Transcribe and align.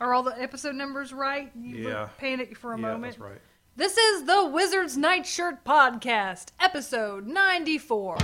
Are 0.00 0.14
all 0.14 0.22
the 0.22 0.40
episode 0.40 0.74
numbers 0.76 1.12
right? 1.12 1.52
You 1.54 1.88
Yeah. 1.88 2.08
panicked 2.18 2.56
for 2.56 2.72
a 2.72 2.76
yeah, 2.76 2.82
moment. 2.82 3.12
that's 3.12 3.18
right. 3.18 3.40
This 3.76 3.96
is 3.96 4.24
the 4.24 4.46
Wizard's 4.46 4.96
Nightshirt 4.96 5.62
Podcast, 5.64 6.48
episode 6.58 7.26
94. 7.26 8.16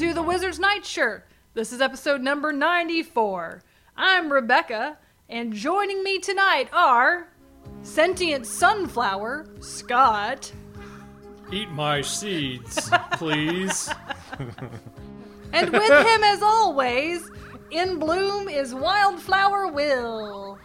To 0.00 0.14
the 0.14 0.22
Wizard's 0.22 0.58
Nightshirt. 0.58 1.26
This 1.52 1.74
is 1.74 1.82
episode 1.82 2.22
number 2.22 2.52
94. 2.52 3.60
I'm 3.98 4.32
Rebecca, 4.32 4.96
and 5.28 5.52
joining 5.52 6.02
me 6.02 6.18
tonight 6.18 6.70
are 6.72 7.28
Sentient 7.82 8.46
Sunflower, 8.46 9.46
Scott, 9.60 10.50
Eat 11.52 11.68
my 11.72 12.00
seeds, 12.00 12.90
please. 13.12 13.90
and 15.52 15.70
with 15.70 16.06
him 16.06 16.24
as 16.24 16.42
always, 16.42 17.30
in 17.70 17.98
bloom 17.98 18.48
is 18.48 18.74
Wildflower 18.74 19.66
Will. 19.66 20.58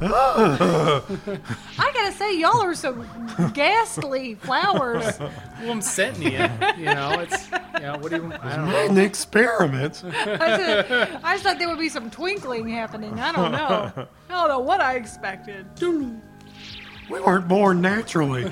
I 0.00 1.90
gotta 1.94 2.12
say, 2.12 2.38
y'all 2.38 2.60
are 2.62 2.74
some 2.74 3.06
ghastly 3.54 4.34
flowers. 4.34 5.18
well, 5.18 5.30
I'm 5.68 5.80
sentient. 5.80 6.52
You 6.78 6.86
know, 6.86 7.20
it's 7.20 7.48
you 7.50 7.80
know, 7.80 7.98
what 7.98 8.10
do 8.10 8.16
you? 8.16 8.32
I 8.42 8.56
don't 8.56 8.68
know. 8.68 8.86
An 8.86 8.98
experiment. 8.98 10.02
I 10.04 10.12
just, 10.12 10.90
I 11.24 11.32
just 11.34 11.44
thought 11.44 11.58
there 11.58 11.68
would 11.68 11.78
be 11.78 11.88
some 11.88 12.10
twinkling 12.10 12.68
happening. 12.68 13.18
I 13.20 13.32
don't 13.32 13.52
know. 13.52 13.92
I 14.28 14.32
don't 14.32 14.48
know 14.48 14.60
what 14.60 14.80
I 14.80 14.96
expected. 14.96 15.66
We 15.80 17.20
weren't 17.20 17.48
born 17.48 17.80
naturally. 17.80 18.44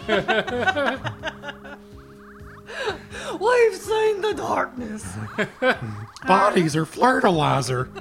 We've 3.41 3.75
seen 3.77 4.21
the 4.21 4.35
darkness. 4.37 5.07
Bodies 6.27 6.77
are 6.77 6.85
fertilizer. 6.85 7.89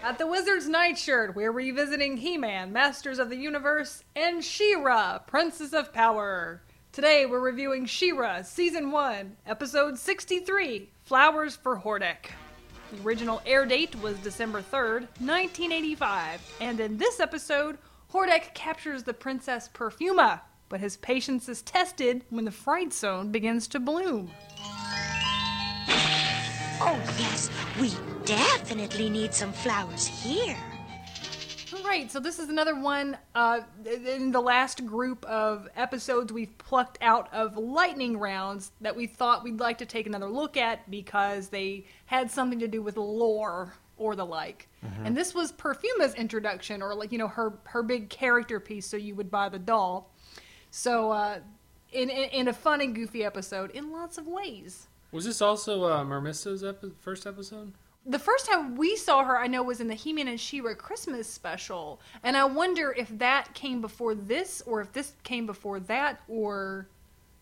At 0.00 0.16
the 0.18 0.26
Wizard's 0.26 0.68
Nightshirt, 0.68 1.34
we're 1.34 1.50
revisiting 1.50 2.18
He-Man, 2.18 2.72
Masters 2.72 3.18
of 3.18 3.30
the 3.30 3.36
Universe, 3.36 4.04
and 4.14 4.44
She-Ra, 4.44 5.18
Princess 5.18 5.72
of 5.72 5.92
Power. 5.92 6.62
Today 6.92 7.26
we're 7.26 7.40
reviewing 7.40 7.84
She-Ra, 7.84 8.42
Season 8.42 8.92
1, 8.92 9.36
Episode 9.44 9.98
63, 9.98 10.88
Flowers 11.02 11.56
for 11.56 11.78
Hordak. 11.78 12.30
The 12.92 13.02
original 13.02 13.42
air 13.44 13.66
date 13.66 14.00
was 14.00 14.16
December 14.18 14.62
3rd, 14.62 15.08
1985, 15.18 16.40
and 16.60 16.78
in 16.78 16.96
this 16.96 17.18
episode, 17.18 17.76
Hordak 18.12 18.54
captures 18.54 19.02
the 19.02 19.14
Princess 19.14 19.68
Perfuma, 19.74 20.42
but 20.68 20.78
his 20.78 20.96
patience 20.98 21.48
is 21.48 21.62
tested 21.62 22.24
when 22.30 22.44
the 22.44 22.52
Fright 22.52 22.92
Zone 22.92 23.32
begins 23.32 23.66
to 23.68 23.80
bloom. 23.80 24.30
Oh, 26.80 27.00
yes, 27.18 27.50
we 27.80 27.92
definitely 28.24 29.10
need 29.10 29.34
some 29.34 29.52
flowers 29.52 30.06
here. 30.06 30.56
All 31.76 31.82
right, 31.82 32.10
so 32.10 32.20
this 32.20 32.38
is 32.38 32.48
another 32.48 32.74
one 32.80 33.18
uh, 33.34 33.60
in 34.06 34.30
the 34.30 34.40
last 34.40 34.86
group 34.86 35.24
of 35.26 35.68
episodes 35.76 36.32
we've 36.32 36.56
plucked 36.58 36.98
out 37.02 37.32
of 37.34 37.56
lightning 37.56 38.16
rounds 38.16 38.72
that 38.80 38.94
we 38.94 39.06
thought 39.06 39.42
we'd 39.44 39.60
like 39.60 39.78
to 39.78 39.86
take 39.86 40.06
another 40.06 40.28
look 40.28 40.56
at 40.56 40.88
because 40.90 41.48
they 41.48 41.84
had 42.06 42.30
something 42.30 42.58
to 42.60 42.68
do 42.68 42.80
with 42.80 42.96
lore 42.96 43.74
or 43.96 44.14
the 44.14 44.24
like. 44.24 44.68
And 45.04 45.16
this 45.16 45.34
was 45.34 45.52
Perfuma's 45.52 46.14
introduction, 46.14 46.80
or 46.80 46.94
like 46.94 47.10
you 47.12 47.18
know 47.18 47.28
her 47.28 47.58
her 47.64 47.82
big 47.82 48.08
character 48.08 48.60
piece, 48.60 48.86
so 48.86 48.96
you 48.96 49.14
would 49.16 49.30
buy 49.30 49.48
the 49.48 49.58
doll. 49.58 50.14
So 50.70 51.10
uh, 51.10 51.40
in, 51.92 52.08
in 52.08 52.30
in 52.30 52.48
a 52.48 52.52
fun 52.52 52.80
and 52.80 52.94
goofy 52.94 53.24
episode 53.24 53.72
in 53.72 53.90
lots 53.90 54.16
of 54.16 54.26
ways. 54.28 54.86
Was 55.12 55.24
this 55.24 55.40
also 55.40 55.84
uh, 55.84 56.04
Mermista's 56.04 56.62
epi- 56.64 56.92
first 57.00 57.26
episode? 57.26 57.72
the 58.06 58.18
first 58.18 58.46
time 58.46 58.74
we 58.76 58.96
saw 58.96 59.22
her, 59.22 59.38
I 59.38 59.48
know, 59.48 59.62
was 59.62 59.80
in 59.80 59.88
the 59.88 59.94
He-Man 59.94 60.28
and 60.28 60.40
She-Ra 60.40 60.72
Christmas 60.74 61.28
special, 61.28 62.00
and 62.22 62.38
I 62.38 62.44
wonder 62.46 62.94
if 62.96 63.08
that 63.18 63.52
came 63.52 63.82
before 63.82 64.14
this, 64.14 64.62
or 64.64 64.80
if 64.80 64.92
this 64.94 65.12
came 65.24 65.44
before 65.44 65.78
that, 65.80 66.22
or 66.26 66.88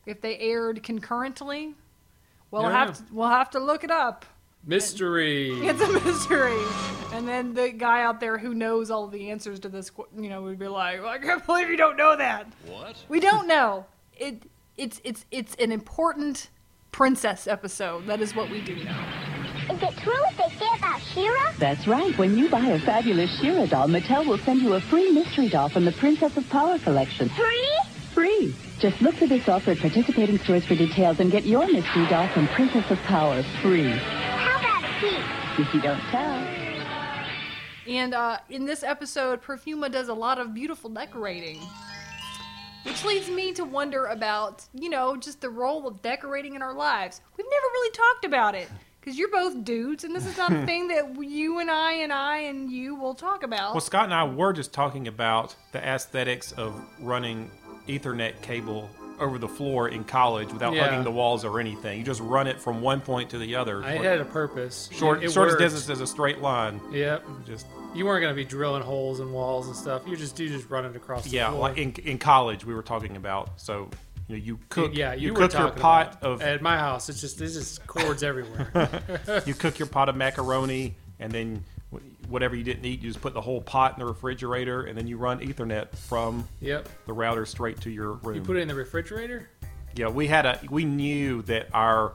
if 0.07 0.21
they 0.21 0.37
aired 0.39 0.83
concurrently. 0.83 1.75
We'll 2.51 2.63
Yeah. 2.63 2.71
have 2.73 2.97
to, 2.99 3.05
we'll 3.13 3.29
have 3.29 3.51
to 3.51 3.61
look 3.61 3.85
it 3.85 3.93
up. 3.93 4.25
Mystery. 4.65 5.53
It's 5.69 5.81
a 5.81 5.93
mystery. 6.05 6.61
And 7.13 7.29
then 7.29 7.55
the 7.55 7.71
guy 7.71 8.03
out 8.03 8.19
there 8.19 8.37
who 8.39 8.53
knows 8.53 8.91
all 8.91 9.07
the 9.07 9.31
answers 9.31 9.61
to 9.61 9.69
this, 9.69 9.93
you 10.19 10.29
know, 10.29 10.43
would 10.43 10.59
be 10.59 10.67
like, 10.69 11.01
"I 11.05 11.19
can't 11.19 11.45
believe 11.47 11.71
you 11.71 11.77
don't 11.77 11.97
know 11.97 12.17
that." 12.17 12.47
What? 12.67 12.97
We 13.09 13.21
don't 13.21 13.47
know. 13.47 13.87
It 14.17 14.43
it's 14.77 15.01
it's 15.05 15.25
it's 15.31 15.55
an 15.57 15.71
important 15.71 16.49
princess 16.97 17.47
episode. 17.47 18.07
That 18.07 18.23
is 18.23 18.35
what 18.35 18.49
we 18.51 18.63
do 18.63 18.75
now. 18.83 18.99
Is 19.71 19.83
it 19.83 19.99
true 19.99 20.19
what 20.23 20.35
they 20.39 20.57
say 20.57 20.67
about 20.79 20.99
She-Ra? 21.03 21.53
That's 21.59 21.87
right. 21.87 22.17
When 22.17 22.39
you 22.39 22.49
buy 22.49 22.69
a 22.69 22.79
fabulous 22.79 23.39
She-Ra 23.39 23.67
doll, 23.67 23.89
Mattel 23.89 24.27
will 24.27 24.39
send 24.39 24.63
you 24.63 24.73
a 24.73 24.81
free 24.81 25.13
mystery 25.13 25.51
doll 25.51 25.69
from 25.69 25.85
the 25.85 25.93
Princess 25.93 26.39
of 26.39 26.49
Power 26.49 26.79
collection. 26.79 27.29
Free? 27.29 27.79
Free. 28.15 28.55
Just 28.79 29.03
look 29.03 29.15
for 29.15 29.27
this 29.27 29.47
offer 29.47 29.73
at 29.73 29.79
participating 29.79 30.39
stores 30.39 30.65
for 30.65 30.75
details 30.75 31.21
and 31.21 31.31
get 31.31 31.45
your 31.45 31.67
mystery 31.67 32.07
doll 32.07 32.29
from 32.29 32.49
Princess 32.49 32.91
of 32.91 32.99
Power 33.01 33.43
free. 33.61 33.91
How 33.91 34.59
about 34.59 34.85
a 34.85 34.95
piece? 34.99 35.67
If 35.67 35.75
you 35.75 35.83
don't 35.83 36.01
tell. 36.11 36.49
And 37.87 38.15
uh, 38.15 38.39
in 38.49 38.65
this 38.65 38.83
episode, 38.83 39.43
Perfuma 39.43 39.93
does 39.93 40.09
a 40.09 40.15
lot 40.15 40.39
of 40.39 40.55
beautiful 40.55 40.89
decorating. 40.89 41.61
Which 42.87 43.05
leads 43.05 43.29
me 43.29 43.53
to 43.55 43.65
wonder 43.65 44.07
about, 44.07 44.65
you 44.73 44.89
know, 44.89 45.17
just 45.17 45.41
the 45.41 45.51
role 45.51 45.87
of 45.87 46.01
decorating 46.03 46.55
in 46.55 46.63
our 46.63 46.73
lives. 46.73 47.21
We've 47.37 47.47
never 47.47 47.67
really 47.73 47.91
talked 47.93 48.25
about 48.25 48.55
it. 48.55 48.69
Because 49.01 49.19
you're 49.19 49.31
both 49.31 49.63
dudes, 49.65 50.03
and 50.03 50.15
this 50.17 50.27
is 50.27 50.37
not 50.37 50.53
a 50.53 50.67
thing 50.67 50.89
that 50.89 51.17
you 51.23 51.61
and 51.61 51.71
I 51.71 51.93
and 51.93 52.13
I 52.13 52.39
and 52.39 52.71
you 52.71 52.97
will 52.97 53.15
talk 53.15 53.45
about. 53.45 53.73
Well, 53.73 53.81
Scott 53.81 54.05
and 54.05 54.15
I 54.15 54.25
were 54.25 54.53
just 54.53 54.73
talking 54.73 55.07
about 55.07 55.55
the 55.73 55.79
aesthetics 55.79 56.51
of 56.53 56.75
running 57.01 57.51
Ethernet 57.87 58.41
cable 58.43 58.91
over 59.21 59.39
the 59.39 59.47
floor 59.49 59.89
in 59.89 60.03
college 60.05 60.53
without 60.53 60.75
Yeah. 60.75 60.87
hugging 60.89 61.05
the 61.05 61.11
walls 61.13 61.45
or 61.45 61.61
anything. 61.61 61.99
You 62.01 62.05
just 62.05 62.21
run 62.21 62.47
it 62.49 62.61
from 62.61 62.81
one 62.83 63.01
point 63.01 63.31
to 63.31 63.39
the 63.39 63.55
other. 63.55 63.83
I 63.85 63.93
had 63.93 64.21
a 64.21 64.25
purpose. 64.25 64.89
short, 64.93 65.23
It, 65.23 65.27
it 65.27 65.33
shortest 65.33 65.55
worked. 65.55 65.61
distance 65.73 65.89
is 65.89 66.01
a 66.01 66.07
straight 66.07 66.41
line. 66.43 66.81
Yep. 66.91 67.25
Just 67.47 67.67
You 67.97 68.05
weren't 68.05 68.23
gonna 68.23 68.35
be 68.35 68.45
drilling 68.45 68.83
holes 68.83 69.21
in 69.21 69.33
walls 69.33 69.67
and 69.69 69.75
stuff. 69.75 70.03
You 70.07 70.17
just 70.17 70.39
you 70.39 70.49
just 70.49 70.69
run 70.69 70.85
it 70.85 70.95
across. 70.95 71.25
The 71.25 71.31
yeah, 71.31 71.49
like 71.49 71.79
in 71.79 71.93
in 72.05 72.19
college 72.19 72.65
we 72.65 72.75
were 72.75 72.83
talking 72.83 73.17
about. 73.17 73.59
So 73.61 73.89
you 74.29 74.37
know, 74.37 74.43
you 74.43 74.59
cook. 74.69 74.93
yeah, 74.95 75.15
you, 75.15 75.29
you, 75.29 75.35
cook 75.35 75.53
your 75.55 75.71
pot 75.71 76.19
of 76.23 76.43
at 76.43 76.61
my 76.61 76.77
house. 76.77 77.09
It's 77.09 77.21
just 77.21 77.39
there's 77.39 77.55
just 77.55 77.87
cords 77.87 78.23
everywhere. 78.23 79.03
you 79.47 79.55
cook 79.55 79.79
your 79.79 79.89
pot 79.89 80.09
of 80.09 80.17
macaroni, 80.17 80.95
and 81.21 81.33
then 81.33 81.65
whatever 82.29 82.57
you 82.57 82.65
didn't 82.65 82.85
eat, 82.85 83.01
you 83.01 83.09
just 83.09 83.23
put 83.23 83.35
the 83.35 83.41
whole 83.41 83.61
pot 83.61 83.95
in 83.95 84.01
the 84.01 84.07
refrigerator, 84.07 84.83
and 84.83 84.99
then 84.99 85.07
you 85.07 85.17
run 85.17 85.41
Ethernet 85.41 85.95
from 85.97 86.47
yep. 86.61 86.89
the 87.07 87.13
router 87.13 87.47
straight 87.47 87.81
to 87.83 87.91
your 87.91 88.15
room. 88.15 88.37
You 88.37 88.43
put 88.43 88.57
it 88.57 88.61
in 88.61 88.69
the 88.69 88.75
refrigerator. 88.75 89.49
yeah, 89.95 90.09
we 90.09 90.27
had 90.27 90.45
a 90.45 90.61
we 90.71 90.85
knew 90.85 91.43
that 91.43 91.69
our 91.73 92.15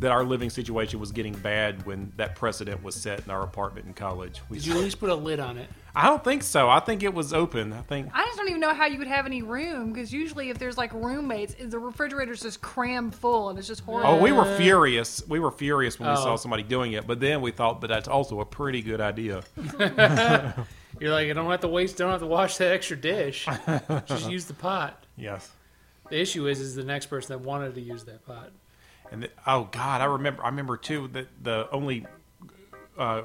that 0.00 0.10
our 0.12 0.24
living 0.24 0.50
situation 0.50 1.00
was 1.00 1.12
getting 1.12 1.34
bad 1.34 1.84
when 1.86 2.12
that 2.16 2.34
precedent 2.36 2.82
was 2.82 2.94
set 2.94 3.20
in 3.24 3.30
our 3.30 3.42
apartment 3.42 3.86
in 3.86 3.94
college. 3.94 4.40
We, 4.48 4.58
Did 4.58 4.66
you 4.66 4.72
at 4.74 4.80
least 4.80 4.98
put 5.00 5.10
a 5.10 5.14
lid 5.14 5.40
on 5.40 5.56
it? 5.58 5.68
I 5.94 6.06
don't 6.06 6.22
think 6.22 6.42
so. 6.42 6.68
I 6.68 6.80
think 6.80 7.02
it 7.02 7.14
was 7.14 7.32
open. 7.32 7.72
I 7.72 7.80
think 7.80 8.10
I 8.12 8.24
just 8.26 8.36
don't 8.36 8.48
even 8.48 8.60
know 8.60 8.74
how 8.74 8.84
you 8.86 8.98
would 8.98 9.06
have 9.06 9.24
any 9.24 9.40
room, 9.42 9.92
because 9.94 10.12
usually 10.12 10.50
if 10.50 10.58
there's 10.58 10.76
like 10.76 10.92
roommates, 10.92 11.54
the 11.58 11.78
refrigerator's 11.78 12.42
just 12.42 12.60
crammed 12.60 13.14
full 13.14 13.48
and 13.48 13.58
it's 13.58 13.66
just 13.68 13.80
horrible. 13.80 14.10
Oh, 14.10 14.22
we 14.22 14.30
were 14.32 14.44
furious. 14.56 15.22
We 15.26 15.40
were 15.40 15.50
furious 15.50 15.98
when 15.98 16.08
we 16.10 16.14
Oh. 16.14 16.22
saw 16.22 16.36
somebody 16.36 16.62
doing 16.62 16.92
it, 16.92 17.06
but 17.06 17.18
then 17.20 17.40
we 17.40 17.50
thought 17.50 17.80
but 17.80 17.88
that's 17.88 18.08
also 18.08 18.40
a 18.40 18.44
pretty 18.44 18.82
good 18.82 19.00
idea. 19.00 19.42
You're 20.98 21.12
like, 21.12 21.28
I 21.28 21.32
don't 21.34 21.50
have 21.50 21.60
to 21.60 21.68
waste, 21.68 21.96
don't 21.98 22.10
have 22.10 22.20
to 22.20 22.26
wash 22.26 22.56
that 22.58 22.72
extra 22.72 22.96
dish. 22.96 23.46
just 24.06 24.30
use 24.30 24.44
the 24.46 24.54
pot. 24.54 25.02
Yes. 25.18 25.50
The 26.10 26.20
issue 26.20 26.46
is, 26.46 26.60
is 26.60 26.74
the 26.76 26.84
next 26.84 27.06
person 27.06 27.28
that 27.36 27.42
wanted 27.44 27.74
to 27.74 27.80
use 27.80 28.04
that 28.04 28.24
pot. 28.26 28.50
And 29.12 29.22
the, 29.22 29.30
oh 29.46 29.68
God, 29.70 30.00
I 30.00 30.04
remember. 30.04 30.44
I 30.44 30.48
remember 30.48 30.76
too 30.76 31.08
that 31.08 31.28
the 31.42 31.68
only 31.70 32.06
uh, 32.98 33.22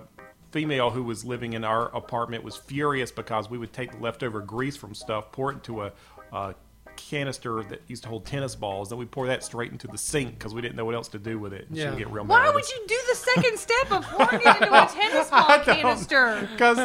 female 0.51 0.89
who 0.91 1.03
was 1.03 1.25
living 1.25 1.53
in 1.53 1.63
our 1.63 1.95
apartment 1.95 2.43
was 2.43 2.57
furious 2.57 3.11
because 3.11 3.49
we 3.49 3.57
would 3.57 3.73
take 3.73 3.91
the 3.91 3.97
leftover 3.97 4.41
grease 4.41 4.77
from 4.77 4.93
stuff, 4.93 5.31
pour 5.31 5.51
it 5.51 5.55
into 5.55 5.81
a, 5.83 5.91
a 6.31 6.55
canister 7.09 7.63
that 7.63 7.81
used 7.87 8.03
to 8.03 8.09
hold 8.09 8.25
tennis 8.25 8.55
balls, 8.55 8.91
and 8.91 8.99
we 8.99 9.05
pour 9.05 9.27
that 9.27 9.43
straight 9.43 9.71
into 9.71 9.87
the 9.87 9.97
sink 9.97 10.37
because 10.37 10.53
we 10.53 10.61
didn't 10.61 10.75
know 10.75 10.85
what 10.85 10.95
else 10.95 11.07
to 11.09 11.19
do 11.19 11.39
with 11.39 11.53
it. 11.53 11.67
And 11.67 11.77
Yeah. 11.77 11.91
She'd 11.91 11.97
get 11.99 12.11
real 12.11 12.23
mad. 12.23 12.33
Why 12.33 12.49
would 12.49 12.69
you 12.69 12.83
do 12.87 12.97
the 13.09 13.15
second 13.15 13.57
step 13.57 13.91
of 13.91 14.03
pouring 14.09 14.41
it 14.45 14.61
into 14.61 14.83
a 14.83 14.87
tennis 14.87 15.29
ball 15.29 15.59
canister? 15.59 16.47
Because 16.51 16.77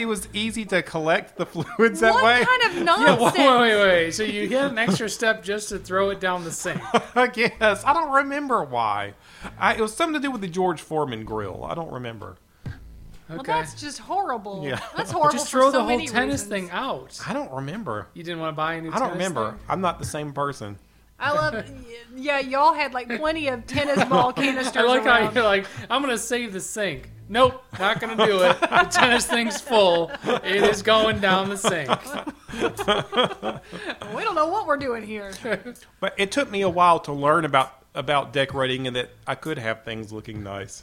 it 0.00 0.06
was 0.06 0.28
easy 0.32 0.64
to 0.66 0.82
collect 0.82 1.36
the 1.36 1.46
fluids 1.46 2.00
that 2.00 2.14
What 2.14 2.24
way. 2.24 2.40
What 2.40 2.48
kind 2.48 2.62
of 2.70 2.76
Wait, 2.76 2.84
nonsense? 2.84 3.38
wait, 3.38 3.60
wait, 3.60 3.76
wait. 3.80 4.10
So 4.12 4.22
you 4.22 4.48
get 4.48 4.66
an 4.70 4.78
extra 4.78 5.08
step 5.08 5.42
just 5.42 5.68
to 5.70 5.78
throw 5.78 6.10
it 6.10 6.20
down 6.20 6.44
the 6.44 6.52
sink. 6.52 6.80
I 7.16 7.26
guess 7.28 7.84
I 7.84 7.92
don't 7.92 8.10
remember 8.12 8.64
why. 8.64 9.14
I, 9.58 9.74
it 9.74 9.80
was 9.80 9.94
something 9.94 10.14
to 10.20 10.26
do 10.26 10.30
with 10.30 10.40
the 10.40 10.48
George 10.48 10.80
Foreman 10.80 11.24
grill. 11.24 11.64
I 11.64 11.74
don't 11.74 11.92
remember. 11.92 12.36
Well, 13.28 13.42
that's 13.42 13.80
just 13.80 13.98
horrible. 13.98 14.62
Yeah. 14.64 14.80
That's 14.96 15.10
horrible. 15.12 15.32
just 15.32 15.50
for 15.50 15.58
throw 15.60 15.70
so 15.70 15.78
the 15.78 15.84
whole 15.84 16.06
tennis 16.06 16.42
reasons. 16.42 16.42
thing 16.44 16.70
out. 16.70 17.18
I 17.26 17.32
don't 17.32 17.50
remember. 17.52 18.08
You 18.14 18.22
didn't 18.22 18.40
want 18.40 18.52
to 18.52 18.56
buy 18.56 18.74
a 18.74 18.80
new 18.82 18.90
I 18.92 18.98
don't 18.98 19.12
remember. 19.12 19.52
thing? 19.52 19.60
I'm 19.68 19.80
not 19.80 19.98
the 19.98 20.04
same 20.04 20.32
person. 20.32 20.78
I 21.18 21.30
love. 21.32 21.64
Yeah, 22.14 22.40
y'all 22.40 22.74
had 22.74 22.92
like 22.92 23.08
plenty 23.08 23.48
of 23.48 23.66
tennis 23.66 24.04
ball 24.04 24.32
canisters 24.34 24.76
I 24.76 24.86
like 24.86 25.04
how 25.04 25.30
you're 25.30 25.42
like, 25.42 25.66
I'm 25.88 26.02
gonna 26.02 26.18
save 26.18 26.52
the 26.52 26.60
sink. 26.60 27.10
Nope, 27.28 27.64
not 27.78 28.00
gonna 28.00 28.26
do 28.26 28.42
it. 28.42 28.60
The 28.60 28.88
tennis 28.90 29.26
thing's 29.26 29.58
full. 29.58 30.10
It 30.24 30.62
is 30.62 30.82
going 30.82 31.20
down 31.20 31.48
the 31.48 31.56
sink. 31.56 31.88
we 34.14 34.22
don't 34.22 34.34
know 34.34 34.46
what 34.48 34.66
we're 34.66 34.76
doing 34.76 35.02
here. 35.02 35.32
But 36.00 36.14
it 36.18 36.30
took 36.32 36.50
me 36.50 36.60
a 36.60 36.68
while 36.68 37.00
to 37.00 37.12
learn 37.12 37.46
about 37.46 37.82
about 37.94 38.32
decorating 38.34 38.86
and 38.86 38.94
that 38.96 39.10
I 39.26 39.34
could 39.34 39.58
have 39.58 39.84
things 39.84 40.12
looking 40.12 40.42
nice. 40.42 40.82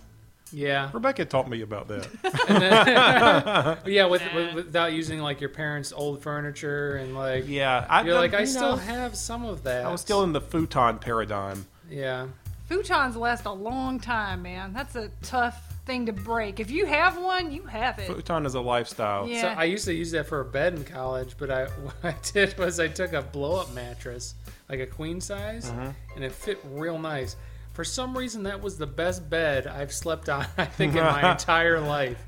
Yeah, 0.51 0.89
Rebecca 0.93 1.25
taught 1.25 1.49
me 1.49 1.61
about 1.61 1.87
that. 1.89 2.07
But 3.83 3.87
yeah. 3.91 4.05
With, 4.05 4.21
with 4.33 4.53
without 4.55 4.93
using 4.93 5.19
like 5.19 5.39
your 5.41 5.49
parents' 5.49 5.91
old 5.93 6.21
furniture 6.21 6.95
and 6.97 7.15
like, 7.15 7.47
Yeah, 7.47 7.85
I, 7.89 8.01
you're 8.03 8.15
like, 8.15 8.33
I 8.33 8.41
you 8.41 8.45
still 8.45 8.71
know, 8.71 8.75
have 8.77 9.15
some 9.15 9.45
of 9.45 9.63
that. 9.63 9.85
I 9.85 9.91
was 9.91 10.01
still 10.01 10.23
in 10.23 10.33
the 10.33 10.41
futon 10.41 10.99
paradigm. 10.99 11.65
Yeah, 11.89 12.27
Futons 12.69 13.15
last 13.15 13.45
a 13.45 13.51
long 13.51 13.99
time, 13.99 14.43
man. 14.43 14.73
That's 14.73 14.95
a 14.95 15.09
tough 15.23 15.73
thing 15.87 16.05
to 16.05 16.13
break. 16.13 16.59
If 16.59 16.69
you 16.69 16.85
have 16.85 17.17
one, 17.19 17.51
you 17.51 17.63
have 17.63 17.97
it. 17.97 18.05
Futon 18.07 18.45
is 18.45 18.53
a 18.53 18.61
lifestyle. 18.61 19.27
Yeah. 19.27 19.41
So 19.41 19.47
I 19.59 19.63
used 19.63 19.85
to 19.85 19.93
use 19.93 20.11
that 20.11 20.27
for 20.27 20.39
a 20.41 20.45
bed 20.45 20.75
in 20.75 20.83
college, 20.85 21.33
but 21.39 21.49
I 21.49 21.65
what 21.83 21.95
I 22.03 22.15
did 22.31 22.57
was 22.59 22.79
I 22.79 22.87
took 22.87 23.13
a 23.13 23.21
blow 23.23 23.55
up 23.59 23.73
mattress, 23.73 24.35
like 24.69 24.79
a 24.79 24.85
queen 24.87 25.19
size, 25.21 25.71
Mm-hmm. 25.71 25.89
and 26.15 26.23
it 26.23 26.31
fit 26.31 26.59
real 26.71 26.99
nice. 26.99 27.35
For 27.79 27.85
some 27.85 28.17
reason, 28.17 28.43
that 28.43 28.61
was 28.61 28.77
the 28.77 28.85
best 28.85 29.29
bed 29.29 29.65
I've 29.65 29.93
slept 29.93 30.27
on. 30.27 30.45
I 30.57 30.65
think 30.65 30.95
in 30.95 31.01
my 31.01 31.31
entire 31.37 31.79
life. 31.79 32.21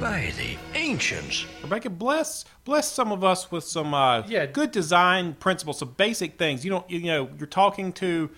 By 0.00 0.32
the 0.36 0.56
ancients. 0.76 1.46
Rebecca, 1.62 1.88
bless 1.88 2.44
bless 2.64 2.90
some 2.90 3.12
of 3.12 3.22
us 3.22 3.48
with 3.52 3.62
some 3.62 3.94
uh, 3.94 4.24
Yeah. 4.26 4.46
good 4.46 4.72
design 4.72 5.34
principles, 5.34 5.78
some 5.78 5.94
basic 5.96 6.36
things. 6.36 6.64
You 6.64 6.72
don't, 6.72 6.90
you 6.90 7.02
know, 7.02 7.28
you're 7.38 7.46
talking 7.46 7.92
to 7.92 8.28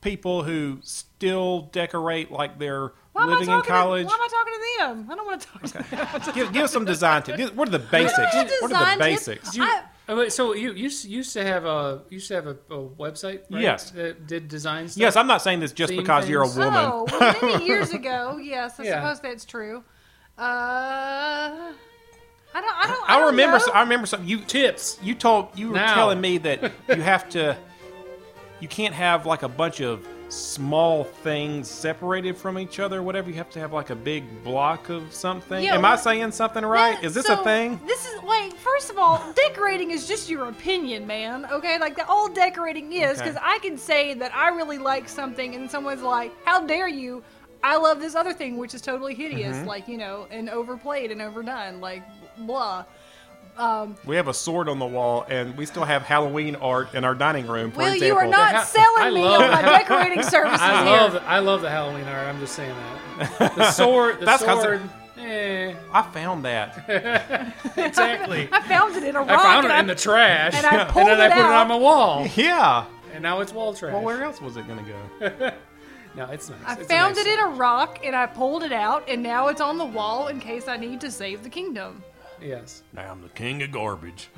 people 0.00 0.42
who 0.42 0.80
still 0.82 1.68
decorate 1.70 2.32
like 2.32 2.58
they're 2.58 2.90
Why 3.12 3.26
living 3.26 3.48
in 3.48 3.62
college. 3.62 4.08
To, 4.08 4.08
why 4.08 4.14
am 4.14 4.22
I 4.22 4.28
talking 4.28 4.54
to 4.54 4.78
them? 5.04 5.08
I 5.12 5.14
don't 5.14 5.24
want 5.26 5.40
to 5.40 5.46
talk 5.46 5.62
to 5.62 6.22
them. 6.24 6.34
give, 6.34 6.52
give 6.52 6.62
us 6.64 6.72
some 6.72 6.84
design 6.84 7.22
tips. 7.22 7.52
What 7.52 7.68
are 7.68 7.70
the 7.70 7.78
basics? 7.78 8.34
What 8.34 8.50
What 8.62 8.72
are 8.72 8.96
the 8.96 8.98
basics? 8.98 9.54
You, 9.56 9.62
I- 9.62 9.84
oh, 10.08 10.16
wait, 10.16 10.32
so 10.32 10.54
you 10.54 10.72
used 10.72 11.04
used 11.04 11.32
to 11.34 11.44
have 11.44 11.64
a 11.64 12.02
used 12.10 12.28
to 12.28 12.34
have 12.34 12.46
a, 12.46 12.56
a 12.70 12.88
website, 12.88 13.42
right? 13.50 13.62
Yes. 13.62 13.90
that 13.90 14.26
did 14.26 14.48
design 14.48 14.88
stuff. 14.88 15.00
Yes, 15.00 15.16
I'm 15.16 15.26
not 15.26 15.42
saying 15.42 15.60
this 15.60 15.72
just 15.72 15.90
Theme 15.90 16.00
because 16.02 16.28
you're 16.28 16.42
a 16.42 16.48
woman. 16.48 16.74
Oh, 16.74 17.06
well, 17.10 17.34
many 17.42 17.64
years 17.66 17.92
ago, 17.92 18.38
yes, 18.42 18.78
I 18.78 18.84
Yeah. 18.84 19.02
suppose 19.02 19.20
that's 19.20 19.44
true. 19.44 19.82
Uh, 20.38 20.42
I 20.42 21.72
don't. 22.54 22.64
I 22.76 22.86
don't. 22.86 23.10
I, 23.10 23.14
I, 23.14 23.18
don't 23.18 23.26
remember. 23.28 23.58
know. 23.58 23.72
I 23.74 23.80
remember 23.82 24.06
something. 24.06 24.28
You 24.28 24.40
tips. 24.40 24.98
you 25.02 25.14
told 25.14 25.48
you 25.58 25.68
were 25.68 25.74
Now. 25.74 25.94
telling 25.94 26.20
me 26.20 26.38
that 26.38 26.72
you 26.88 27.02
have 27.02 27.28
to. 27.30 27.56
You 28.60 28.68
can't 28.68 28.94
have 28.94 29.26
like 29.26 29.42
a 29.42 29.48
bunch 29.48 29.80
of 29.80 30.06
small 30.28 31.04
things 31.04 31.68
separated 31.70 32.36
from 32.36 32.58
each 32.58 32.80
other. 32.80 33.02
Whatever. 33.02 33.28
You 33.30 33.36
have 33.36 33.50
to 33.50 33.60
have 33.60 33.72
like 33.72 33.90
a 33.90 33.94
big 33.94 34.24
block 34.44 34.88
of 34.88 35.12
something. 35.12 35.62
Yeah, 35.62 35.74
Am 35.74 35.84
I 35.84 35.96
saying 35.96 36.32
something 36.32 36.64
right? 36.64 37.02
Is 37.02 37.14
this 37.14 37.26
so, 37.26 37.40
a 37.40 37.44
thing? 37.44 37.80
This 37.86 38.06
is 38.06 38.22
like, 38.22 38.54
first 38.54 38.90
of 38.90 38.98
all, 38.98 39.22
decorating 39.34 39.90
is 39.90 40.06
just 40.08 40.28
your 40.28 40.48
opinion, 40.48 41.06
man. 41.06 41.46
Okay, 41.50 41.78
like 41.78 41.96
that 41.96 42.08
all 42.08 42.28
decorating 42.28 42.92
is, 42.92 43.18
Okay. 43.18 43.28
because 43.30 43.40
I 43.42 43.58
can 43.60 43.78
say 43.78 44.14
that 44.14 44.34
I 44.34 44.48
really 44.48 44.78
like 44.78 45.08
something, 45.08 45.54
and 45.54 45.70
someone's 45.70 46.02
like, 46.02 46.32
"How 46.44 46.66
dare 46.66 46.88
you?" 46.88 47.22
I 47.62 47.76
love 47.76 48.00
this 48.00 48.14
other 48.14 48.32
thing, 48.32 48.58
which 48.58 48.74
is 48.74 48.80
totally 48.82 49.14
hideous, 49.14 49.56
Mm-hmm. 49.56 49.66
like 49.66 49.88
you 49.88 49.96
know, 49.98 50.26
and 50.30 50.48
overplayed 50.50 51.10
and 51.10 51.22
overdone, 51.22 51.80
like 51.80 52.02
blah. 52.38 52.84
We 54.04 54.16
have 54.16 54.28
a 54.28 54.34
sword 54.34 54.68
on 54.68 54.78
the 54.78 54.86
wall, 54.86 55.24
and 55.28 55.56
we 55.56 55.66
still 55.66 55.84
have 55.84 56.02
Halloween 56.02 56.56
art 56.56 56.94
in 56.94 57.04
our 57.04 57.14
dining 57.14 57.46
room. 57.46 57.70
For 57.72 57.78
Well, 57.78 57.92
example. 57.92 58.06
you 58.08 58.16
are 58.16 58.26
not 58.26 58.54
Ha- 58.54 58.64
selling 58.64 59.14
me 59.14 59.22
on 59.26 59.50
my 59.50 59.62
decorating 59.62 60.22
services 60.28 60.60
I 60.60 60.84
here. 60.84 60.92
love 60.96 61.22
I 61.26 61.38
love 61.38 61.62
the 61.62 61.70
Halloween 61.70 62.04
art. 62.04 62.26
I'm 62.26 62.38
just 62.38 62.54
saying 62.54 62.74
that. 63.38 63.54
The 63.56 63.70
sword, 63.72 64.20
the 64.20 64.26
That's 64.26 64.42
'cause 64.44 64.62
sword. 64.62 64.82
Eh, 65.18 65.74
I 65.92 66.02
found 66.12 66.44
that. 66.44 67.54
exactly. 67.76 68.48
I 68.52 68.60
found 68.62 68.94
it 68.96 69.02
in 69.02 69.16
a 69.16 69.20
rock. 69.20 69.30
I 69.30 69.42
found 69.42 69.66
it 69.66 69.72
in 69.78 69.86
the 69.86 69.94
trash, 69.94 70.54
and 70.54 70.66
I 70.66 70.84
pulled 70.84 71.06
then 71.08 71.20
I 71.20 71.26
it 71.26 71.32
put 71.32 71.38
it 71.40 71.44
on 71.46 71.68
my 71.68 71.76
wall, 71.76 72.26
yeah. 72.36 72.84
and 73.14 73.22
now 73.22 73.40
it's 73.40 73.52
wall 73.52 73.72
trash. 73.74 73.92
Well, 73.94 74.02
where 74.02 74.22
else 74.22 74.40
was 74.40 74.56
it 74.56 74.68
gonna 74.68 74.82
go? 74.84 75.52
No, 76.14 76.24
it's 76.30 76.48
nice. 76.48 76.58
I 76.66 76.74
It's 76.74 76.86
found 76.88 77.16
nice 77.16 77.26
it 77.26 77.32
in 77.32 77.38
a 77.40 77.48
rock 77.48 78.00
and 78.04 78.14
I 78.16 78.26
pulled 78.26 78.62
it 78.62 78.72
out, 78.72 79.04
and 79.08 79.22
now 79.22 79.48
it's 79.48 79.60
on 79.60 79.76
the 79.78 79.84
wall 79.84 80.28
in 80.28 80.40
case 80.40 80.68
I 80.68 80.76
need 80.76 81.00
to 81.02 81.10
save 81.10 81.42
the 81.42 81.50
kingdom. 81.50 82.02
Yes. 82.40 82.82
now 82.92 83.10
I'm 83.10 83.22
the 83.22 83.28
king 83.30 83.62
of 83.62 83.72
garbage. 83.72 84.28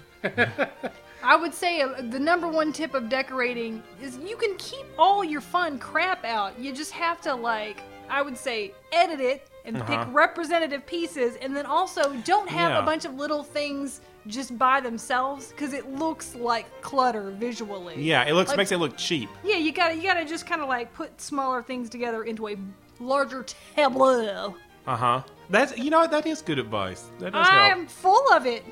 I 1.23 1.37
would 1.37 1.53
say 1.55 1.81
uh, 1.83 2.01
the 2.11 2.19
number 2.19 2.49
one 2.49 2.73
tip 2.73 2.95
of 2.95 3.09
decorating 3.09 3.83
is 4.01 4.19
you 4.19 4.37
can 4.37 4.55
keep 4.57 4.87
all 4.99 5.25
your 5.25 5.41
fun 5.41 5.79
crap 5.79 6.25
out. 6.25 6.59
You 6.59 6.73
just 6.73 6.93
have 6.93 7.21
to, 7.23 7.35
like, 7.35 7.83
I 8.09 8.23
would 8.23 8.37
say, 8.39 8.73
edit 8.93 9.21
it 9.21 9.49
and 9.65 9.85
pick 9.87 9.99
representative 10.13 10.87
pieces, 10.87 11.37
and 11.43 11.55
then 11.55 11.67
also 11.67 12.15
don't 12.25 12.49
have 12.49 12.71
Yeah. 12.71 12.79
a 12.79 12.83
bunch 12.83 13.05
of 13.05 13.15
little 13.15 13.43
things 13.43 14.01
just 14.27 14.57
by 14.59 14.81
themselves 14.81 15.49
because 15.49 15.73
it 15.73 15.93
looks 15.93 16.35
like 16.35 16.67
clutter 16.83 17.31
visually. 17.33 18.01
Yeah, 18.01 18.25
it 18.25 18.33
looks 18.35 18.49
Like- 18.51 18.59
makes 18.59 18.73
it 18.73 18.79
look 18.79 18.97
cheap. 18.97 19.29
Yeah, 19.45 19.57
you 19.57 19.73
gotta 19.73 19.95
you 19.95 20.03
gotta 20.05 20.25
just 20.25 20.47
kind 20.47 20.63
of 20.63 20.69
like 20.69 20.93
put 20.95 21.21
smaller 21.21 21.63
things 21.63 21.89
together 21.91 22.25
into 22.25 22.49
a 22.49 22.57
larger 23.01 23.45
tableau. 23.75 24.55
Uh 24.87 24.97
huh. 24.97 25.23
That's 25.51 25.77
you 25.79 25.91
know 25.91 26.01
what, 26.01 26.11
that 26.11 26.27
is 26.27 26.43
good 26.43 26.59
advice. 26.59 27.11
That 27.21 27.33
does 27.33 27.47
I 27.49 27.67
help. 27.69 27.73
am 27.79 27.87
full 27.87 28.33
of 28.33 28.47
it. 28.47 28.65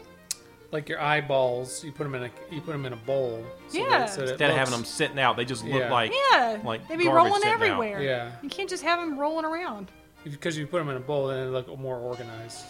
Like 0.72 0.88
your 0.88 1.00
eyeballs, 1.00 1.82
you 1.84 1.92
put 1.92 2.04
them 2.04 2.14
in 2.16 2.24
a 2.24 2.30
you 2.50 2.60
put 2.60 2.72
them 2.72 2.84
in 2.86 2.92
a 2.92 2.96
bowl. 2.96 3.44
So 3.68 3.78
Yeah. 3.78 3.88
That, 4.00 4.10
so 4.10 4.16
that 4.20 4.28
it 4.28 4.30
Instead 4.32 4.50
of 4.50 4.56
having 4.56 4.72
them 4.72 4.80
looks- 4.80 4.90
sitting 4.90 5.18
out, 5.18 5.36
they 5.36 5.44
just 5.44 5.64
look 5.64 5.80
Yeah. 5.80 5.92
like 5.92 6.12
Yeah, 6.32 6.58
like 6.64 6.86
they 6.88 6.96
be 6.96 7.04
garbage 7.04 7.16
rolling 7.16 7.42
sitting 7.42 7.48
out. 7.48 7.54
everywhere. 7.62 8.02
Yeah. 8.02 8.32
you 8.42 8.48
can't 8.50 8.68
just 8.68 8.82
have 8.82 8.98
them 9.00 9.18
rolling 9.18 9.44
around. 9.44 9.90
because 10.24 10.58
you 10.58 10.66
put 10.66 10.78
them 10.78 10.88
in 10.88 10.96
a 10.96 11.00
bowl, 11.00 11.28
then 11.28 11.38
they 11.46 11.50
look 11.50 11.78
more 11.78 11.96
organized. 11.98 12.64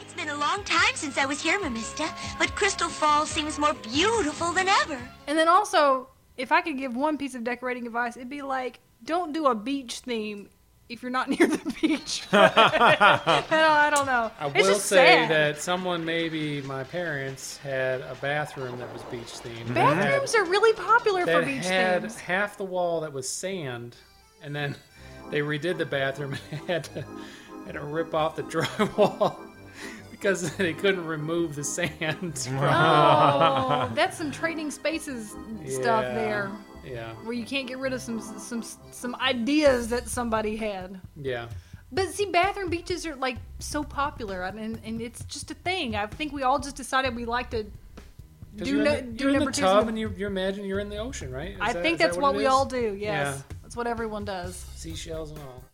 It's 0.00 0.14
been 0.14 0.28
a 0.30 0.34
long 0.34 0.64
time 0.64 0.94
since 0.94 1.18
I 1.18 1.26
was 1.26 1.42
here, 1.42 1.58
Mermista, 1.60 2.08
but 2.38 2.54
Crystal 2.54 2.88
Falls 2.88 3.30
seems 3.30 3.58
more 3.58 3.74
beautiful 3.74 4.52
than 4.52 4.68
ever. 4.68 4.98
And 5.26 5.38
then 5.38 5.46
also, 5.48 6.08
if 6.36 6.52
I 6.52 6.60
could 6.62 6.78
give 6.78 6.96
one 6.96 7.16
piece 7.18 7.34
of 7.34 7.44
decorating 7.44 7.86
advice, 7.86 8.16
it'd 8.16 8.28
be 8.30 8.42
like, 8.42 8.80
don't 9.04 9.32
do 9.32 9.46
a 9.46 9.54
beach 9.54 10.00
theme 10.00 10.48
if 10.90 11.02
you're 11.02 11.10
not 11.10 11.28
near 11.30 11.46
the 11.46 11.74
beach. 11.80 12.24
I, 12.32 13.44
don't, 13.48 13.52
I 13.52 13.90
don't 13.90 14.06
know. 14.06 14.30
I 14.38 14.46
It's 14.48 14.54
will 14.66 14.74
just 14.74 14.86
say 14.86 14.96
sad. 15.26 15.30
that 15.30 15.60
someone, 15.62 16.04
maybe 16.04 16.60
my 16.62 16.84
parents, 16.84 17.56
had 17.58 18.00
a 18.02 18.16
bathroom 18.20 18.78
that 18.78 18.92
was 18.92 19.02
beach 19.04 19.32
themed. 19.40 19.72
bathrooms 19.72 20.34
are 20.34 20.44
really 20.44 20.72
popular 20.74 21.20
for 21.20 21.26
that 21.26 21.44
beach 21.46 21.64
had 21.66 22.02
themes. 22.02 22.18
half 22.18 22.56
the 22.58 22.64
wall 22.64 23.00
that 23.02 23.12
was 23.12 23.28
sand, 23.28 23.96
and 24.42 24.54
then 24.54 24.74
they 25.30 25.40
redid 25.40 25.78
the 25.78 25.86
bathroom 25.86 26.36
and 26.50 26.60
had 26.68 26.84
to, 26.84 27.04
had 27.66 27.74
to 27.74 27.80
rip 27.80 28.12
off 28.14 28.34
the 28.36 28.42
drywall 28.42 29.36
because 30.10 30.54
they 30.56 30.74
couldn't 30.74 31.06
remove 31.06 31.54
the 31.54 31.64
sand. 31.64 32.36
from- 32.38 32.56
Oh, 32.58 33.90
that's 33.94 34.18
some 34.18 34.30
trading 34.32 34.70
spaces 34.72 35.30
stuff 35.66 36.02
Yeah. 36.04 36.14
there, 36.14 36.50
Yeah, 36.84 37.12
where 37.24 37.32
you 37.32 37.44
can't 37.44 37.66
get 37.68 37.78
rid 37.78 37.92
of 37.92 38.00
some 38.00 38.20
some 38.20 38.62
some 38.90 39.14
ideas 39.16 39.88
that 39.88 40.08
somebody 40.08 40.56
had. 40.56 41.00
yeah. 41.16 41.48
But 41.92 42.10
see, 42.10 42.26
bathroom 42.26 42.70
beaches 42.70 43.04
are 43.04 43.16
like 43.16 43.36
so 43.58 43.82
popular, 43.82 44.44
I 44.44 44.52
mean, 44.52 44.80
and 44.84 45.00
it's 45.02 45.24
just 45.24 45.50
a 45.50 45.54
thing. 45.54 45.96
I 45.96 46.06
think 46.06 46.32
we 46.32 46.44
all 46.44 46.60
just 46.60 46.76
decided 46.76 47.16
we 47.16 47.24
like 47.24 47.50
to 47.50 47.64
do, 48.54 48.84
no, 48.84 48.94
the, 48.96 49.02
do 49.02 49.24
you're 49.24 49.32
in 49.32 49.38
number 49.38 49.50
the 49.50 49.56
two. 49.56 49.62
tub 49.62 49.88
and 49.88 49.98
you, 49.98 50.12
you 50.16 50.26
imagine 50.28 50.64
you're 50.66 50.78
in 50.78 50.88
the 50.88 50.98
ocean, 50.98 51.32
right? 51.32 51.50
Is 51.50 51.56
I 51.60 51.72
that- 51.72 51.82
think 51.82 51.98
that's 51.98 52.16
what, 52.16 52.34
it 52.34 52.38
we 52.38 52.44
is? 52.44 52.48
all 52.52 52.64
do. 52.64 52.94
Yes, 52.96 52.98
Yeah. 53.00 53.42
that's 53.62 53.74
what 53.76 53.88
everyone 53.88 54.24
does. 54.24 54.54
Seashells 54.76 55.30
and 55.30 55.40
all. 55.40 55.64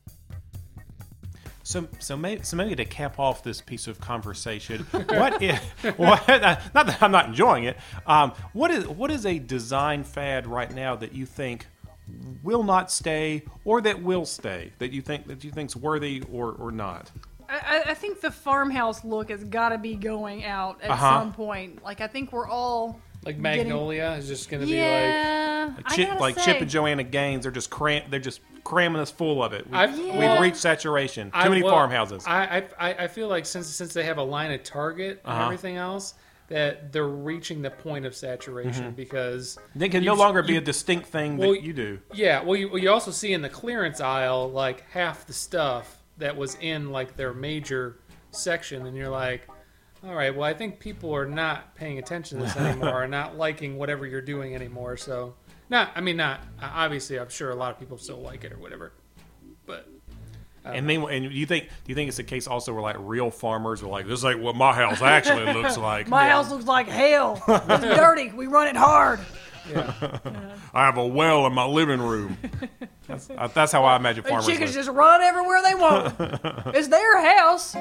So, 1.67 1.89
so 1.99 2.17
maybe, 2.17 2.45
so 2.45 2.57
maybe 2.57 2.77
to 2.77 2.85
cap 2.85 3.19
off 3.19 3.43
this 3.43 3.61
piece 3.61 3.89
of 3.89 4.01
conversation, 4.01 4.83
what 5.09 5.43
is 5.43 5.59
what? 5.97 6.25
Not 6.29 6.87
that 6.87 7.03
I'm 7.03 7.11
not 7.11 7.27
enjoying 7.27 7.65
it. 7.65 7.77
Um, 8.07 8.31
what 8.53 8.71
is 8.71 8.87
what 8.87 9.11
is 9.11 9.27
a 9.27 9.41
design 9.41 10.05
fad 10.05 10.47
right 10.47 10.73
now 10.73 10.95
that 10.95 11.13
you 11.13 11.27
think 11.27 11.67
will 12.45 12.63
not 12.63 12.93
stay, 12.93 13.43
or 13.65 13.81
that 13.81 14.01
will 14.01 14.25
stay? 14.27 14.71
That 14.79 14.93
you 14.93 15.03
think 15.03 15.27
that 15.27 15.43
you 15.43 15.51
think's 15.51 15.75
worthy, 15.75 16.23
or 16.31 16.53
or 16.53 16.71
not? 16.71 17.11
I, 17.49 17.83
I- 17.87 17.95
think 17.95 18.21
the 18.21 18.31
farmhouse 18.31 19.03
look 19.05 19.31
has 19.31 19.43
got 19.43 19.71
to 19.71 19.79
be 19.79 19.97
going 19.97 20.45
out 20.45 20.81
at 20.85 20.91
Uh-huh. 20.91 21.19
some 21.19 21.33
point. 21.33 21.83
Like 21.83 22.01
I 22.01 22.07
think 22.07 22.33
we're 22.33 22.47
all 22.49 23.01
Like 23.27 23.43
getting- 23.43 23.69
Magnolia 23.69 24.15
is 24.19 24.29
just 24.29 24.49
gonna 24.49 24.65
be 24.67 24.73
like. 24.81 24.81
yeah, 24.81 25.71
Chip, 25.93 26.21
like 26.21 26.37
say, 26.39 26.45
Chip 26.45 26.61
and 26.63 26.71
Joanna 26.71 27.03
Gaines, 27.03 27.43
they're 27.43 27.51
just 27.53 27.71
cram, 27.71 28.05
they're 28.09 28.21
just 28.21 28.41
cramming 28.63 29.01
us 29.03 29.11
full 29.11 29.43
of 29.43 29.53
it. 29.53 29.69
We, 29.69 29.77
I've- 29.77 30.01
We've 30.01 30.41
reached 30.41 30.59
saturation. 30.59 31.31
Too 31.33 31.37
I- 31.37 31.49
many 31.49 31.63
well, 31.63 31.73
farmhouses. 31.73 32.25
I, 32.27 32.59
I 32.79 32.89
I- 32.91 32.95
I 33.05 33.07
feel 33.09 33.27
like 33.29 33.45
since 33.47 33.67
since 33.67 33.93
they 33.93 34.05
have 34.05 34.19
a 34.19 34.23
line 34.23 34.53
at 34.53 34.65
Target 34.65 35.21
and 35.25 35.33
Uh-huh. 35.35 35.45
everything 35.45 35.77
else, 35.77 36.15
that 36.49 36.93
they're 36.93 37.09
reaching 37.09 37.61
the 37.63 37.71
point 37.71 38.07
of 38.07 38.15
saturation 38.15 38.85
Mm-hmm. 38.85 38.95
because 38.95 39.59
they 39.75 39.89
can 39.89 40.05
no 40.05 40.13
you've- 40.13 40.21
longer 40.23 40.43
be 40.45 40.57
a 40.57 40.61
distinct 40.61 41.09
thing 41.09 41.37
well, 41.37 41.51
that 41.51 41.63
you 41.65 41.73
do. 41.73 41.99
Yeah, 42.15 42.43
well, 42.45 42.55
you, 42.57 42.69
well, 42.69 42.79
you 42.79 42.89
also 42.91 43.11
see 43.11 43.33
in 43.33 43.43
the 43.43 43.49
clearance 43.49 44.01
aisle 44.01 44.49
like 44.53 44.89
half 44.93 45.27
the 45.27 45.33
stuff 45.33 45.99
that 46.19 46.37
was 46.37 46.57
in 46.61 46.93
like 46.93 47.17
their 47.17 47.35
major 47.35 47.97
section, 48.31 48.87
and 48.87 48.97
you're 48.97 49.09
like, 49.09 49.49
all 50.07 50.15
right, 50.15 50.35
well, 50.35 50.45
I 50.45 50.55
think 50.55 50.79
people 50.79 51.15
are 51.15 51.27
not 51.27 51.75
paying 51.75 51.99
attention 51.99 52.39
to 52.39 52.45
this 52.45 52.57
anymore, 52.57 53.03
or 53.03 53.09
not 53.09 53.37
liking 53.37 53.77
whatever 53.77 54.07
you're 54.07 54.21
doing 54.21 54.55
anymore. 54.55 54.97
So, 54.97 55.35
not, 55.69 55.91
I 55.97 56.01
mean, 56.01 56.17
not 56.17 56.41
obviously, 56.63 57.19
I'm 57.19 57.29
sure 57.29 57.51
a 57.51 57.55
lot 57.57 57.73
of 57.73 57.79
people 57.81 57.99
still 57.99 58.21
like 58.21 58.45
it 58.45 58.53
or 58.53 58.59
whatever, 58.59 58.93
but 59.67 59.89
And 60.65 60.87
meanwhile, 60.87 61.13
and 61.13 61.29
do 61.29 61.35
you 61.35 61.47
think 61.47 61.65
do 61.65 61.71
you 61.87 61.95
think 61.95 62.09
it's 62.09 62.19
a 62.19 62.25
case 62.25 62.47
also 62.47 62.73
where 62.73 62.83
like 62.83 62.97
real 63.01 63.31
farmers 63.31 63.83
are 63.83 63.89
like, 63.89 64.07
this 64.07 64.25
ain't 64.25 64.41
what 64.41 64.55
my 64.55 64.73
house 64.73 65.03
actually 65.03 65.53
looks 65.61 65.77
like. 65.77 66.09
My 66.09 66.29
house 66.29 66.51
looks 66.51 66.67
like 66.67 66.87
hell. 66.89 67.43
It's 67.49 67.85
dirty. 67.97 68.31
We 68.31 68.47
run 68.47 68.69
it 68.69 68.77
hard. 68.77 69.21
I 69.75 70.85
have 70.85 70.97
a 70.99 71.07
well 71.07 71.45
in 71.47 71.53
my 71.53 71.65
living 71.67 72.01
room. 72.01 72.39
That's, 73.09 73.29
uh, 73.31 73.49
that's 73.53 73.73
how 73.73 73.85
I 73.85 73.97
imagine 73.97 74.23
The 74.23 74.29
farmers. 74.29 74.47
chickens 74.47 74.71
live. 74.77 74.85
just 74.85 74.97
run 74.97 75.21
everywhere 75.23 75.63
they 75.65 75.75
want. 75.75 76.15
it's 76.77 76.87
their 76.89 77.21
house. 77.39 77.75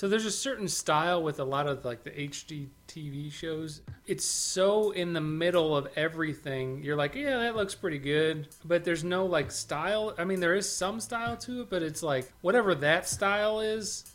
So 0.00 0.08
there's 0.08 0.24
a 0.24 0.30
certain 0.30 0.66
style 0.66 1.22
with 1.22 1.40
a 1.40 1.44
lot 1.44 1.66
of 1.66 1.84
like 1.84 2.04
the 2.04 2.10
HD 2.10 2.68
TV 2.88 3.30
shows. 3.30 3.82
It's 4.06 4.24
so 4.24 4.92
in 4.92 5.12
the 5.12 5.20
middle 5.20 5.76
of 5.76 5.88
everything. 5.94 6.82
You're 6.82 6.96
like, 6.96 7.14
yeah, 7.14 7.36
that 7.36 7.54
looks 7.54 7.74
pretty 7.74 7.98
good, 7.98 8.48
but 8.64 8.82
there's 8.82 9.04
no 9.04 9.26
like 9.26 9.50
style. 9.50 10.14
I 10.16 10.24
mean, 10.24 10.40
there 10.40 10.54
is 10.54 10.66
some 10.66 11.00
style 11.00 11.36
to 11.36 11.60
it, 11.60 11.68
but 11.68 11.82
it's 11.82 12.02
like 12.02 12.32
whatever 12.40 12.74
that 12.76 13.10
style 13.10 13.60
is, 13.60 14.10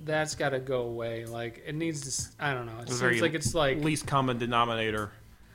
that's 0.00 0.34
got 0.34 0.48
to 0.48 0.58
go 0.58 0.80
away. 0.80 1.24
Like 1.24 1.62
it 1.64 1.76
needs 1.76 2.00
to. 2.00 2.44
I 2.44 2.52
don't 2.52 2.66
know. 2.66 2.78
It 2.80 2.88
It's 2.88 2.98
seems 2.98 3.22
like 3.22 3.34
it's 3.34 3.54
like 3.54 3.78
least 3.78 4.08
common 4.08 4.38
denominator. 4.38 5.12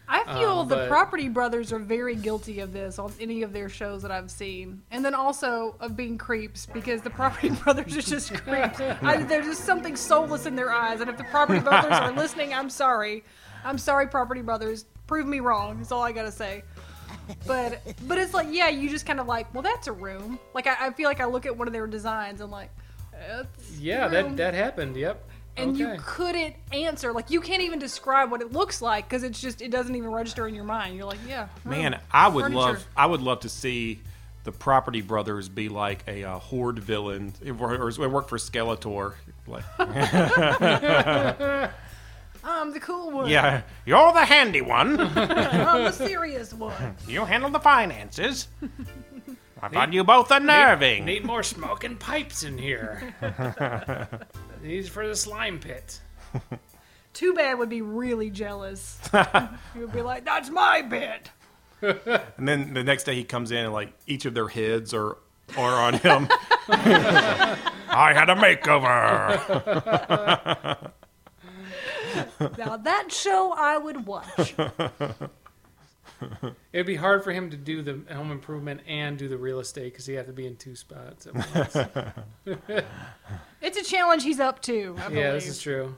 I 0.08 0.24
feel 0.38 0.60
Um, 0.60 0.68
the 0.68 0.76
but- 0.76 0.90
Property 0.90 1.30
Brothers 1.30 1.72
are 1.72 1.80
very 1.80 2.16
guilty 2.16 2.60
of 2.60 2.74
this 2.74 3.00
on 3.00 3.14
any 3.20 3.42
of 3.42 3.54
their 3.54 3.70
shows 3.70 4.02
that 4.02 4.12
I've 4.12 4.30
seen, 4.30 4.82
and 4.92 5.04
then 5.04 5.16
also 5.16 5.76
of 5.80 5.96
being 5.96 6.18
creeps 6.18 6.66
because 6.66 7.02
the 7.02 7.10
Property 7.10 7.50
Brothers 7.64 7.96
are 7.96 8.02
just 8.02 8.34
creeps. 8.34 8.80
I, 8.82 9.18
there's 9.24 9.46
just 9.46 9.64
something 9.66 9.96
soulless 9.96 10.46
in 10.46 10.56
their 10.56 10.72
eyes, 10.72 11.00
and 11.02 11.10
if 11.10 11.18
the 11.18 11.24
Property 11.26 11.60
Brothers 11.60 11.92
are 11.94 12.12
listening, 12.12 12.54
I'm 12.54 12.70
sorry. 12.70 13.24
I'm 13.64 13.78
sorry, 13.78 14.08
Property 14.08 14.42
Brothers. 14.42 14.86
Prove 15.08 15.26
me 15.26 15.40
wrong. 15.40 15.78
That's 15.78 15.92
all 15.92 16.02
I 16.04 16.12
gotta 16.12 16.32
say. 16.32 16.64
But 17.48 17.80
but 18.06 18.18
it's 18.18 18.34
like 18.34 18.48
yeah, 18.52 18.68
you 18.68 18.90
just 18.90 19.06
kind 19.06 19.20
of 19.22 19.28
like, 19.28 19.54
well, 19.54 19.64
that's 19.64 19.88
a 19.88 19.94
room. 19.94 20.38
Like 20.54 20.68
I, 20.68 20.88
I 20.88 20.92
feel 20.92 21.08
like 21.08 21.22
I 21.22 21.26
look 21.26 21.46
at 21.46 21.56
one 21.58 21.68
of 21.68 21.74
their 21.74 21.88
designs 21.88 22.42
and 22.42 22.52
like, 22.52 22.70
yeah, 23.80 24.08
that 24.10 24.36
that 24.38 24.54
happened. 24.54 24.96
Yep. 24.98 25.30
And 25.58 25.78
you 25.78 25.96
couldn't 26.00 26.56
answer 26.72 27.12
like 27.14 27.30
you 27.30 27.40
can't 27.42 27.62
even 27.62 27.80
describe 27.80 28.32
what 28.32 28.42
it 28.42 28.52
looks 28.52 28.82
like 28.82 29.08
because 29.08 29.24
it's 29.24 29.40
just 29.40 29.62
it 29.62 29.70
doesn't 29.72 29.96
even 29.96 30.12
register 30.12 30.48
in 30.48 30.56
your 30.56 30.64
mind 30.64 30.96
you're 30.96 31.06
like 31.06 31.20
yeah 31.28 31.48
Man, 31.64 32.00
I 32.12 32.28
would 32.28 32.44
furniture. 32.46 32.58
love 32.60 32.88
I 32.98 33.06
would 33.06 33.22
love 33.22 33.42
to 33.42 33.50
see 33.50 34.00
the 34.44 34.52
Property 34.52 35.02
Brothers 35.02 35.48
be 35.50 35.70
like 35.70 36.04
a 36.08 36.24
uh, 36.26 36.38
horde 36.40 36.80
villain, 36.80 37.34
or, 37.60 37.76
or 37.76 38.10
work 38.10 38.28
for 38.28 38.38
Skeletor. 38.38 39.14
Like, 39.48 39.64
i'm 42.46 42.74
the 42.74 42.80
cool 42.82 43.12
one 43.12 43.30
yeah, 43.30 43.62
you're 43.86 44.12
the 44.14 44.26
handy 44.26 44.62
one. 44.62 45.00
i'm 45.18 45.84
the 45.86 45.92
serious 45.92 46.54
one 46.54 46.96
You 47.08 47.26
handle 47.26 47.50
the 47.50 47.60
finances. 47.60 48.48
I 49.62 49.70
find 49.70 49.94
you 49.94 50.04
both 50.04 50.30
unnerving. 50.30 51.06
Need 51.06 51.24
more 51.24 51.42
smoking 51.42 51.96
pipes 51.96 52.44
in 52.44 52.58
here. 52.58 53.16
These 54.64 54.88
for 54.88 55.06
the 55.06 55.16
slime 55.16 55.60
pit. 55.60 56.00
too 57.14 57.34
bad 57.34 57.60
would 57.60 57.70
be 57.70 57.82
really 57.82 58.30
jealous 58.32 58.98
he 59.74 59.80
would 59.80 59.92
be 59.92 60.02
like 60.02 60.26
that's 60.26 60.50
my 60.50 60.82
bit 60.82 61.30
And 61.82 62.48
then 62.48 62.74
the 62.74 62.84
next 62.84 63.04
day 63.04 63.14
he 63.14 63.24
comes 63.24 63.52
in 63.52 63.58
and 63.66 63.74
like 63.74 63.94
each 64.08 64.26
of 64.26 64.34
their 64.34 64.48
heads 64.48 64.94
are 64.94 65.18
are 65.58 65.74
on 65.74 65.96
him. 65.96 66.30
I 66.70 68.14
had 68.16 68.30
a 68.30 68.36
makeover. 68.36 69.38
now 72.58 72.78
that 72.78 73.12
show 73.12 73.54
i 73.56 73.78
would 73.78 74.08
watch 74.08 74.56
It'd 76.74 76.88
be 76.88 76.96
hard 76.96 77.24
for 77.24 77.32
him 77.32 77.50
to 77.50 77.58
do 77.58 77.82
the 77.82 78.02
home 78.14 78.32
improvement 78.32 78.82
and 78.88 79.18
do 79.18 79.28
the 79.28 79.38
real 79.38 79.60
estate 79.60 79.92
because 79.94 80.06
he'd 80.06 80.16
have 80.16 80.28
to 80.28 80.34
be 80.34 80.48
in 80.48 80.56
two 80.56 80.76
spots 80.76 81.28
at 81.28 81.36
once. 81.36 81.76
it's 83.62 83.78
a 83.78 83.84
challenge 83.84 84.24
he's 84.24 84.40
up 84.40 84.62
to 84.64 84.96
I 85.00 85.10
yeah, 85.10 85.32
this 85.32 85.48
is 85.48 85.62
true. 85.62 85.96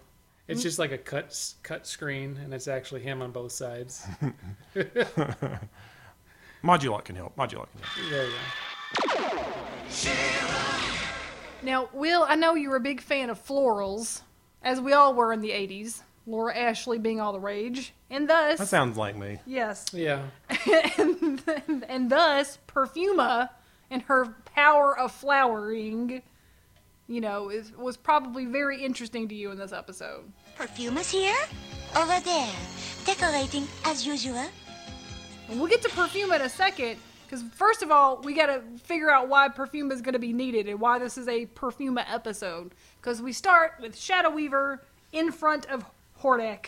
It's 0.47 0.59
mm. 0.59 0.63
just 0.63 0.79
like 0.79 0.91
a 0.91 0.97
cut 0.97 1.53
cut 1.63 1.87
screen, 1.87 2.37
and 2.43 2.53
it's 2.53 2.67
actually 2.67 3.01
him 3.01 3.21
on 3.21 3.31
both 3.31 3.51
sides. 3.51 4.05
Modulok 6.63 7.05
can 7.05 7.15
help. 7.15 7.35
Modulok 7.35 7.67
can 7.71 7.81
help. 7.81 8.09
There 8.09 8.25
you 8.25 8.33
go. 8.33 10.11
now 11.63 11.89
will 11.93 12.23
i 12.29 12.35
know 12.35 12.53
you're 12.53 12.75
a 12.75 12.79
big 12.79 13.01
fan 13.01 13.29
of 13.29 13.43
florals 13.43 14.21
as 14.61 14.79
we 14.79 14.93
all 14.93 15.13
were 15.13 15.33
in 15.33 15.41
the 15.41 15.49
80s 15.49 16.01
laura 16.27 16.55
ashley 16.55 16.97
being 16.97 17.19
all 17.21 17.33
the 17.33 17.39
rage 17.39 17.93
and 18.09 18.29
thus 18.29 18.59
That 18.59 18.67
sounds 18.67 18.97
like 18.97 19.15
me. 19.15 19.39
yes 19.45 19.85
Yeah, 19.93 20.23
and, 20.97 21.41
and 21.87 22.09
thus 22.09 22.57
Perfuma 22.67 23.49
and 23.91 24.01
her 24.03 24.35
power 24.55 24.97
of 24.97 25.11
flowering, 25.11 26.21
you 27.07 27.21
know, 27.21 27.49
is, 27.49 27.71
was 27.77 27.97
probably 27.97 28.45
very 28.45 28.83
interesting 28.83 29.27
to 29.27 29.35
you 29.35 29.51
in 29.51 29.57
this 29.59 29.71
episode. 29.71 30.23
Perfume 30.55 30.97
is 30.97 31.11
here? 31.11 31.35
Over 31.95 32.19
there. 32.21 32.49
Decorating 33.05 33.67
as 33.85 34.05
usual. 34.07 34.43
And 35.49 35.59
we'll 35.59 35.69
get 35.69 35.83
to 35.83 35.89
Perfuma 35.89 36.37
in 36.37 36.41
a 36.41 36.49
second, 36.49 36.97
because 37.25 37.43
first 37.53 37.83
of 37.83 37.91
all, 37.91 38.19
we 38.23 38.33
got 38.33 38.47
to 38.47 38.61
figure 38.79 39.11
out 39.11 39.27
why 39.29 39.49
Perfuma 39.49 39.91
is 39.91 40.01
going 40.01 40.13
to 40.13 40.19
be 40.19 40.33
needed 40.33 40.67
and 40.67 40.79
why 40.79 40.97
this 40.97 41.15
is 41.17 41.27
a 41.27 41.45
Perfuma 41.45 42.03
episode. 42.11 42.73
Because 42.99 43.21
we 43.21 43.31
start 43.33 43.73
with 43.79 43.95
Shadow 43.95 44.31
Weaver 44.31 44.81
in 45.11 45.31
front 45.31 45.67
of 45.67 45.85
Hordak, 46.21 46.67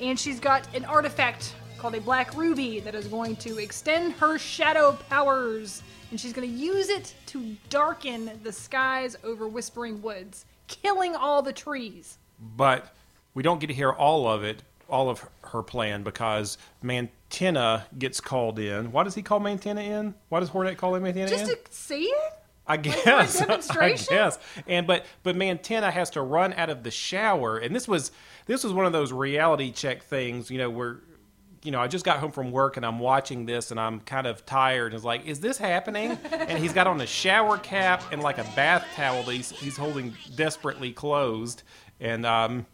and 0.00 0.18
she's 0.18 0.40
got 0.40 0.66
an 0.74 0.84
artifact 0.84 1.54
called 1.78 1.94
a 1.94 2.00
Black 2.00 2.36
Ruby 2.36 2.80
that 2.80 2.94
is 2.94 3.06
going 3.08 3.36
to 3.36 3.58
extend 3.58 4.12
her 4.14 4.38
shadow 4.38 4.98
powers, 5.08 5.82
and 6.10 6.18
she's 6.20 6.32
going 6.32 6.48
to 6.48 6.54
use 6.54 6.88
it 6.88 7.14
to 7.26 7.56
darken 7.70 8.30
the 8.42 8.52
skies 8.52 9.16
over 9.24 9.48
Whispering 9.48 10.00
Woods, 10.00 10.46
killing 10.66 11.14
all 11.14 11.42
the 11.42 11.52
trees. 11.52 12.18
But 12.56 12.94
we 13.34 13.42
don't 13.42 13.58
get 13.58 13.66
to 13.68 13.74
hear 13.74 13.90
all 13.90 14.28
of 14.28 14.44
it, 14.44 14.62
all 14.88 15.10
of 15.10 15.24
her 15.42 15.62
plan, 15.62 16.02
because 16.02 16.58
Mantenna 16.82 17.84
gets 17.98 18.20
called 18.20 18.58
in. 18.58 18.92
Why 18.92 19.02
does 19.02 19.14
he 19.14 19.22
call 19.22 19.40
Mantenna 19.40 19.82
in? 19.82 20.14
Why 20.28 20.40
does 20.40 20.50
Hordak 20.50 20.76
call 20.76 20.94
him 20.94 21.02
Mantenna 21.04 21.28
Just 21.28 21.48
in? 21.50 21.56
to 21.56 21.58
see 21.70 22.04
it? 22.04 22.32
I 22.66 22.76
guess. 22.78 23.06
I 23.42 23.46
demonstration? 23.46 24.06
guess. 24.14 24.38
And 24.66 24.86
but 24.86 25.04
but 25.22 25.36
Mantenna 25.36 25.90
has 25.92 26.10
to 26.10 26.22
run 26.22 26.52
out 26.54 26.70
of 26.70 26.82
the 26.82 26.90
shower, 26.90 27.58
and 27.58 27.74
this 27.74 27.86
was 27.86 28.10
this 28.46 28.64
was 28.64 28.72
one 28.72 28.86
of 28.86 28.92
those 28.92 29.12
reality 29.12 29.70
check 29.72 30.02
things, 30.04 30.50
you 30.50 30.58
know, 30.58 30.70
where 30.70 31.00
you 31.62 31.70
know 31.70 31.80
I 31.80 31.88
just 31.88 32.04
got 32.04 32.18
home 32.18 32.30
from 32.30 32.50
work 32.52 32.76
and 32.76 32.84
I'm 32.84 32.98
watching 32.98 33.46
this 33.46 33.70
and 33.70 33.78
I'm 33.80 34.00
kind 34.00 34.26
of 34.26 34.44
tired 34.46 34.86
and 34.86 34.94
it's 34.94 35.04
like, 35.04 35.26
is 35.26 35.40
this 35.40 35.56
happening? 35.58 36.18
and 36.32 36.58
he's 36.58 36.72
got 36.72 36.86
on 36.86 37.00
a 37.00 37.06
shower 37.06 37.58
cap 37.58 38.02
and 38.12 38.22
like 38.22 38.38
a 38.38 38.44
bath 38.54 38.86
towel 38.94 39.22
that 39.22 39.32
he's, 39.32 39.50
he's 39.50 39.76
holding 39.76 40.14
desperately 40.34 40.92
closed, 40.92 41.62
and 42.00 42.24
um, 42.26 42.66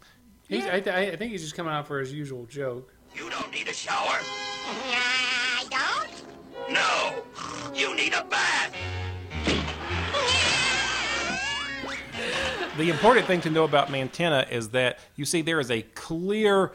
He's, 0.47 0.65
I, 0.65 0.81
th- 0.81 0.93
I 0.93 1.15
think 1.15 1.31
he's 1.31 1.43
just 1.43 1.55
coming 1.55 1.71
out 1.71 1.87
for 1.87 1.97
his 2.01 2.11
usual 2.11 2.45
joke. 2.45 2.93
You 3.15 3.29
don't 3.29 3.49
need 3.53 3.69
a 3.69 3.73
shower. 3.73 4.19
I 4.67 5.65
don't? 5.69 6.73
No. 6.73 7.23
You 7.73 7.95
need 7.95 8.13
a 8.13 8.25
bath. 8.25 8.75
The 12.81 12.89
important 12.89 13.25
thing 13.27 13.39
to 13.41 13.49
know 13.49 13.63
about 13.63 13.87
Mantenna 13.89 14.51
is 14.51 14.69
that 14.69 14.99
you 15.15 15.23
see 15.25 15.41
there 15.41 15.59
is 15.59 15.71
a 15.71 15.81
clear 15.95 16.71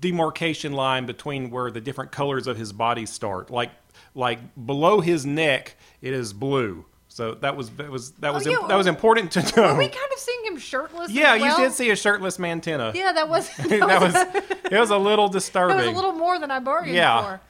demarcation 0.00 0.72
line 0.72 1.06
between 1.06 1.50
where 1.50 1.70
the 1.70 1.80
different 1.80 2.12
colors 2.12 2.46
of 2.46 2.56
his 2.56 2.72
body 2.72 3.06
start. 3.06 3.50
Like 3.50 3.70
like 4.14 4.38
below 4.66 5.00
his 5.00 5.24
neck, 5.24 5.76
it 6.00 6.12
is 6.12 6.32
blue. 6.32 6.84
So 7.08 7.34
that 7.36 7.56
was 7.56 7.70
that 7.70 7.90
was 7.90 8.12
that 8.12 8.32
was 8.32 8.46
Oh, 8.46 8.50
yeah, 8.50 8.66
that 8.68 8.76
was 8.76 8.86
important 8.86 9.30
to 9.32 9.40
know. 9.56 9.72
Were 9.74 9.78
we 9.78 9.88
kind 9.88 10.12
of 10.12 10.18
seeing 10.18 10.44
him 10.46 10.56
shirtless? 10.58 11.10
yeah, 11.10 11.36
well? 11.36 11.58
you 11.58 11.64
did 11.64 11.72
see 11.74 11.90
a 11.90 11.96
shirtless 11.96 12.38
Mantenna. 12.38 12.94
Yeah, 12.94 13.12
that 13.12 13.28
was 13.28 13.48
that, 13.56 13.68
that 13.68 14.00
was, 14.00 14.14
was 14.14 14.72
it 14.72 14.78
was 14.80 14.90
a 14.90 14.98
little 14.98 15.28
that 15.28 15.34
disturbing. 15.38 15.76
was 15.76 15.86
a 15.86 15.90
little 15.90 16.12
more 16.12 16.38
than 16.38 16.50
I 16.50 16.58
bargained 16.60 16.94
Yeah. 16.96 17.22
for. 17.22 17.40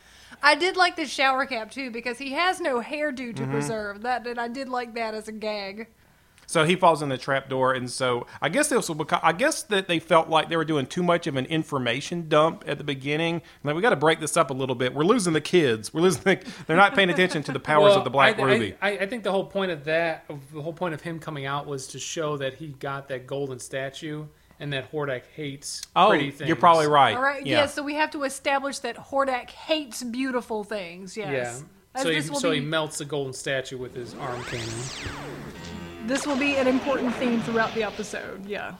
I 0.42 0.56
did 0.56 0.76
like 0.76 0.96
the 0.96 1.06
shower 1.06 1.46
cap 1.46 1.70
too 1.70 1.92
because 1.92 2.18
he 2.18 2.32
has 2.32 2.60
no 2.60 2.80
hairdo 2.80 3.32
Mm-hmm. 3.32 3.44
to 3.44 3.46
preserve. 3.50 4.02
That 4.02 4.26
and 4.26 4.40
I 4.40 4.48
did 4.48 4.68
like 4.68 4.94
that 4.94 5.14
as 5.14 5.28
a 5.28 5.32
gag. 5.32 5.86
So 6.52 6.66
he 6.66 6.76
falls 6.76 7.00
in 7.00 7.08
the 7.08 7.16
trap 7.16 7.48
door, 7.48 7.72
and 7.72 7.90
so 7.90 8.26
I 8.42 8.50
guess 8.50 8.68
this 8.68 8.86
will 8.86 8.94
become. 8.94 9.20
I 9.22 9.32
guess 9.32 9.62
that 9.62 9.88
they 9.88 9.98
felt 9.98 10.28
like 10.28 10.50
they 10.50 10.56
were 10.56 10.66
doing 10.66 10.84
too 10.84 11.02
much 11.02 11.26
of 11.26 11.36
an 11.36 11.46
information 11.46 12.28
dump 12.28 12.64
at 12.66 12.76
the 12.76 12.84
beginning. 12.84 13.40
Like 13.64 13.74
we 13.74 13.80
got 13.80 13.88
to 13.88 13.96
break 13.96 14.20
this 14.20 14.36
up 14.36 14.50
a 14.50 14.52
little 14.52 14.74
bit. 14.74 14.92
We're 14.92 15.04
losing 15.06 15.32
the 15.32 15.40
kids. 15.40 15.94
We're 15.94 16.02
losing. 16.02 16.22
The, 16.24 16.44
they're 16.66 16.76
not 16.76 16.94
paying 16.94 17.08
attention 17.08 17.42
to 17.44 17.52
the 17.52 17.58
powers 17.70 17.92
Well, 17.92 17.98
of 18.00 18.04
the 18.04 18.10
Black 18.10 18.38
I, 18.38 18.42
I- 18.42 18.44
Ruby. 18.44 18.74
I, 18.82 18.90
I 18.98 19.06
think 19.06 19.22
the 19.22 19.32
whole 19.32 19.46
point 19.46 19.70
of 19.72 19.84
that, 19.84 20.26
the 20.52 20.60
whole 20.60 20.74
point 20.74 20.92
of 20.92 21.00
him 21.00 21.18
coming 21.18 21.46
out 21.46 21.66
was 21.66 21.86
to 21.86 21.98
show 21.98 22.36
that 22.36 22.52
he 22.52 22.68
got 22.68 23.08
that 23.08 23.26
golden 23.26 23.58
statue 23.58 24.26
and 24.60 24.74
that 24.74 24.92
Hordak 24.92 25.22
hates 25.34 25.80
oh, 25.96 26.10
pretty 26.10 26.32
things. 26.32 26.42
Oh, 26.42 26.46
you're 26.48 26.56
probably 26.56 26.86
right. 26.86 27.16
All 27.16 27.22
right, 27.22 27.46
Yeah. 27.46 27.60
yeah. 27.60 27.66
So 27.66 27.82
we 27.82 27.94
have 27.94 28.10
to 28.10 28.24
establish 28.24 28.80
that 28.80 28.96
Hordak 28.96 29.48
hates 29.48 30.02
beautiful 30.02 30.64
things. 30.64 31.16
Yeah. 31.16 31.32
Yes. 31.32 31.64
As 31.94 32.02
So, 32.02 32.10
he, 32.10 32.20
so 32.20 32.50
be, 32.50 32.60
he 32.60 32.62
melts 32.62 32.98
the 32.98 33.06
golden 33.06 33.32
statue 33.32 33.78
with 33.78 33.94
his 33.94 34.12
arm 34.16 34.44
cannon. 34.44 34.68
This 36.06 36.26
will 36.26 36.36
be 36.36 36.56
an 36.56 36.66
important 36.66 37.14
theme 37.16 37.40
throughout 37.42 37.74
the 37.74 37.84
episode. 37.84 38.46
Yeah. 38.46 38.74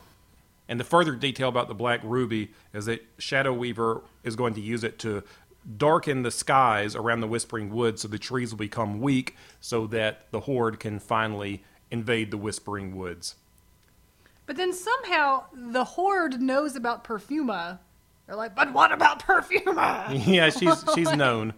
And 0.68 0.78
the 0.78 0.84
further 0.84 1.14
detail 1.14 1.48
about 1.48 1.68
the 1.68 1.74
Black 1.74 2.00
Ruby 2.02 2.50
is 2.72 2.86
that 2.86 3.04
Shadow 3.18 3.52
Weaver 3.52 4.02
is 4.22 4.36
going 4.36 4.54
to 4.54 4.60
use 4.60 4.84
it 4.84 4.98
to 5.00 5.22
darken 5.76 6.22
the 6.22 6.30
skies 6.30 6.96
around 6.96 7.20
the 7.20 7.26
Whispering 7.26 7.70
Woods 7.70 8.02
so 8.02 8.08
the 8.08 8.18
trees 8.18 8.50
will 8.50 8.58
become 8.58 9.00
weak 9.00 9.36
so 9.60 9.86
that 9.88 10.26
the 10.30 10.40
Horde 10.40 10.80
can 10.80 10.98
finally 10.98 11.62
invade 11.90 12.30
the 12.30 12.36
Whispering 12.36 12.96
Woods. 12.96 13.36
But 14.46 14.56
then 14.56 14.72
somehow 14.72 15.44
the 15.52 15.84
Horde 15.84 16.40
knows 16.40 16.74
about 16.74 17.04
Perfuma. 17.04 17.78
They're 18.26 18.36
like, 18.36 18.56
but 18.56 18.72
what 18.72 18.92
about 18.92 19.22
Perfuma? 19.22 20.26
yeah, 20.26 20.50
she's 20.50 20.84
she's 20.94 21.14
known. 21.14 21.54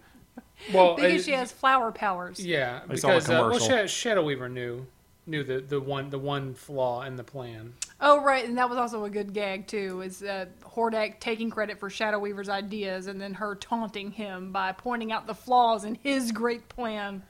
Well, 0.72 0.96
because 0.96 1.22
uh, 1.22 1.24
she 1.24 1.32
has 1.32 1.52
flower 1.52 1.92
powers. 1.92 2.44
Yeah, 2.44 2.80
I 2.88 2.94
saw 2.96 3.08
a 3.08 3.14
because 3.14 3.28
uh, 3.28 3.32
well, 3.32 3.58
commercial. 3.58 3.86
Shadow 3.86 4.24
Weaver 4.24 4.48
knew 4.48 4.86
knew 5.26 5.42
the, 5.42 5.60
the 5.60 5.80
one 5.80 6.10
the 6.10 6.18
one 6.18 6.54
flaw 6.54 7.02
in 7.02 7.16
the 7.16 7.24
plan. 7.24 7.74
Oh, 8.00 8.22
right, 8.22 8.44
and 8.44 8.58
that 8.58 8.68
was 8.68 8.78
also 8.78 9.04
a 9.04 9.10
good 9.10 9.32
gag 9.32 9.66
too. 9.66 10.02
Is 10.02 10.22
uh, 10.22 10.46
Hordak 10.62 11.20
taking 11.20 11.50
credit 11.50 11.78
for 11.78 11.88
Shadow 11.88 12.18
Weaver's 12.18 12.48
ideas, 12.48 13.06
and 13.06 13.20
then 13.20 13.34
her 13.34 13.54
taunting 13.54 14.10
him 14.10 14.52
by 14.52 14.72
pointing 14.72 15.12
out 15.12 15.26
the 15.26 15.34
flaws 15.34 15.84
in 15.84 15.96
his 16.02 16.32
great 16.32 16.68
plan, 16.68 17.22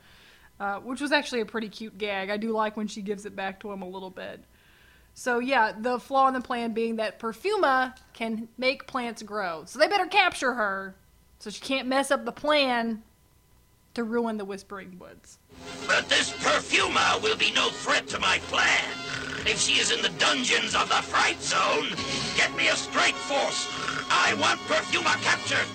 uh, 0.59 0.77
which 0.81 1.01
was 1.01 1.13
actually 1.13 1.41
a 1.41 1.47
pretty 1.47 1.69
cute 1.69 1.97
gag. 1.99 2.31
I 2.31 2.37
do 2.37 2.51
like 2.51 2.77
when 2.77 2.89
she 2.89 3.03
gives 3.03 3.27
it 3.27 3.37
back 3.37 3.61
to 3.61 3.73
him 3.73 3.83
a 3.83 3.89
little 3.89 4.11
bit. 4.11 4.45
So 5.15 5.39
yeah, 5.39 5.73
the 5.79 6.01
flaw 6.01 6.27
in 6.29 6.35
the 6.35 6.41
plan 6.41 6.73
being 6.73 6.97
that 6.97 7.21
Perfuma 7.21 7.95
can 8.15 8.49
make 8.59 8.87
plants 8.87 9.23
grow, 9.23 9.65
so 9.67 9.79
they 9.79 9.87
better 9.87 10.07
capture 10.07 10.55
her, 10.55 10.97
so 11.39 11.51
she 11.51 11.61
can't 11.61 11.87
mess 11.87 12.11
up 12.11 12.25
the 12.25 12.33
plan 12.33 13.03
to 13.95 14.05
ruin 14.05 14.37
the 14.37 14.45
Whispering 14.45 14.99
Woods. 14.99 15.39
But 15.87 16.09
this 16.09 16.33
Perfuma 16.33 17.23
will 17.23 17.37
be 17.37 17.53
no 17.53 17.69
threat 17.69 18.07
to 18.09 18.19
my 18.19 18.39
plan. 18.49 18.85
If 19.47 19.61
she 19.61 19.81
is 19.81 19.93
in 19.93 20.03
the 20.03 20.09
dungeons 20.19 20.75
of 20.75 20.89
the 20.89 20.97
Fright 20.97 21.41
Zone, 21.41 21.89
get 22.37 22.55
me 22.57 22.69
a 22.69 22.77
strike 22.77 23.15
force. 23.15 23.69
I 24.11 24.35
want 24.41 24.61
Perfuma 24.61 25.15
captured. 25.23 25.67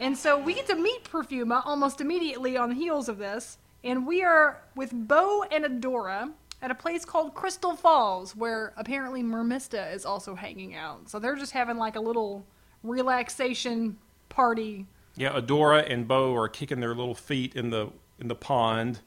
And 0.00 0.16
so 0.16 0.38
we 0.38 0.54
get 0.54 0.66
to 0.66 0.76
meet 0.76 1.04
Perfuma 1.04 1.62
almost 1.64 2.00
immediately 2.00 2.56
on 2.56 2.68
the 2.70 2.74
heels 2.74 3.08
of 3.08 3.18
this, 3.18 3.58
and 3.82 4.06
we 4.06 4.22
are 4.22 4.62
with 4.74 4.90
Bow 4.92 5.44
and 5.50 5.64
Adora 5.64 6.32
at 6.60 6.70
a 6.70 6.74
place 6.74 7.04
called 7.04 7.34
Crystal 7.34 7.76
Falls, 7.76 8.34
where 8.34 8.72
apparently 8.76 9.22
Mermista 9.22 9.94
is 9.94 10.04
also 10.04 10.34
hanging 10.34 10.74
out. 10.74 11.08
So 11.08 11.18
they're 11.18 11.36
just 11.36 11.52
having 11.52 11.76
like 11.76 11.96
a 11.96 12.00
little 12.00 12.44
relaxation 12.82 13.98
party. 14.28 14.86
Yeah, 15.16 15.32
Adora 15.32 15.90
and 15.90 16.06
Bow 16.06 16.34
are 16.36 16.48
kicking 16.48 16.80
their 16.80 16.94
little 16.94 17.14
feet 17.14 17.56
in 17.56 17.70
the 17.70 17.90
in 18.18 18.28
the 18.28 18.34
pond. 18.34 19.00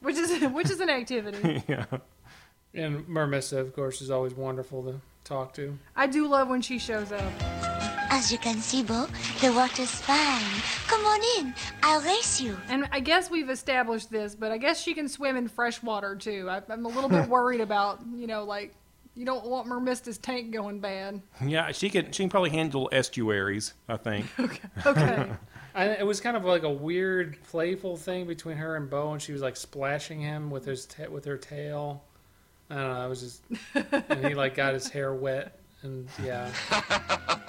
Which 0.00 0.16
is 0.16 0.42
which 0.52 0.70
is 0.70 0.80
an 0.80 0.90
activity. 0.90 1.62
yeah. 1.68 1.86
And 2.74 3.06
Mermista, 3.06 3.58
of 3.58 3.74
course, 3.74 4.02
is 4.02 4.10
always 4.10 4.34
wonderful 4.34 4.82
to 4.84 5.00
talk 5.22 5.54
to. 5.54 5.78
I 5.96 6.06
do 6.06 6.26
love 6.26 6.48
when 6.48 6.60
she 6.60 6.78
shows 6.78 7.12
up. 7.12 7.32
As 8.10 8.30
you 8.30 8.38
can 8.38 8.58
see, 8.58 8.82
Bow, 8.82 9.06
the 9.40 9.52
water's 9.52 9.90
fine. 9.90 10.42
Come 10.86 11.04
on 11.04 11.20
in. 11.38 11.54
I'll 11.82 12.00
race 12.00 12.40
you. 12.40 12.56
And 12.68 12.86
I 12.92 13.00
guess 13.00 13.30
we've 13.30 13.50
established 13.50 14.10
this, 14.10 14.34
but 14.34 14.52
I 14.52 14.58
guess 14.58 14.80
she 14.80 14.94
can 14.94 15.08
swim 15.08 15.36
in 15.36 15.48
fresh 15.48 15.82
water 15.82 16.14
too. 16.14 16.48
I, 16.48 16.62
I'm 16.68 16.84
a 16.84 16.88
little 16.88 17.08
bit 17.08 17.28
worried 17.28 17.60
about, 17.60 18.00
you 18.14 18.26
know, 18.26 18.44
like 18.44 18.74
you 19.14 19.24
don't 19.24 19.46
want 19.46 19.68
Mermista's 19.68 20.18
tank 20.18 20.52
going 20.52 20.80
bad. 20.80 21.22
Yeah, 21.44 21.70
she 21.72 21.90
can 21.90 22.12
she 22.12 22.24
can 22.24 22.30
probably 22.30 22.50
handle 22.50 22.88
estuaries, 22.92 23.74
I 23.88 23.96
think. 23.96 24.26
Okay. 24.86 25.30
I, 25.74 25.84
it 26.00 26.06
was 26.06 26.20
kind 26.20 26.36
of 26.36 26.44
like 26.44 26.62
a 26.62 26.70
weird, 26.70 27.38
playful 27.44 27.96
thing 27.96 28.26
between 28.26 28.56
her 28.56 28.76
and 28.76 28.90
Bow, 28.90 29.12
and 29.12 29.22
she 29.22 29.32
was 29.32 29.42
like 29.42 29.56
splashing 29.56 30.20
him 30.20 30.50
with 30.50 30.64
his 30.64 30.86
ta- 30.86 31.08
with 31.10 31.24
her 31.24 31.36
tail. 31.36 32.04
I 32.70 32.74
don't 32.74 32.88
know. 32.88 33.00
I 33.00 33.06
was 33.06 33.20
just, 33.20 33.42
and 33.74 34.26
he 34.26 34.34
like 34.34 34.54
got 34.54 34.74
his 34.74 34.88
hair 34.88 35.14
wet, 35.14 35.58
and 35.82 36.08
yeah. 36.22 36.50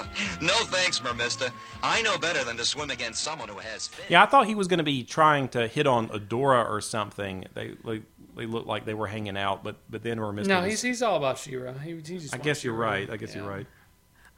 No 0.41 0.53
thanks, 0.65 0.99
Mermista. 0.99 1.51
I 1.83 2.01
know 2.01 2.17
better 2.17 2.43
than 2.43 2.57
to 2.57 2.65
swim 2.65 2.89
against 2.89 3.21
someone 3.21 3.49
who 3.49 3.57
has 3.57 3.87
fins. 3.87 4.09
Yeah, 4.09 4.23
I 4.23 4.25
thought 4.25 4.47
he 4.47 4.55
was 4.55 4.67
going 4.67 4.77
to 4.77 4.83
be 4.83 5.03
trying 5.03 5.49
to 5.49 5.67
hit 5.67 5.87
on 5.87 6.07
Adora 6.09 6.69
or 6.69 6.79
something. 6.81 7.45
They 7.53 7.75
like, 7.83 8.03
they 8.35 8.45
looked 8.45 8.67
like 8.67 8.85
they 8.85 8.93
were 8.93 9.07
hanging 9.07 9.37
out, 9.37 9.63
but 9.63 9.75
but 9.89 10.03
then 10.03 10.17
Mermista. 10.19 10.47
No, 10.47 10.61
was- 10.61 10.69
he's 10.71 10.81
he's 10.81 11.01
all 11.01 11.17
about 11.17 11.37
She-Ra. 11.37 11.73
He, 11.73 11.91
he 11.95 12.01
just 12.01 12.33
I 12.33 12.37
guess 12.37 12.63
you're 12.63 12.73
She-Ra. 12.75 12.89
right. 12.89 13.09
I 13.09 13.17
guess 13.17 13.33
you're 13.35 13.43
Yeah. 13.45 13.49
right. 13.49 13.67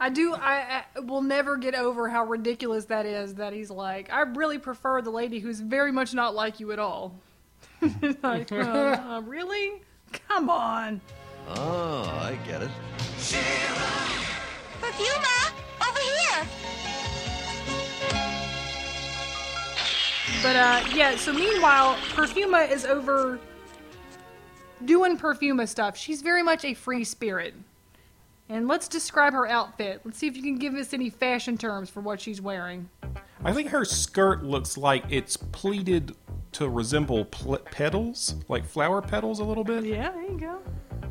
I 0.00 0.10
do. 0.10 0.32
I, 0.32 0.84
I 0.96 1.00
will 1.00 1.22
never 1.22 1.56
get 1.56 1.74
over 1.74 2.08
how 2.08 2.24
ridiculous 2.24 2.84
that 2.84 3.04
is. 3.04 3.34
That 3.34 3.52
he's 3.52 3.68
like, 3.70 4.12
I 4.12 4.20
really 4.20 4.58
prefer 4.58 5.02
the 5.02 5.10
lady 5.10 5.40
who's 5.40 5.58
very 5.60 5.90
much 5.90 6.14
not 6.14 6.36
like 6.36 6.60
you 6.60 6.70
at 6.70 6.78
all. 6.78 7.16
like, 8.22 8.52
uh, 8.52 8.56
uh, 8.56 9.22
really? 9.26 9.82
Come 10.28 10.48
on. 10.50 11.00
Oh, 11.48 12.02
I 12.22 12.38
get 12.46 12.62
it. 12.62 12.70
Perfuma, 14.80 15.52
over 15.88 15.98
here. 15.98 16.46
But 20.42 20.56
uh, 20.56 20.84
yeah. 20.94 21.16
So 21.16 21.32
meanwhile, 21.32 21.96
Perfuma 22.14 22.70
is 22.70 22.84
over 22.84 23.40
doing 24.84 25.16
Perfuma 25.18 25.66
stuff. 25.68 25.96
She's 25.96 26.22
very 26.22 26.42
much 26.42 26.64
a 26.64 26.74
free 26.74 27.04
spirit. 27.04 27.54
And 28.48 28.66
let's 28.66 28.88
describe 28.88 29.34
her 29.34 29.46
outfit. 29.46 30.00
Let's 30.04 30.18
see 30.18 30.26
if 30.26 30.36
you 30.36 30.42
can 30.42 30.56
give 30.56 30.74
us 30.74 30.94
any 30.94 31.10
fashion 31.10 31.58
terms 31.58 31.90
for 31.90 32.00
what 32.00 32.20
she's 32.20 32.40
wearing. 32.40 32.88
I 33.44 33.52
think 33.52 33.68
her 33.68 33.84
skirt 33.84 34.42
looks 34.42 34.78
like 34.78 35.04
it's 35.10 35.36
pleated 35.36 36.16
to 36.52 36.68
resemble 36.68 37.26
pl- 37.26 37.58
petals, 37.58 38.36
like 38.48 38.64
flower 38.64 39.02
petals, 39.02 39.40
a 39.40 39.44
little 39.44 39.64
bit. 39.64 39.84
Yeah, 39.84 40.10
there 40.10 40.22
you 40.22 40.38
go. 40.38 40.58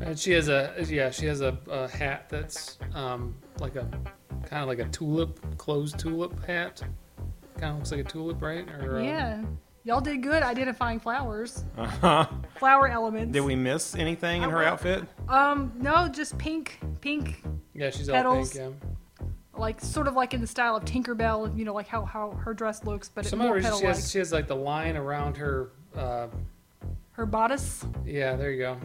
And 0.00 0.18
she 0.18 0.32
has 0.32 0.48
a 0.48 0.74
yeah, 0.88 1.10
she 1.10 1.26
has 1.26 1.40
a, 1.40 1.56
a 1.70 1.88
hat 1.88 2.28
that's 2.28 2.78
um 2.94 3.34
like 3.60 3.76
a 3.76 3.88
kind 4.46 4.62
of 4.62 4.68
like 4.68 4.80
a 4.80 4.88
tulip, 4.88 5.56
closed 5.58 5.98
tulip 5.98 6.44
hat. 6.44 6.82
Kind 7.58 7.72
of 7.72 7.76
looks 7.78 7.90
like 7.92 8.00
a 8.00 8.04
tulip, 8.04 8.42
right? 8.42 8.68
Or, 8.68 8.98
um, 8.98 9.04
Yeah. 9.04 9.42
Y'all 9.88 10.02
did 10.02 10.22
good 10.22 10.42
identifying 10.42 11.00
flowers. 11.00 11.64
Uh-huh. 11.78 12.26
Flower 12.58 12.88
elements. 12.88 13.32
Did 13.32 13.40
we 13.40 13.56
miss 13.56 13.94
anything 13.94 14.42
in 14.42 14.50
her 14.50 14.62
outfit? 14.62 15.02
Um, 15.30 15.72
no, 15.78 16.08
just 16.08 16.36
pink, 16.36 16.78
pink, 17.00 17.42
yeah, 17.72 17.88
she's 17.88 18.06
Petals. 18.06 18.54
all 18.58 18.72
pink. 18.72 18.76
like 19.56 19.80
sort 19.80 20.06
of 20.06 20.12
like 20.12 20.34
in 20.34 20.42
the 20.42 20.46
style 20.46 20.76
of 20.76 20.84
Tinkerbell, 20.84 21.56
you 21.56 21.64
know, 21.64 21.72
like 21.72 21.86
how, 21.88 22.04
how 22.04 22.32
her 22.32 22.52
dress 22.52 22.84
looks, 22.84 23.08
but 23.08 23.22
Yeah. 23.22 23.28
it's 23.28 23.30
Some 23.30 23.40
other 23.40 23.48
more 23.48 23.56
reason 23.56 23.70
petal 23.70 23.80
she 23.80 23.86
like. 23.86 23.94
has 23.96 24.10
she 24.10 24.18
has 24.18 24.30
like 24.30 24.46
the 24.46 24.56
line 24.56 24.94
around 24.94 25.38
her. 25.38 25.70
Uh, 25.96 26.26
Her 27.12 27.24
bodice, 27.24 27.86
yeah, 28.04 28.36
there 28.36 28.50
you 28.50 28.58
go. 28.58 28.76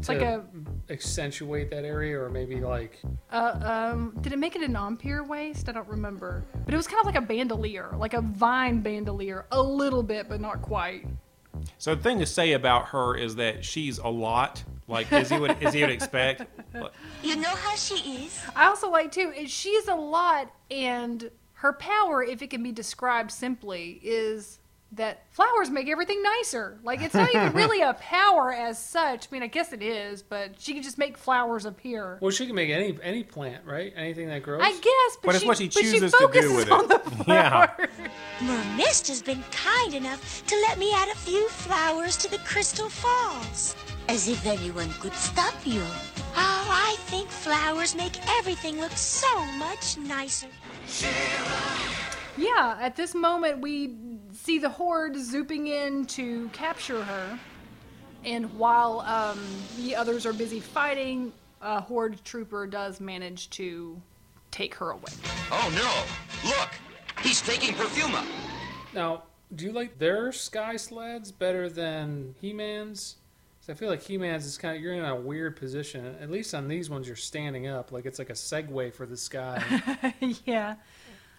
It's 0.00 0.08
to 0.08 0.14
like 0.14 0.22
a, 0.22 0.42
accentuate 0.88 1.70
that 1.70 1.84
area, 1.84 2.18
or 2.18 2.30
maybe 2.30 2.56
like 2.56 2.98
uh, 3.30 3.90
um, 3.92 4.16
did 4.22 4.32
it 4.32 4.38
make 4.38 4.56
it 4.56 4.62
an 4.62 4.74
Empire 4.74 5.22
waist? 5.22 5.68
I 5.68 5.72
don't 5.72 5.86
remember, 5.88 6.42
but 6.64 6.72
it 6.72 6.76
was 6.76 6.86
kind 6.86 7.00
of 7.00 7.06
like 7.06 7.16
a 7.16 7.20
bandolier, 7.20 7.94
like 7.98 8.14
a 8.14 8.22
vine 8.22 8.80
bandolier, 8.80 9.44
a 9.52 9.62
little 9.62 10.02
bit, 10.02 10.26
but 10.26 10.40
not 10.40 10.62
quite. 10.62 11.06
So 11.76 11.94
the 11.94 12.02
thing 12.02 12.18
to 12.20 12.26
say 12.26 12.52
about 12.52 12.86
her 12.86 13.14
is 13.14 13.36
that 13.36 13.62
she's 13.62 13.98
a 13.98 14.08
lot, 14.08 14.64
like 14.88 15.12
as 15.12 15.30
you 15.30 15.38
would 15.38 15.62
as 15.62 15.74
you 15.74 15.82
would 15.82 15.90
expect. 15.90 16.46
You 17.22 17.36
know 17.36 17.54
how 17.54 17.76
she 17.76 18.24
is. 18.24 18.40
I 18.56 18.68
also 18.68 18.88
like 18.88 19.12
too. 19.12 19.34
is 19.36 19.50
She's 19.50 19.86
a 19.86 19.94
lot, 19.94 20.50
and 20.70 21.30
her 21.52 21.74
power, 21.74 22.22
if 22.22 22.40
it 22.40 22.48
can 22.48 22.62
be 22.62 22.72
described 22.72 23.30
simply, 23.30 24.00
is 24.02 24.59
that 24.92 25.22
flowers 25.30 25.70
make 25.70 25.88
everything 25.88 26.20
nicer. 26.22 26.78
Like 26.82 27.00
it's 27.02 27.14
not 27.14 27.28
even 27.34 27.52
really 27.52 27.80
a 27.80 27.94
power 27.94 28.52
as 28.52 28.76
such. 28.82 29.28
I 29.30 29.34
mean, 29.34 29.42
I 29.42 29.46
guess 29.46 29.72
it 29.72 29.82
is, 29.82 30.22
but 30.22 30.60
she 30.60 30.72
can 30.74 30.82
just 30.82 30.98
make 30.98 31.16
flowers 31.16 31.64
appear. 31.64 32.18
well, 32.20 32.30
she 32.32 32.46
can 32.46 32.54
make 32.56 32.70
any 32.70 32.98
any 33.02 33.22
plant, 33.22 33.64
right? 33.64 33.92
Anything 33.96 34.28
that 34.28 34.42
grows. 34.42 34.60
I 34.64 34.70
guess, 34.72 35.16
but, 35.22 35.26
But 35.26 35.34
it's 35.36 35.44
what 35.44 35.58
she 35.58 35.66
but 35.68 35.74
chooses 35.74 36.10
to 36.12 36.18
do 36.18 36.24
focuses 36.26 36.52
with 36.52 36.66
it. 36.66 36.72
on 36.72 36.88
the 36.88 37.24
Yeah. 37.28 37.66
flower. 37.66 37.88
Mermista's 38.42 39.22
been 39.22 39.44
kind 39.52 39.94
enough 39.94 40.44
to 40.46 40.56
let 40.68 40.78
me 40.78 40.92
add 40.94 41.08
a 41.08 41.16
few 41.16 41.48
flowers 41.48 42.16
to 42.18 42.30
the 42.30 42.38
Crystal 42.38 42.88
Falls. 42.88 43.76
As 44.08 44.28
if 44.28 44.44
anyone 44.44 44.90
could 44.98 45.14
stop 45.14 45.54
you. 45.64 45.82
Oh, 45.82 46.66
I 46.68 46.96
think 47.06 47.28
flowers 47.28 47.94
make 47.94 48.18
everything 48.38 48.80
look 48.80 48.92
so 48.92 49.44
much 49.56 49.96
nicer. 49.98 50.48
Yeah, 52.36 52.76
at 52.80 52.96
this 52.96 53.14
moment 53.14 53.60
we 53.60 53.96
see 54.32 54.58
the 54.58 54.68
horde 54.68 55.14
zooping 55.14 55.66
in 55.68 56.06
to 56.06 56.48
capture 56.50 57.02
her. 57.02 57.38
And 58.24 58.52
while 58.58 59.00
um, 59.00 59.40
the 59.78 59.96
others 59.96 60.26
are 60.26 60.32
busy 60.32 60.60
fighting, 60.60 61.32
a 61.62 61.80
Horde 61.80 62.22
trooper 62.24 62.66
does 62.66 63.00
manage 63.00 63.48
to 63.50 64.00
take 64.50 64.74
her 64.74 64.90
away. 64.90 65.12
Oh 65.50 65.70
no! 66.44 66.48
Look! 66.50 66.70
He's 67.22 67.40
taking 67.40 67.74
Perfuma! 67.74 68.24
Now, 68.94 69.22
do 69.54 69.64
you 69.64 69.72
like 69.72 69.98
their 69.98 70.32
sky 70.32 70.76
sleds 70.76 71.32
better 71.32 71.68
than 71.68 72.34
He-Man's? 72.40 73.16
'Cause 73.60 73.70
I 73.70 73.74
feel 73.74 73.88
like 73.90 74.02
He-Man's 74.02 74.46
is 74.46 74.56
kind 74.56 74.76
of 74.76 74.82
you're 74.82 74.94
in 74.94 75.04
a 75.04 75.14
weird 75.16 75.56
position. 75.56 76.16
At 76.20 76.30
least 76.30 76.54
on 76.54 76.66
these 76.68 76.88
ones, 76.88 77.06
you're 77.06 77.16
standing 77.16 77.66
up, 77.66 77.92
like 77.92 78.06
it's 78.06 78.18
like 78.18 78.30
a 78.30 78.34
Segway 78.34 78.92
for 78.92 79.04
the 79.06 79.16
sky. 79.16 79.62
yeah. 80.46 80.76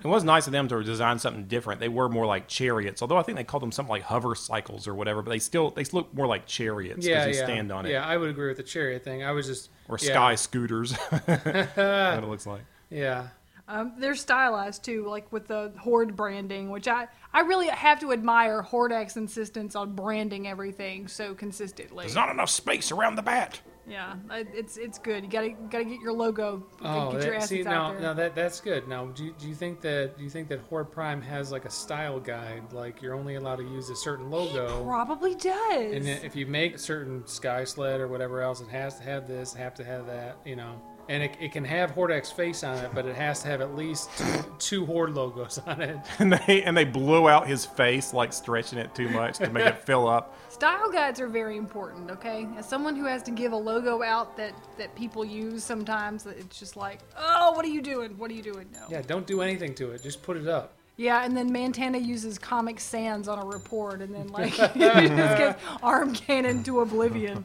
It 0.03 0.07
was 0.07 0.23
nice 0.23 0.47
of 0.47 0.53
them 0.53 0.67
to 0.69 0.83
design 0.83 1.19
something 1.19 1.45
different. 1.45 1.79
They 1.79 1.89
were 1.89 2.09
more 2.09 2.25
like 2.25 2.47
chariots, 2.47 3.01
although 3.01 3.17
I 3.17 3.23
think 3.23 3.37
they 3.37 3.43
called 3.43 3.63
them 3.63 3.71
something 3.71 3.89
like 3.91 4.03
hover 4.03 4.33
cycles 4.35 4.87
or 4.87 4.95
whatever. 4.95 5.21
But 5.21 5.31
they 5.31 5.39
still 5.39 5.69
they 5.71 5.83
look 5.85 6.13
more 6.13 6.27
like 6.27 6.47
chariots 6.47 7.05
yeah, 7.05 7.25
because 7.25 7.35
you 7.35 7.39
yeah, 7.41 7.47
stand 7.47 7.71
on 7.71 7.85
it, 7.85 7.91
yeah. 7.91 8.05
I 8.05 8.17
would 8.17 8.29
agree 8.29 8.47
with 8.47 8.57
the 8.57 8.63
chariot 8.63 9.03
thing. 9.03 9.23
I 9.23 9.31
was 9.31 9.45
just 9.47 9.69
or 9.87 9.97
yeah, 10.01 10.11
sky 10.11 10.35
scooters. 10.35 10.93
what 11.09 11.27
it 11.37 12.27
looks 12.27 12.47
like. 12.47 12.61
Yeah, 12.89 13.27
Um, 13.67 13.93
they're 13.99 14.15
stylized 14.15 14.83
too, 14.83 15.07
like 15.07 15.31
with 15.31 15.47
the 15.47 15.71
Horde 15.79 16.15
branding, 16.15 16.69
which 16.71 16.87
I, 16.87 17.07
I 17.33 17.41
really 17.41 17.67
have 17.67 17.99
to 18.01 18.11
admire 18.11 18.61
Hordak's 18.61 19.15
insistence 19.15 19.75
on 19.75 19.95
branding 19.95 20.47
everything 20.47 21.07
so 21.07 21.33
consistently. 21.33 22.03
There's 22.03 22.15
not 22.15 22.29
enough 22.29 22.49
space 22.49 22.91
around 22.91 23.15
the 23.15 23.21
bat. 23.21 23.61
Yeah, 23.87 24.15
I- 24.29 24.45
it's 24.53 24.77
it's 24.77 24.99
good. 24.99 25.23
You 25.23 25.29
gotta 25.29 25.49
gotta 25.69 25.85
get 25.85 25.99
your 26.01 26.13
logo, 26.13 26.63
Oh, 26.81 27.11
get 27.11 27.23
your 27.23 27.39
that, 27.39 27.49
see 27.49 27.61
out 27.61 27.95
now, 27.95 27.99
now 27.99 28.13
that 28.13 28.35
that's 28.35 28.61
good. 28.61 28.87
Now, 28.87 29.07
do 29.07 29.25
you, 29.25 29.35
do 29.39 29.47
you 29.47 29.55
think 29.55 29.81
that 29.81 30.17
do 30.17 30.23
you 30.23 30.29
think 30.29 30.47
that 30.49 30.59
Horde 30.61 30.91
Prime 30.91 31.21
has 31.21 31.51
like 31.51 31.65
a 31.65 31.69
style 31.69 32.19
guide, 32.19 32.71
like 32.73 33.01
you're 33.01 33.15
only 33.15 33.35
allowed 33.35 33.57
to 33.57 33.63
use 33.63 33.89
a 33.89 33.95
certain 33.95 34.29
logo? 34.29 34.83
Probably 34.85 35.33
does. 35.35 35.93
And 35.93 36.07
if 36.07 36.35
you 36.35 36.45
make 36.45 36.75
a 36.75 36.77
certain 36.79 37.25
sky 37.25 37.63
sled 37.63 37.99
or 37.99 38.07
whatever 38.07 38.41
else, 38.41 38.61
it 38.61 38.67
has 38.69 38.97
to 38.97 39.03
have 39.03 39.27
this, 39.27 39.53
have 39.53 39.73
to 39.75 39.83
have 39.83 40.05
that, 40.07 40.37
you 40.45 40.55
know. 40.55 40.81
And 41.11 41.23
it, 41.23 41.35
it 41.41 41.51
can 41.51 41.65
have 41.65 41.91
Hordak's 41.91 42.31
face 42.31 42.63
on 42.63 42.77
it, 42.77 42.91
but 42.95 43.05
it 43.05 43.17
has 43.17 43.41
to 43.41 43.49
have 43.49 43.59
at 43.59 43.75
least 43.75 44.09
two, 44.17 44.45
two 44.59 44.85
Horde 44.85 45.13
logos 45.13 45.59
on 45.67 45.81
it. 45.81 45.97
And 46.19 46.31
they 46.31 46.63
and 46.63 46.77
they 46.77 46.85
blew 46.85 47.27
out 47.27 47.47
his 47.47 47.65
face 47.65 48.13
like 48.13 48.31
stretching 48.31 48.79
it 48.79 48.95
too 48.95 49.09
much 49.09 49.37
to 49.39 49.49
make 49.49 49.65
it 49.65 49.77
fill 49.85 50.07
up. 50.07 50.37
Style 50.47 50.89
guides 50.89 51.19
are 51.19 51.27
very 51.27 51.57
important, 51.57 52.09
okay? 52.11 52.47
As 52.57 52.69
someone 52.69 52.95
who 52.95 53.03
has 53.05 53.23
to 53.23 53.31
give 53.31 53.51
a 53.51 53.57
logo 53.57 54.01
out 54.01 54.37
that 54.37 54.53
that 54.77 54.95
people 54.95 55.25
use 55.25 55.65
sometimes, 55.65 56.25
it's 56.25 56.57
just 56.57 56.77
like, 56.77 57.01
oh, 57.17 57.51
what 57.51 57.65
are 57.65 57.69
you 57.69 57.81
doing? 57.81 58.17
What 58.17 58.31
are 58.31 58.33
you 58.33 58.43
doing? 58.43 58.69
No. 58.71 58.85
Yeah, 58.89 59.01
don't 59.01 59.27
do 59.27 59.41
anything 59.41 59.75
to 59.75 59.91
it. 59.91 60.01
Just 60.01 60.23
put 60.23 60.37
it 60.37 60.47
up. 60.47 60.77
Yeah, 60.95 61.25
and 61.25 61.35
then 61.35 61.51
Mantenna 61.51 62.01
uses 62.03 62.37
Comic 62.37 62.79
Sans 62.79 63.27
on 63.27 63.39
a 63.39 63.45
report, 63.45 64.01
and 64.01 64.15
then 64.15 64.27
like 64.27 64.53
he 64.73 64.79
just 64.79 65.37
gets 65.37 65.61
arm 65.83 66.13
cannon 66.13 66.63
to 66.63 66.79
oblivion. 66.79 67.43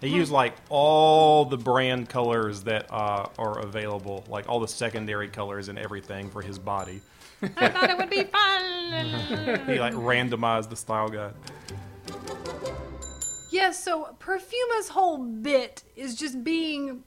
They 0.00 0.08
use 0.08 0.30
like 0.30 0.54
all 0.68 1.44
the 1.44 1.56
brand 1.56 2.08
colors 2.08 2.62
that 2.62 2.86
uh, 2.92 3.26
are 3.36 3.58
available, 3.58 4.24
like 4.28 4.48
all 4.48 4.60
the 4.60 4.68
secondary 4.68 5.28
colors 5.28 5.68
and 5.68 5.78
everything 5.78 6.30
for 6.30 6.40
his 6.40 6.58
body. 6.58 7.00
I 7.56 7.68
thought 7.68 7.90
it 7.90 7.96
would 7.96 8.10
be 8.10 8.24
fun. 8.24 9.66
He 9.66 9.78
like 9.80 9.94
randomized 9.94 10.70
the 10.70 10.76
style 10.76 11.08
guide. 11.08 11.34
Yeah, 13.50 13.72
so 13.72 14.14
Perfuma's 14.20 14.88
whole 14.90 15.18
bit 15.18 15.82
is 15.96 16.14
just 16.14 16.44
being. 16.44 17.02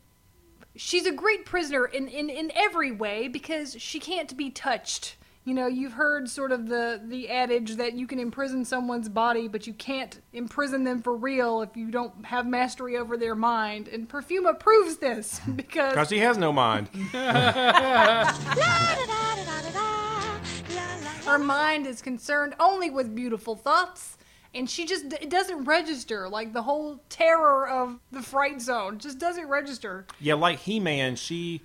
She's 0.75 1.05
a 1.05 1.11
great 1.11 1.45
prisoner 1.45 1.85
in, 1.85 2.07
in, 2.07 2.29
in 2.29 2.51
every 2.55 2.91
way 2.91 3.27
because 3.27 3.75
she 3.79 3.99
can't 3.99 4.35
be 4.37 4.49
touched. 4.49 5.17
You 5.51 5.55
know, 5.55 5.67
you've 5.67 5.91
heard 5.91 6.29
sort 6.29 6.53
of 6.53 6.69
the, 6.69 7.01
the 7.05 7.27
adage 7.27 7.75
that 7.75 7.91
you 7.91 8.07
can 8.07 8.19
imprison 8.19 8.63
someone's 8.63 9.09
body, 9.09 9.49
but 9.49 9.67
you 9.67 9.73
can't 9.73 10.17
imprison 10.31 10.85
them 10.85 11.01
for 11.01 11.13
real 11.13 11.61
if 11.61 11.75
you 11.75 11.91
don't 11.91 12.25
have 12.25 12.47
mastery 12.47 12.95
over 12.95 13.17
their 13.17 13.35
mind. 13.35 13.89
And 13.89 14.07
Perfuma 14.07 14.57
proves 14.57 14.95
this 14.95 15.41
because 15.57 15.91
Because 15.91 16.09
he 16.09 16.19
has 16.19 16.37
no 16.37 16.53
mind. 16.53 16.87
her 21.25 21.37
mind 21.37 21.85
is 21.85 22.01
concerned 22.01 22.55
only 22.57 22.89
with 22.89 23.13
beautiful 23.13 23.57
thoughts. 23.57 24.17
And 24.55 24.69
she 24.69 24.85
just, 24.85 25.11
it 25.11 25.29
doesn't 25.29 25.65
register. 25.65 26.29
Like 26.29 26.53
the 26.53 26.61
whole 26.61 27.03
terror 27.09 27.67
of 27.67 27.99
the 28.09 28.21
fright 28.21 28.61
zone 28.61 28.99
just 28.99 29.19
doesn't 29.19 29.49
register. 29.49 30.05
Yeah, 30.17 30.35
like 30.35 30.59
He 30.59 30.79
Man, 30.79 31.17
she 31.17 31.61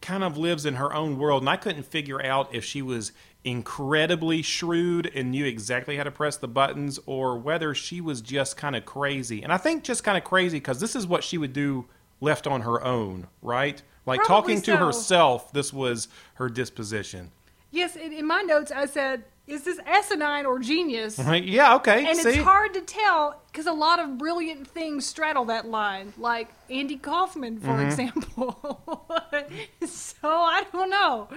kind 0.00 0.24
of 0.24 0.36
lives 0.36 0.64
in 0.66 0.74
her 0.74 0.92
own 0.94 1.18
world, 1.18 1.42
and 1.42 1.48
I 1.48 1.56
couldn't 1.56 1.84
figure 1.84 2.24
out 2.24 2.54
if 2.54 2.64
she 2.64 2.82
was 2.82 3.12
incredibly 3.44 4.42
shrewd 4.42 5.10
and 5.14 5.30
knew 5.30 5.44
exactly 5.44 5.96
how 5.96 6.04
to 6.04 6.10
press 6.10 6.36
the 6.36 6.48
buttons, 6.48 6.98
or 7.06 7.38
whether 7.38 7.74
she 7.74 8.00
was 8.00 8.20
just 8.20 8.56
kind 8.56 8.76
of 8.76 8.84
crazy. 8.84 9.42
And 9.42 9.52
I 9.52 9.56
think 9.56 9.84
just 9.84 10.04
kind 10.04 10.18
of 10.18 10.24
crazy 10.24 10.58
because 10.58 10.80
this 10.80 10.94
is 10.94 11.06
what 11.06 11.24
she 11.24 11.38
would 11.38 11.52
do 11.52 11.86
left 12.20 12.46
on 12.46 12.62
her 12.62 12.82
own, 12.84 13.26
right? 13.42 13.82
Like 14.06 14.22
Probably 14.22 14.54
talking 14.54 14.62
to 14.62 14.76
herself, 14.76 15.52
this 15.52 15.72
was 15.72 16.08
her 16.34 16.48
disposition. 16.48 17.30
Yes, 17.70 17.96
in, 17.96 18.12
in 18.12 18.26
my 18.26 18.42
notes 18.42 18.72
I 18.72 18.86
said, 18.86 19.24
"Is 19.50 19.64
this 19.64 19.78
asinine 19.86 20.46
or 20.46 20.58
genius?" 20.58 21.18
Like, 21.18 21.44
yeah, 21.46 21.74
okay. 21.76 22.06
And 22.06 22.16
see? 22.16 22.28
it's 22.30 22.38
hard 22.38 22.72
to 22.74 22.80
tell 22.80 23.40
because 23.50 23.66
a 23.66 23.72
lot 23.72 23.98
of 23.98 24.16
brilliant 24.18 24.66
things 24.66 25.04
straddle 25.06 25.44
that 25.46 25.66
line, 25.66 26.12
like 26.16 26.48
Andy 26.70 26.96
Kaufman, 26.96 27.58
for 27.60 27.68
Mm-hmm. 27.68 27.86
example. 27.86 29.10
so 29.86 30.28
I 30.28 30.64
don't 30.72 30.90
know. 30.90 31.28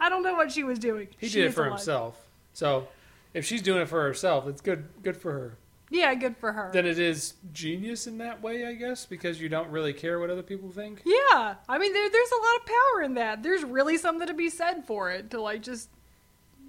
I 0.00 0.08
don't 0.08 0.22
know 0.22 0.34
what 0.34 0.52
she 0.52 0.62
was 0.64 0.78
doing. 0.78 1.08
He 1.18 1.28
She 1.28 1.40
did 1.40 1.46
it 1.48 1.54
for 1.54 1.66
alive. 1.66 1.78
himself. 1.78 2.26
So 2.52 2.88
if 3.34 3.44
she's 3.44 3.62
doing 3.62 3.82
it 3.82 3.88
for 3.88 4.02
herself, 4.02 4.46
it's 4.46 4.60
good 4.60 4.86
good 5.02 5.16
for 5.16 5.32
her. 5.32 5.58
Yeah, 5.88 6.12
good 6.16 6.36
for 6.36 6.50
her. 6.52 6.70
Then 6.72 6.84
it 6.84 6.98
is 6.98 7.34
genius 7.52 8.08
in 8.08 8.18
that 8.18 8.42
way, 8.42 8.66
I 8.66 8.72
guess, 8.74 9.06
because 9.06 9.40
you 9.40 9.48
don't 9.48 9.70
really 9.70 9.92
care 9.92 10.18
what 10.18 10.30
other 10.30 10.42
people 10.42 10.68
think. 10.70 11.02
yeah, 11.04 11.54
I 11.68 11.78
mean, 11.78 11.92
there, 11.92 12.10
there's 12.10 12.30
a 12.32 12.42
lot 12.42 12.56
of 12.60 12.66
power 12.66 13.02
in 13.02 13.14
that. 13.14 13.44
There's 13.44 13.62
really 13.62 13.96
something 13.96 14.26
to 14.26 14.34
be 14.34 14.50
said 14.50 14.84
for 14.84 15.10
it 15.12 15.30
to 15.30 15.40
like 15.40 15.62
just. 15.62 15.88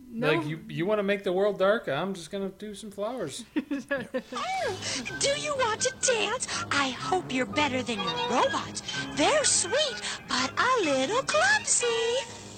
No, 0.10 0.32
Like 0.34 0.48
you, 0.48 0.60
you 0.70 0.86
want 0.86 1.00
to 1.00 1.04
make 1.04 1.24
the 1.24 1.34
world 1.34 1.60
dark? 1.60 1.88
I'm 1.88 2.14
just 2.14 2.32
gonna 2.32 2.50
do 2.50 2.74
some 2.74 2.92
flowers. 2.92 3.44
Do 3.54 3.62
you 3.62 5.54
want 5.58 5.82
to 5.82 5.94
dance? 6.02 6.48
I 6.72 6.90
hope 6.90 7.34
you're 7.34 7.46
better 7.46 7.84
than 7.84 8.00
your 8.00 8.30
robots. 8.30 8.84
They're 9.16 9.44
sweet, 9.44 10.02
but 10.28 10.52
a 10.58 10.84
little 10.84 11.22
clumsy. 11.24 11.86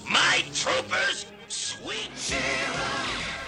My 0.09 0.43
troopers, 0.53 1.25
sweet 1.47 2.11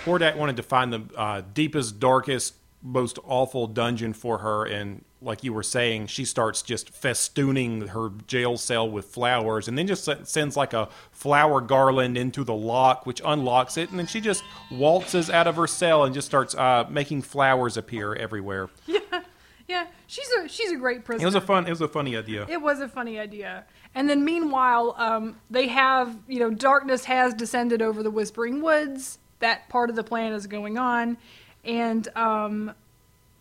Hordak 0.04 0.36
wanted 0.36 0.58
to 0.58 0.64
find 0.64 0.92
the 0.92 1.04
uh, 1.16 1.42
deepest, 1.54 2.00
darkest, 2.00 2.56
most 2.82 3.20
awful 3.24 3.68
dungeon 3.68 4.14
for 4.14 4.40
her, 4.40 4.66
and 4.66 5.06
like 5.22 5.44
you 5.44 5.54
were 5.54 5.64
saying, 5.64 6.08
she 6.08 6.26
starts 6.26 6.62
just 6.62 6.92
festooning 6.92 7.90
her 7.90 8.10
jail 8.28 8.58
cell 8.58 8.90
with 8.90 9.06
flowers, 9.06 9.68
and 9.68 9.78
then 9.78 9.88
just 9.88 10.10
sends 10.28 10.58
like 10.58 10.74
a 10.74 10.90
flower 11.12 11.62
garland 11.62 12.18
into 12.18 12.44
the 12.44 12.54
lock, 12.54 13.06
which 13.06 13.22
unlocks 13.24 13.78
it, 13.78 13.90
and 13.92 14.00
then 14.00 14.08
she 14.08 14.20
just 14.20 14.44
waltzes 14.72 15.30
out 15.30 15.48
of 15.48 15.56
her 15.56 15.68
cell 15.68 16.04
and 16.04 16.14
just 16.14 16.28
starts 16.28 16.56
uh, 16.56 16.86
making 16.90 17.22
flowers 17.22 17.78
appear 17.78 18.14
everywhere. 18.16 18.70
Yeah. 18.88 19.22
Yeah, 19.68 19.88
she's 20.06 20.30
a 20.32 20.50
she's 20.50 20.70
a 20.74 20.76
great 20.76 21.06
prisoner. 21.06 21.24
It 21.24 21.28
was 21.28 21.36
a 21.36 21.40
fun, 21.40 21.66
it 21.66 21.70
was 21.70 21.80
a 21.80 21.88
funny 21.88 22.18
idea. 22.18 22.46
It 22.50 22.62
was 22.62 22.82
a 22.82 22.90
funny 22.90 23.18
idea. 23.18 23.64
And 23.96 24.10
then 24.10 24.26
meanwhile, 24.26 24.96
um, 24.98 25.38
they 25.50 25.68
have, 25.68 26.18
you 26.28 26.40
know, 26.40 26.50
darkness 26.50 27.06
has 27.06 27.34
descended 27.34 27.82
over 27.82 28.04
the 28.04 28.12
Whispering 28.12 28.62
Woods. 28.62 29.20
That 29.40 29.70
part 29.70 29.90
of 29.90 29.96
the 29.96 30.04
plan 30.04 30.34
is 30.34 30.46
going 30.46 30.78
on. 30.78 31.16
And 31.64 32.06
um, 32.18 32.74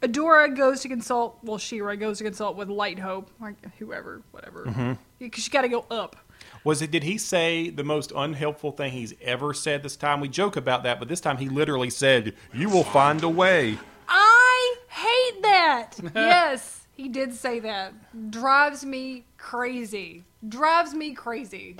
Adora 0.03 0.55
goes 0.57 0.81
to 0.81 0.89
consult, 0.89 1.39
well, 1.43 1.59
She-Ra 1.59 1.95
goes 1.97 2.19
to 2.19 2.25
consult 2.25 2.57
with 2.57 2.69
Light 2.69 2.99
Hope, 2.99 3.31
or 3.41 3.55
whoever, 3.79 4.23
whatever. 4.31 4.65
Mm-hmm. 4.65 4.93
Because 5.19 5.45
she 5.45 5.51
got 5.51 5.63
to 5.63 5.69
go 5.69 5.85
up. 5.91 6.17
Was 6.65 6.83
it? 6.83 6.91
Did 6.91 7.05
he 7.05 7.19
say 7.19 7.71
the 7.71 7.85
most 7.85 8.13
unhelpful 8.15 8.73
thing 8.73 8.93
he's 8.93 9.15
ever 9.23 9.53
said 9.55 9.83
this 9.83 9.97
time? 9.97 10.21
We 10.21 10.29
joke 10.29 10.57
about 10.57 10.83
that, 10.83 10.99
but 10.99 11.09
this 11.09 11.21
time 11.21 11.37
he 11.37 11.49
literally 11.49 11.91
said, 11.91 12.35
"You 12.53 12.69
will 12.69 12.85
find 12.85 13.23
a 13.23 13.29
way." 13.29 13.79
I 14.09 14.77
hate 14.89 15.43
that. 15.43 15.95
yes, 16.15 16.87
he 16.95 17.09
did 17.09 17.35
say 17.35 17.61
that. 17.61 17.93
Drives 18.31 18.85
me 18.85 19.25
crazy. 19.39 20.25
Drives 20.49 20.95
me 20.95 21.15
crazy. 21.15 21.77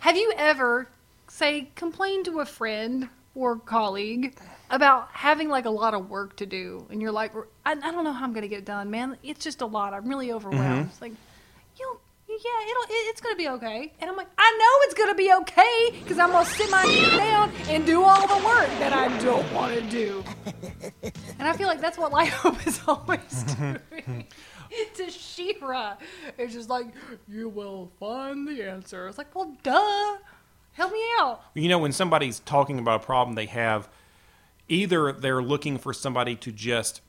Have 0.00 0.16
you 0.16 0.32
ever, 0.36 0.88
say, 1.28 1.70
complained 1.74 2.24
to 2.26 2.40
a 2.40 2.46
friend 2.46 3.08
or 3.34 3.56
colleague 3.56 4.36
about 4.70 5.08
having 5.12 5.48
like 5.48 5.64
a 5.66 5.70
lot 5.70 5.94
of 5.94 6.08
work 6.08 6.36
to 6.36 6.46
do, 6.46 6.86
and 6.90 7.00
you're 7.02 7.12
like, 7.12 7.32
I, 7.64 7.72
I 7.72 7.74
don't 7.74 8.04
know 8.04 8.12
how 8.12 8.24
I'm 8.24 8.32
gonna 8.32 8.48
get 8.48 8.60
it 8.60 8.64
done, 8.64 8.90
man. 8.90 9.16
It's 9.22 9.42
just 9.44 9.60
a 9.60 9.66
lot. 9.66 9.92
I'm 9.92 10.08
really 10.08 10.32
overwhelmed. 10.32 10.64
Mm-hmm. 10.64 10.88
It's 10.90 11.00
like, 11.00 11.12
you. 11.78 11.98
Yeah, 12.26 12.36
it'll, 12.36 12.82
it, 12.84 13.06
it's 13.10 13.20
gonna 13.20 13.36
be 13.36 13.48
okay. 13.50 13.92
And 14.00 14.10
I'm 14.10 14.16
like, 14.16 14.26
I 14.36 14.56
know 14.58 14.86
it's 14.86 14.94
gonna 14.94 15.14
be 15.14 15.32
okay 15.42 15.90
because 16.02 16.18
I'm 16.18 16.30
gonna 16.32 16.46
sit 16.46 16.68
my 16.70 16.82
ass 16.82 17.16
down 17.16 17.52
and 17.68 17.86
do 17.86 18.02
all 18.02 18.26
the 18.26 18.44
work 18.44 18.66
that 18.80 18.92
I 18.92 19.16
don't 19.22 19.52
want 19.52 19.74
to 19.74 19.80
do. 19.82 20.24
And 21.38 21.48
I 21.48 21.52
feel 21.52 21.66
like 21.68 21.80
that's 21.80 21.98
what 21.98 22.10
Light 22.12 22.30
Hope 22.30 22.66
is 22.66 22.80
always 22.88 23.42
doing. 23.58 24.24
to 24.94 25.10
She-Ra. 25.10 25.96
It's 26.38 26.54
just 26.54 26.70
like, 26.70 26.86
you 27.28 27.48
will 27.50 27.90
find 28.00 28.48
the 28.48 28.62
answer. 28.62 29.06
It's 29.08 29.18
like, 29.18 29.34
well, 29.34 29.54
duh. 29.62 30.16
Help 30.72 30.92
me 30.92 31.04
out. 31.20 31.42
You 31.54 31.68
know, 31.68 31.78
when 31.78 31.92
somebody's 31.92 32.40
talking 32.40 32.78
about 32.78 33.02
a 33.02 33.04
problem 33.04 33.34
they 33.34 33.46
have, 33.46 33.88
either 34.68 35.12
they're 35.12 35.42
looking 35.42 35.78
for 35.78 35.92
somebody 35.92 36.36
to 36.36 36.52
just 36.52 37.00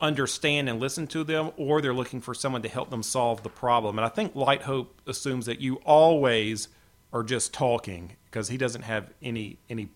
understand 0.00 0.68
and 0.68 0.80
listen 0.80 1.06
to 1.08 1.24
them, 1.24 1.50
or 1.56 1.80
they're 1.80 1.94
looking 1.94 2.20
for 2.20 2.34
someone 2.34 2.62
to 2.62 2.68
help 2.68 2.90
them 2.90 3.02
solve 3.02 3.42
the 3.42 3.50
problem. 3.50 3.98
And 3.98 4.04
I 4.04 4.08
think 4.08 4.34
Light 4.34 4.62
Hope 4.62 5.00
assumes 5.06 5.46
that 5.46 5.60
you 5.60 5.76
always 5.84 6.68
are 7.12 7.22
just 7.22 7.52
talking 7.52 8.16
because 8.26 8.48
he 8.48 8.56
doesn't 8.56 8.82
have 8.82 9.10
any 9.20 9.58
any 9.68 9.88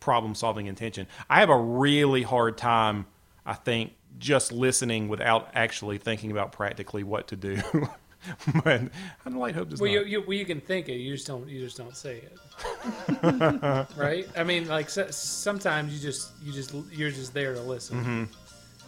problem 0.00 0.34
solving 0.34 0.66
intention. 0.66 1.06
I 1.28 1.40
have 1.40 1.50
a 1.50 1.58
really 1.58 2.22
hard 2.22 2.58
time, 2.58 3.06
I 3.44 3.54
think, 3.54 3.94
just 4.18 4.52
listening 4.52 5.08
without 5.08 5.50
actually 5.54 5.98
thinking 5.98 6.30
about 6.30 6.52
practically 6.52 7.02
what 7.02 7.28
to 7.28 7.36
do. 7.36 7.60
but 8.64 8.82
I 8.82 9.28
don't 9.28 9.38
like 9.38 9.54
Hope 9.54 9.70
does 9.70 9.80
Well, 9.80 9.92
not. 9.92 10.06
you, 10.06 10.20
you, 10.20 10.20
well, 10.26 10.36
you 10.36 10.44
can 10.44 10.60
think 10.60 10.88
it. 10.88 10.94
You 10.94 11.14
just 11.14 11.26
don't. 11.26 11.48
You 11.48 11.64
just 11.64 11.76
don't 11.76 11.96
say 11.96 12.22
it. 12.22 13.86
right? 13.96 14.26
I 14.36 14.44
mean, 14.44 14.68
like 14.68 14.90
so, 14.90 15.10
sometimes 15.10 15.92
you 15.92 16.00
just 16.00 16.30
you 16.42 16.52
just 16.52 16.74
you're 16.92 17.10
just 17.10 17.34
there 17.34 17.54
to 17.54 17.60
listen. 17.60 17.98
Mm-hmm. 17.98 18.24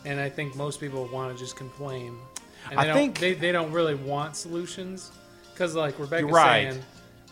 And 0.04 0.20
I 0.20 0.28
think 0.28 0.56
most 0.56 0.80
people 0.80 1.08
want 1.12 1.36
to 1.36 1.42
just 1.42 1.56
complain. 1.56 2.16
And 2.70 2.78
I 2.78 2.84
they 2.84 2.88
don't, 2.88 2.96
think- 2.98 3.18
they, 3.18 3.34
they 3.34 3.52
don't 3.52 3.72
really 3.72 3.94
want 3.94 4.36
solutions 4.36 5.12
because, 5.52 5.74
like 5.74 5.98
Rebecca's 5.98 6.28
You're 6.28 6.36
right. 6.36 6.72
saying, 6.72 6.84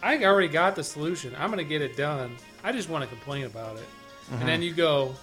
I 0.02 0.24
already 0.24 0.48
got 0.48 0.74
the 0.76 0.84
solution. 0.84 1.34
I'm 1.38 1.50
going 1.50 1.64
to 1.64 1.68
get 1.68 1.82
it 1.82 1.96
done. 1.96 2.36
I 2.64 2.72
just 2.72 2.88
want 2.88 3.04
to 3.04 3.08
complain 3.08 3.44
about 3.44 3.76
it. 3.76 3.82
Mm-hmm. 3.82 4.34
And 4.40 4.48
then 4.48 4.62
you 4.62 4.72
go, 4.72 5.14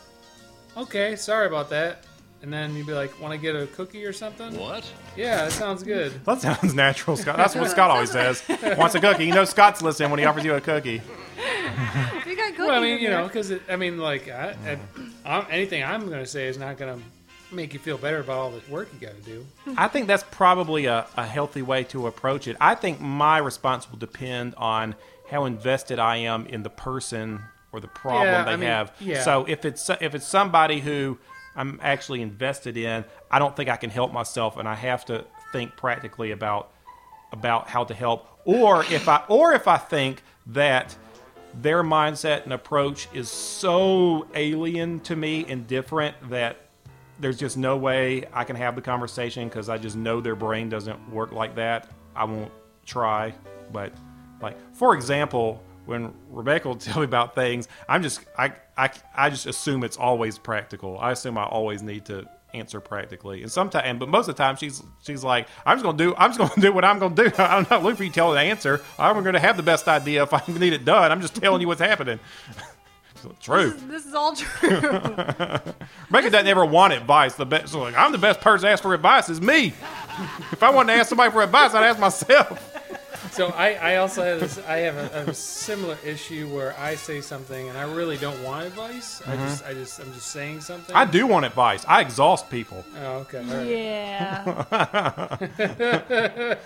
okay, 0.77 1.15
sorry 1.15 1.47
about 1.47 1.69
that. 1.71 2.05
And 2.43 2.51
then 2.51 2.75
you'd 2.75 2.85
be 2.85 2.93
like, 2.93 3.17
want 3.21 3.31
to 3.33 3.37
get 3.39 3.55
a 3.55 3.67
cookie 3.67 4.03
or 4.05 4.11
something? 4.11 4.55
What? 4.59 4.85
Yeah, 5.15 5.45
that 5.45 5.53
sounds 5.53 5.81
good. 5.81 6.11
That 6.25 6.41
sounds 6.41 6.73
natural, 6.73 7.15
Scott. 7.15 7.37
That's 7.37 7.55
what 7.55 7.71
Scott 7.71 7.89
always 7.89 8.11
says. 8.11 8.43
Wants 8.77 8.95
a 8.95 8.99
cookie. 8.99 9.25
You 9.25 9.33
know 9.33 9.45
Scott's 9.45 9.81
listening 9.81 10.09
when 10.11 10.19
he 10.19 10.25
offers 10.25 10.43
you 10.43 10.53
a 10.53 10.59
cookie. 10.61 11.01
If 11.37 12.25
you 12.27 12.35
got 12.35 12.47
cookies 12.51 12.57
Well, 12.59 12.71
I 12.71 12.81
mean, 12.81 12.99
you 12.99 13.09
know, 13.09 13.23
because 13.23 13.53
I 13.69 13.77
mean, 13.77 13.97
like, 13.97 14.27
I, 14.29 14.55
I, 14.67 14.77
I'm, 15.25 15.45
anything 15.49 15.83
I'm 15.83 16.07
going 16.07 16.19
to 16.19 16.25
say 16.25 16.47
is 16.47 16.57
not 16.57 16.77
going 16.77 16.97
to 16.99 17.55
make 17.55 17.73
you 17.73 17.79
feel 17.79 17.97
better 17.97 18.19
about 18.19 18.37
all 18.37 18.51
the 18.51 18.61
work 18.71 18.89
you 18.93 19.07
got 19.07 19.15
to 19.15 19.21
do. 19.21 19.45
I 19.77 19.87
think 19.87 20.07
that's 20.07 20.25
probably 20.29 20.85
a, 20.85 21.07
a 21.15 21.25
healthy 21.25 21.61
way 21.61 21.85
to 21.85 22.07
approach 22.07 22.47
it. 22.49 22.57
I 22.59 22.75
think 22.75 22.99
my 22.99 23.37
response 23.37 23.89
will 23.89 23.99
depend 23.99 24.55
on 24.55 24.95
how 25.29 25.45
invested 25.45 25.97
I 25.97 26.17
am 26.17 26.45
in 26.47 26.63
the 26.63 26.69
person 26.69 27.39
or 27.71 27.79
the 27.79 27.87
problem 27.87 28.25
Yeah, 28.25 28.43
they 28.43 28.51
I 28.51 28.55
mean, 28.57 28.67
have. 28.69 28.91
yeah. 28.99 29.21
So 29.23 29.45
if 29.47 29.63
it's 29.65 29.89
if 29.89 30.13
it's 30.13 30.27
somebody 30.27 30.79
who 30.81 31.17
I'm 31.55 31.79
actually 31.81 32.21
invested 32.21 32.77
in, 32.77 33.05
I 33.29 33.39
don't 33.39 33.55
think 33.55 33.69
I 33.69 33.75
can 33.75 33.89
help 33.89 34.11
myself, 34.11 34.57
and 34.57 34.67
I 34.67 34.75
have 34.75 35.05
to 35.05 35.25
think 35.51 35.75
practically 35.75 36.31
about 36.31 36.71
about 37.31 37.67
how 37.67 37.83
to 37.83 37.93
help. 37.93 38.27
Or 38.45 38.83
if 38.85 39.07
I 39.09 39.23
or 39.27 39.53
if 39.53 39.67
I 39.67 39.77
think 39.77 40.21
that 40.47 40.95
their 41.61 41.83
mindset 41.83 42.43
and 42.43 42.53
approach 42.53 43.07
is 43.13 43.29
so 43.29 44.27
alien 44.33 44.99
to 45.01 45.15
me 45.15 45.45
and 45.47 45.67
different 45.67 46.15
that 46.29 46.57
there's 47.19 47.37
just 47.37 47.57
no 47.57 47.77
way 47.77 48.25
I 48.33 48.43
can 48.43 48.55
have 48.55 48.75
the 48.75 48.81
conversation 48.81 49.47
because 49.47 49.69
I 49.69 49.77
just 49.77 49.95
know 49.95 50.19
their 50.19 50.35
brain 50.35 50.67
doesn't 50.69 51.09
work 51.11 51.31
like 51.31 51.55
that. 51.55 51.89
I 52.15 52.23
won't 52.25 52.51
try. 52.85 53.33
But 53.71 53.93
like 54.41 54.57
for 54.73 54.95
example, 54.95 55.63
when 55.85 56.13
Rebecca 56.29 56.67
will 56.67 56.75
tell 56.77 56.99
me 56.99 57.05
about 57.05 57.35
things, 57.35 57.67
I'm 57.87 58.03
just 58.03 58.21
I 58.37 58.53
I, 58.77 58.89
I 59.15 59.29
just 59.29 59.45
assume 59.45 59.83
it's 59.83 59.97
always 59.97 60.37
practical. 60.37 60.97
I 60.99 61.11
assume 61.11 61.37
I 61.37 61.45
always 61.45 61.83
need 61.83 62.05
to 62.05 62.27
answer 62.53 62.79
practically. 62.79 63.41
And 63.41 63.51
sometimes, 63.51 63.99
but 63.99 64.09
most 64.09 64.27
of 64.27 64.35
the 64.35 64.43
time, 64.43 64.55
she's 64.55 64.81
she's 65.03 65.23
like, 65.23 65.47
I'm 65.65 65.77
just 65.77 65.83
gonna 65.83 65.97
do 65.97 66.15
I'm 66.15 66.33
just 66.33 66.39
gonna 66.39 66.53
do 66.61 66.71
what 66.73 66.85
I'm 66.85 66.99
gonna 66.99 67.15
do. 67.15 67.31
I'm 67.37 67.67
not 67.69 67.83
looking 67.83 67.97
for 67.97 68.03
you 68.03 68.09
to 68.09 68.15
tell 68.15 68.31
the 68.31 68.39
answer. 68.39 68.81
I'm 68.97 69.21
gonna 69.23 69.39
have 69.39 69.57
the 69.57 69.63
best 69.63 69.87
idea 69.87 70.23
if 70.23 70.33
I 70.33 70.41
need 70.47 70.73
it 70.73 70.85
done. 70.85 71.11
I'm 71.11 71.21
just 71.21 71.35
telling 71.35 71.61
you 71.61 71.67
what's 71.67 71.81
happening. 71.81 72.19
True. 73.39 73.69
This 73.71 73.81
is, 73.81 73.87
this 73.87 74.05
is 74.05 74.13
all 74.13 74.35
true. 74.35 74.69
Rebecca 74.69 76.29
doesn't 76.29 76.47
ever 76.47 76.65
want 76.65 76.91
advice. 76.91 77.35
The 77.35 77.45
best, 77.45 77.69
so 77.69 77.79
like, 77.79 77.95
I'm 77.95 78.11
the 78.11 78.17
best 78.17 78.41
person 78.41 78.67
to 78.67 78.71
ask 78.73 78.83
for 78.83 78.93
advice 78.93 79.29
is 79.29 79.39
me. 79.39 79.67
If 80.51 80.61
I 80.61 80.69
wanted 80.69 80.91
to 80.91 80.99
ask 80.99 81.07
somebody 81.07 81.31
for 81.31 81.41
advice, 81.41 81.73
I'd 81.73 81.85
ask 81.85 81.99
myself. 81.99 82.72
So 83.31 83.47
I, 83.47 83.73
I 83.73 83.95
also 83.95 84.23
have 84.23 84.39
this, 84.41 84.59
I 84.67 84.77
have 84.79 84.95
a, 84.95 85.29
a 85.29 85.33
similar 85.33 85.97
issue 86.05 86.47
where 86.53 86.77
I 86.77 86.93
say 86.95 87.19
something 87.19 87.69
and 87.69 87.77
I 87.77 87.91
really 87.91 88.17
don't 88.17 88.41
want 88.43 88.65
advice. 88.67 89.21
I 89.25 89.31
mm-hmm. 89.35 89.45
just 89.45 89.65
I 89.65 89.73
just 89.73 89.99
I'm 89.99 90.13
just 90.13 90.27
saying 90.27 90.61
something. 90.61 90.95
I 90.95 91.05
do 91.05 91.25
want 91.25 91.45
advice. 91.45 91.83
I 91.87 92.01
exhaust 92.01 92.49
people. 92.51 92.85
Oh, 92.99 93.25
okay. 93.25 93.43
right. 93.43 93.67
yeah. 93.67 94.43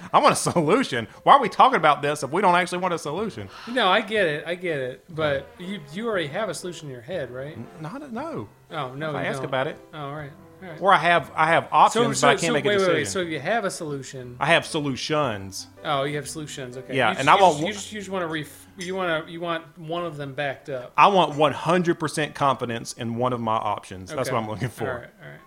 I 0.13 0.19
want 0.19 0.33
a 0.33 0.36
solution. 0.36 1.07
Why 1.23 1.36
are 1.36 1.41
we 1.41 1.47
talking 1.47 1.77
about 1.77 2.01
this 2.01 2.23
if 2.23 2.31
we 2.31 2.41
don't 2.41 2.55
actually 2.55 2.79
want 2.79 2.93
a 2.93 2.99
solution? 2.99 3.47
No, 3.71 3.88
I 3.88 4.01
get 4.01 4.25
it. 4.25 4.43
I 4.45 4.55
get 4.55 4.79
it. 4.79 5.03
But 5.10 5.47
you 5.60 5.79
you 5.93 6.07
already 6.07 6.27
have 6.27 6.49
a 6.49 6.53
solution 6.53 6.88
in 6.89 6.93
your 6.93 7.01
head, 7.01 7.31
right? 7.31 7.57
Not 7.81 8.12
no. 8.12 8.49
Oh 8.71 8.93
no, 8.93 9.12
If 9.12 9.15
I 9.15 9.25
ask 9.25 9.38
don't. 9.38 9.45
about 9.45 9.67
it, 9.67 9.77
Oh, 9.93 9.99
all 9.99 10.15
right. 10.15 10.31
All 10.62 10.70
right. 10.70 10.82
or 10.82 10.93
I 10.93 10.98
have 10.98 11.32
I 11.36 11.48
have 11.48 11.67
options, 11.72 12.22
but 12.22 12.28
I 12.30 12.36
can't 12.36 12.54
make 12.54 12.65
a 12.65 12.70
wait, 12.70 12.74
decision. 12.76 12.93
wait, 12.93 13.00
wait. 13.02 13.08
So 13.08 13.22
you 13.22 13.39
have 13.39 13.63
a 13.65 13.72
solution. 13.72 14.38
I 14.39 14.48
have 14.48 14.65
solutions. 14.65 15.67
Oh, 15.84 16.04
you 16.04 16.15
have 16.15 16.28
solutions. 16.28 16.78
Okay. 16.78 16.96
Yeah, 16.98 17.12
You 17.12 17.17
and 17.20 17.26
just- 17.26 17.30
I 17.30 17.36
you 17.36 17.41
want 17.43 17.60
You 17.60 17.74
just, 17.74 17.91
you 17.91 18.00
just 18.00 18.10
want 18.10 18.24
to 18.24 18.28
ref, 18.28 18.67
you 18.78 18.96
want 18.96 19.26
to 19.26 19.32
you 19.32 19.39
want 19.39 19.78
one 19.78 20.06
of 20.06 20.17
them 20.17 20.34
backed 20.34 20.70
up. 20.70 20.93
I 20.98 21.08
want 21.08 21.34
100% 21.34 22.34
confidence 22.34 22.93
in 22.93 23.15
one 23.15 23.34
of 23.34 23.39
my 23.39 23.56
options. 23.56 24.10
That's 24.12 24.32
what 24.32 24.38
I'm 24.41 24.48
looking 24.50 24.70
for. 24.70 24.89
All 24.89 24.96
right. 24.96 25.10
All 25.24 25.30
right. 25.30 25.39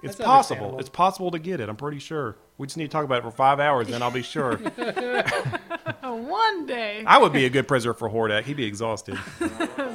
It's 0.00 0.14
That's 0.16 0.26
possible. 0.26 0.78
It's 0.78 0.88
possible 0.88 1.32
to 1.32 1.40
get 1.40 1.58
it. 1.60 1.68
I'm 1.68 1.74
pretty 1.76 1.98
sure. 1.98 2.36
We 2.56 2.68
just 2.68 2.76
need 2.76 2.84
to 2.84 2.88
talk 2.90 3.04
about 3.04 3.18
it 3.18 3.22
for 3.22 3.32
five 3.32 3.58
hours, 3.58 3.88
then 3.88 4.00
I'll 4.02 4.12
be 4.12 4.22
sure. 4.22 4.56
One 6.02 6.66
day. 6.66 7.02
I 7.06 7.18
would 7.18 7.32
be 7.32 7.44
a 7.46 7.50
good 7.50 7.66
prisoner 7.66 7.94
for 7.94 8.08
Hordak. 8.08 8.44
He'd 8.44 8.56
be 8.56 8.64
exhausted. 8.64 9.18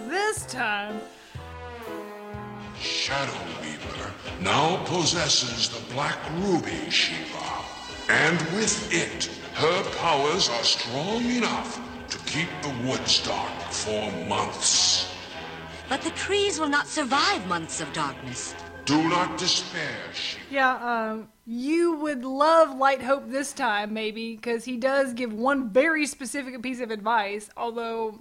This 0.10 0.46
time. 0.48 1.00
Shadow 2.80 3.32
Weaver 3.62 3.63
now 4.44 4.84
possesses 4.86 5.70
the 5.70 5.94
Black 5.94 6.18
Ruby 6.40 6.90
She-Ra, 6.90 7.66
and 8.10 8.38
with 8.54 8.94
it, 8.94 9.26
her 9.54 9.84
powers 9.98 10.50
are 10.50 10.64
strong 10.64 11.24
enough 11.24 11.80
to 12.10 12.18
keep 12.20 12.50
the 12.62 12.88
woods 12.88 13.26
dark 13.26 13.54
for 13.72 14.12
months. 14.28 15.10
But 15.88 16.02
the 16.02 16.10
trees 16.12 16.60
will 16.60 16.68
not 16.68 16.88
survive 16.88 17.48
months 17.48 17.80
of 17.80 17.92
darkness. 17.94 18.54
Do 18.84 19.08
not 19.08 19.38
despair, 19.38 19.96
She-Ra. 20.14 20.44
Yeah, 20.52 21.12
um, 21.12 21.30
you 21.46 21.96
would 21.98 22.26
love 22.26 22.78
Light 22.78 23.02
Hope 23.02 23.30
this 23.30 23.54
time, 23.54 23.94
maybe, 23.94 24.36
because 24.36 24.66
he 24.66 24.76
does 24.76 25.14
give 25.14 25.32
one 25.32 25.70
very 25.70 26.06
specific 26.06 26.62
piece 26.62 26.82
of 26.82 26.92
advice. 26.92 27.50
Although, 27.56 28.20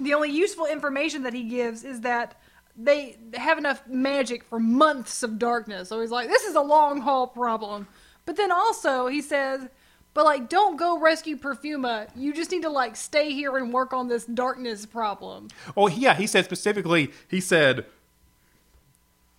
the 0.00 0.12
only 0.12 0.30
useful 0.30 0.66
information 0.66 1.22
that 1.22 1.34
he 1.34 1.44
gives 1.44 1.84
is 1.84 2.00
that 2.00 2.34
they 2.76 3.16
have 3.34 3.58
enough 3.58 3.86
magic 3.86 4.44
for 4.44 4.58
months 4.58 5.22
of 5.22 5.38
darkness. 5.38 5.88
So 5.88 6.00
he's 6.00 6.10
like, 6.10 6.28
this 6.28 6.44
is 6.44 6.54
a 6.54 6.60
long 6.60 7.00
haul 7.00 7.26
problem. 7.26 7.88
But 8.26 8.36
then 8.36 8.50
also, 8.50 9.06
he 9.06 9.22
says, 9.22 9.66
but 10.14 10.24
like, 10.24 10.48
don't 10.48 10.76
go 10.76 10.98
rescue 10.98 11.36
Perfuma. 11.36 12.08
You 12.16 12.34
just 12.34 12.50
need 12.50 12.62
to 12.62 12.70
like 12.70 12.96
stay 12.96 13.32
here 13.32 13.56
and 13.56 13.72
work 13.72 13.92
on 13.92 14.08
this 14.08 14.24
darkness 14.24 14.84
problem. 14.86 15.48
Oh, 15.76 15.88
yeah. 15.88 16.14
He 16.14 16.26
said 16.26 16.44
specifically, 16.44 17.10
he 17.28 17.40
said, 17.40 17.86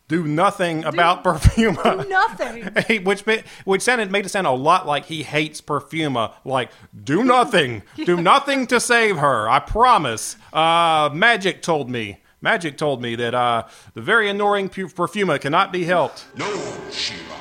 do 0.08 0.26
nothing 0.26 0.86
about 0.86 1.24
Perfuma. 1.24 2.08
Nothing. 2.08 3.04
Which 3.04 3.24
which 3.66 3.82
sounded 3.82 4.10
made 4.10 4.26
it 4.26 4.30
sound 4.30 4.48
a 4.48 4.52
lot 4.52 4.88
like 4.88 5.06
he 5.06 5.24
hates 5.24 5.60
Perfuma. 5.60 6.34
Like, 6.46 6.72
do 7.04 7.26
nothing, 7.26 7.84
do 7.98 8.16
nothing 8.22 8.68
to 8.68 8.80
save 8.80 9.18
her. 9.18 9.50
I 9.50 9.60
promise. 9.60 10.38
Uh, 10.54 11.10
Magic 11.14 11.62
told 11.62 11.90
me. 11.90 12.22
Magic 12.48 12.78
told 12.78 13.02
me 13.02 13.14
that 13.16 13.36
uh, 13.36 13.64
the 13.94 14.00
very 14.00 14.30
annoying 14.30 14.70
pu- 14.70 14.88
Perfuma 14.88 15.38
cannot 15.38 15.74
be 15.74 15.84
helped. 15.84 16.28
No, 16.38 16.50
She-Ra. 16.92 17.36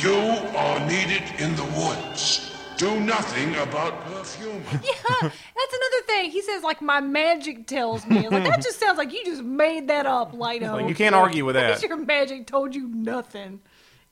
You 0.00 0.16
are 0.58 0.80
needed 0.80 1.22
in 1.38 1.54
the 1.54 1.62
woods. 1.78 2.52
Do 2.76 2.98
nothing 2.98 3.54
about 3.54 4.04
perfume. 4.06 4.60
Yeah, 4.72 5.20
that's 5.20 5.74
another 5.80 6.02
thing. 6.08 6.32
He 6.32 6.42
says 6.42 6.64
like 6.64 6.82
my 6.82 7.00
magic 7.00 7.68
tells 7.68 8.04
me. 8.04 8.28
Like 8.28 8.42
that 8.42 8.60
just 8.64 8.80
sounds 8.80 8.98
like 8.98 9.12
you 9.12 9.24
just 9.24 9.44
made 9.44 9.86
that 9.86 10.06
up, 10.06 10.34
Light 10.34 10.64
Hope. 10.64 10.80
Like, 10.80 10.88
you 10.88 10.96
can't 10.96 11.14
argue 11.14 11.44
with 11.44 11.54
that. 11.54 11.80
Your 11.80 11.96
magic 11.96 12.48
told 12.48 12.74
you 12.74 12.88
nothing. 12.88 13.60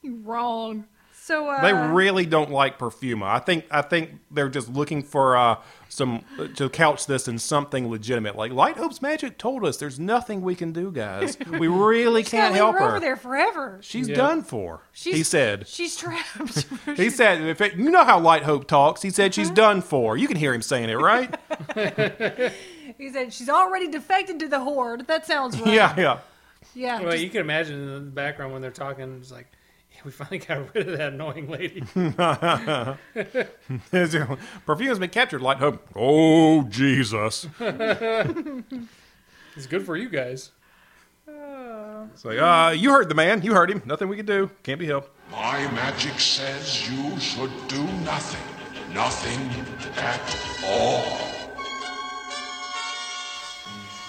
You're 0.01 0.15
wrong. 0.15 0.85
So 1.31 1.47
uh, 1.49 1.61
They 1.63 1.73
really 1.73 2.27
don't 2.27 2.51
like 2.51 2.77
Perfuma. 2.77 3.25
I 3.27 3.39
think 3.39 3.65
I 3.71 3.83
think 3.83 4.19
they're 4.33 4.49
just 4.49 4.69
looking 4.69 5.03
for 5.05 5.37
uh, 5.37 5.57
some 5.89 6.25
to 6.57 6.69
couch 6.69 7.07
this 7.07 7.29
in 7.29 7.39
something 7.39 7.89
legitimate. 7.89 8.35
Like 8.35 8.51
Light 8.53 8.77
Hope's 8.77 9.01
Magic 9.01 9.39
told 9.39 9.65
us, 9.65 9.77
there's 9.77 10.01
nothing 10.01 10.41
we 10.43 10.57
can 10.57 10.73
do, 10.73 10.91
guys. 10.91 11.37
We 11.61 11.69
really 11.69 12.23
just 12.23 12.33
gotta 12.33 12.43
can't 12.47 12.55
help 12.57 12.73
her 12.75 12.81
her. 12.81 12.89
over 12.89 13.01
there 13.01 13.17
forever. 13.17 13.79
She's 13.81 14.09
Yeah. 14.09 14.17
done 14.17 14.43
for. 14.43 14.81
She's, 14.93 15.15
he 15.15 15.23
said. 15.23 15.69
she's 15.69 15.95
trapped. 15.95 16.67
He 16.97 17.11
said, 17.11 17.43
if 17.43 17.61
it, 17.61 17.75
you 17.77 17.91
know 17.91 18.05
how 18.05 18.19
Light 18.19 18.43
Hope 18.43 18.67
talks. 18.67 19.03
He 19.03 19.11
said 19.11 19.27
Uh-huh. 19.27 19.33
she's 19.33 19.51
done 19.51 19.83
for. 19.83 20.17
You 20.17 20.27
can 20.27 20.37
hear 20.37 20.53
him 20.53 20.63
saying 20.63 20.89
it, 20.91 20.95
right? 20.99 21.33
he 22.99 23.11
said 23.13 23.33
she's 23.33 23.49
already 23.49 23.89
defected 23.89 24.41
to 24.41 24.49
the 24.49 24.61
horde. 24.61 25.07
That 25.07 25.27
sounds 25.27 25.61
right. 25.61 25.73
yeah, 25.75 25.95
yeah. 25.97 26.19
yeah. 26.75 27.01
Well, 27.01 27.13
just- 27.13 27.23
you 27.25 27.31
can 27.31 27.41
imagine 27.43 27.77
in 27.81 27.95
the 27.95 28.01
background 28.01 28.53
when 28.53 28.63
they're 28.63 28.71
talking, 28.71 29.17
it's 29.21 29.31
like, 29.31 29.47
yeah, 29.47 29.59
we 30.05 30.11
finally 30.11 30.39
got 30.39 30.75
rid 30.75 30.89
of 30.89 30.99
that 30.99 31.13
annoying 31.13 31.49
lady. 31.49 31.85
Perfume's 34.67 34.99
been 34.99 35.11
captured. 35.11 35.43
Light 35.43 35.59
Hope. 35.59 35.87
Oh 35.95 36.63
Jesus! 36.65 37.47
it's 37.61 38.65
good 39.69 39.85
for 39.85 39.97
you 39.97 40.09
guys. 40.09 40.53
It's 42.15 42.25
like, 42.25 42.39
uh, 42.39 42.73
you 42.75 42.93
heard 42.93 43.11
the 43.11 43.15
man. 43.15 43.43
You 43.43 43.53
heard 43.53 43.71
him. 43.71 43.83
Nothing 43.85 44.09
we 44.09 44.17
can 44.17 44.25
do. 44.25 44.51
Can't 44.63 44.81
be 44.81 44.87
helped. 44.87 45.11
My 45.31 45.71
magic 45.73 46.19
says 46.19 46.91
you 46.91 47.21
should 47.21 47.51
do 47.69 47.83
nothing. 48.05 48.41
Nothing 48.95 49.51
at 49.97 50.37
all. 50.65 51.05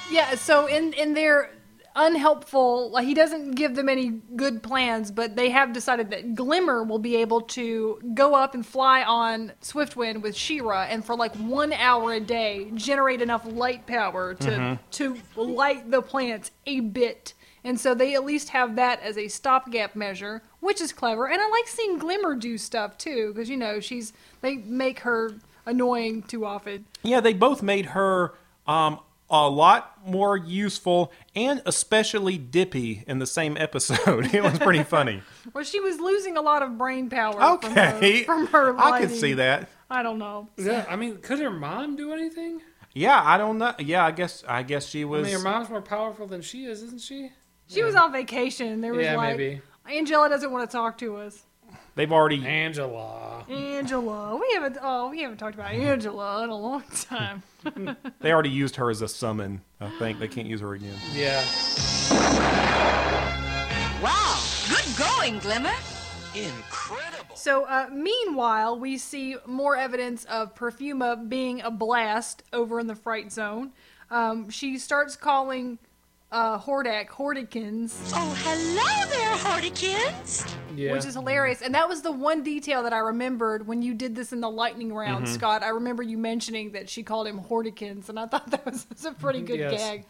Yeah, 0.09 0.35
so 0.35 0.67
in 0.67 0.93
in 0.93 1.13
their 1.13 1.51
unhelpful, 1.95 2.91
like 2.91 3.05
he 3.05 3.13
doesn't 3.13 3.51
give 3.51 3.75
them 3.75 3.89
any 3.89 4.09
good 4.35 4.63
plans, 4.63 5.11
but 5.11 5.35
they 5.35 5.49
have 5.49 5.73
decided 5.73 6.09
that 6.11 6.35
Glimmer 6.35 6.83
will 6.83 6.99
be 6.99 7.15
able 7.17 7.41
to 7.41 7.99
go 8.13 8.35
up 8.35 8.53
and 8.53 8.65
fly 8.65 9.03
on 9.03 9.51
Swiftwind 9.61 10.21
with 10.21 10.35
She-Ra, 10.35 10.83
and 10.89 11.03
for 11.03 11.15
like 11.15 11.35
one 11.35 11.73
hour 11.73 12.13
a 12.13 12.19
day, 12.19 12.71
generate 12.75 13.21
enough 13.21 13.45
light 13.45 13.85
power 13.87 14.33
to 14.35 14.79
to 14.91 15.17
light 15.35 15.89
the 15.91 16.01
planets 16.01 16.51
a 16.65 16.79
bit. 16.79 17.33
And 17.63 17.79
so 17.79 17.93
they 17.93 18.15
at 18.15 18.25
least 18.25 18.49
have 18.49 18.75
that 18.77 19.01
as 19.01 19.17
a 19.17 19.27
stopgap 19.27 19.95
measure, 19.95 20.41
which 20.61 20.81
is 20.81 20.91
clever. 20.91 21.27
And 21.27 21.39
I 21.39 21.47
like 21.47 21.67
seeing 21.67 21.99
Glimmer 21.99 22.35
do 22.35 22.57
stuff 22.57 22.97
too, 22.97 23.33
because 23.33 23.49
you 23.49 23.57
know 23.57 23.79
she's 23.79 24.13
they 24.41 24.57
make 24.57 25.01
her 25.01 25.35
annoying 25.65 26.23
too 26.23 26.45
often. 26.45 26.85
Yeah, 27.03 27.19
they 27.19 27.33
both 27.33 27.61
made 27.61 27.87
her 27.87 28.33
um, 28.67 28.99
a 29.31 29.49
lot 29.49 30.05
more 30.05 30.35
useful 30.37 31.11
and 31.35 31.61
especially 31.65 32.37
dippy 32.37 33.03
in 33.07 33.17
the 33.19 33.25
same 33.25 33.55
episode. 33.57 34.25
it 34.33 34.43
was 34.43 34.59
pretty 34.59 34.83
funny. 34.83 35.21
Well, 35.53 35.63
she 35.63 35.79
was 35.79 35.99
losing 35.99 36.37
a 36.37 36.41
lot 36.41 36.61
of 36.61 36.77
brain 36.77 37.09
power. 37.09 37.41
Okay. 37.55 38.23
from 38.23 38.45
her, 38.47 38.67
from 38.73 38.77
her 38.77 38.79
I 38.79 38.83
can 38.83 39.09
lighting. 39.09 39.09
see 39.09 39.33
that. 39.33 39.69
I 39.89 40.03
don't 40.03 40.19
know. 40.19 40.49
Yeah, 40.57 40.85
I 40.87 40.95
mean, 40.95 41.17
could 41.17 41.39
her 41.39 41.49
mom 41.49 41.95
do 41.95 42.13
anything? 42.13 42.61
Yeah, 42.93 43.19
I 43.23 43.37
don't 43.37 43.57
know. 43.57 43.73
Yeah, 43.79 44.05
I 44.05 44.11
guess 44.11 44.43
I 44.47 44.61
guess 44.63 44.85
she 44.85 45.01
I 45.01 45.05
was. 45.05 45.23
mean, 45.25 45.33
her 45.33 45.41
mom's 45.43 45.69
more 45.69 45.81
powerful 45.81 46.27
than 46.27 46.41
she 46.41 46.65
is, 46.65 46.83
isn't 46.83 47.01
she? 47.01 47.31
She 47.67 47.81
was 47.83 47.95
on 47.95 48.11
vacation. 48.11 48.81
There 48.81 48.93
was 48.93 49.03
Yeah, 49.05 49.15
like 49.15 49.37
maybe. 49.37 49.61
Angela 49.89 50.29
doesn't 50.29 50.51
want 50.51 50.69
to 50.69 50.75
talk 50.75 50.97
to 50.99 51.15
us. 51.17 51.43
They've 51.95 52.11
already. 52.11 52.45
Angela. 52.45 53.45
Angela, 53.49 54.35
we 54.37 54.47
haven't. 54.53 54.77
Oh, 54.81 55.09
we 55.09 55.21
haven't 55.21 55.37
talked 55.37 55.55
about 55.55 55.71
Angela 55.71 56.43
in 56.43 56.49
a 56.49 56.57
long 56.57 56.83
time. 57.03 57.43
They 58.21 58.31
already 58.31 58.49
used 58.49 58.75
her 58.77 58.89
as 58.89 59.01
a 59.03 59.07
summon. 59.07 59.61
I 59.79 59.89
think 59.99 60.19
they 60.19 60.27
can't 60.27 60.47
use 60.47 60.61
her 60.61 60.73
again. 60.73 60.95
Yeah. 61.13 61.43
Wow, 64.01 64.41
good 64.67 64.97
going, 64.97 65.37
Glimmer. 65.39 65.73
Incredible. 66.33 67.35
So, 67.35 67.65
uh, 67.65 67.87
meanwhile, 67.91 68.79
we 68.79 68.97
see 68.97 69.35
more 69.45 69.75
evidence 69.75 70.25
of 70.25 70.55
Perfuma 70.55 71.27
being 71.29 71.61
a 71.61 71.69
blast 71.69 72.41
over 72.51 72.79
in 72.79 72.87
the 72.87 72.95
Fright 72.95 73.31
Zone. 73.31 73.73
Um, 74.09 74.49
she 74.49 74.77
starts 74.79 75.15
calling 75.15 75.77
uh, 76.31 76.57
Hordak 76.59 77.09
Hordikins. 77.09 77.93
Oh, 78.15 78.35
hello 78.43 79.09
there, 79.09 79.35
Hordikins. 79.37 80.51
Yeah. 80.77 80.93
Which 80.93 81.05
is 81.05 81.13
hilarious. 81.13 81.61
And 81.61 81.73
that 81.75 81.87
was 81.89 82.01
the 82.01 82.11
one 82.11 82.43
detail 82.43 82.83
that 82.83 82.93
I 82.93 82.99
remembered 82.99 83.67
when 83.67 83.81
you 83.81 83.93
did 83.93 84.15
this 84.15 84.31
in 84.33 84.41
the 84.41 84.49
lightning 84.49 84.93
round, 84.93 85.25
Mm-hmm. 85.25 85.35
Scott. 85.35 85.63
I 85.63 85.69
remember 85.69 86.03
you 86.03 86.17
mentioning 86.17 86.71
that 86.71 86.89
she 86.89 87.03
called 87.03 87.27
him 87.27 87.39
Hordikins, 87.39 88.09
and 88.09 88.19
I 88.19 88.25
thought 88.27 88.49
that 88.51 88.65
was, 88.65 88.87
was 88.89 89.05
a 89.05 89.11
pretty 89.13 89.41
good 89.41 89.59
Yes. 89.59 89.79
gag. 89.81 90.05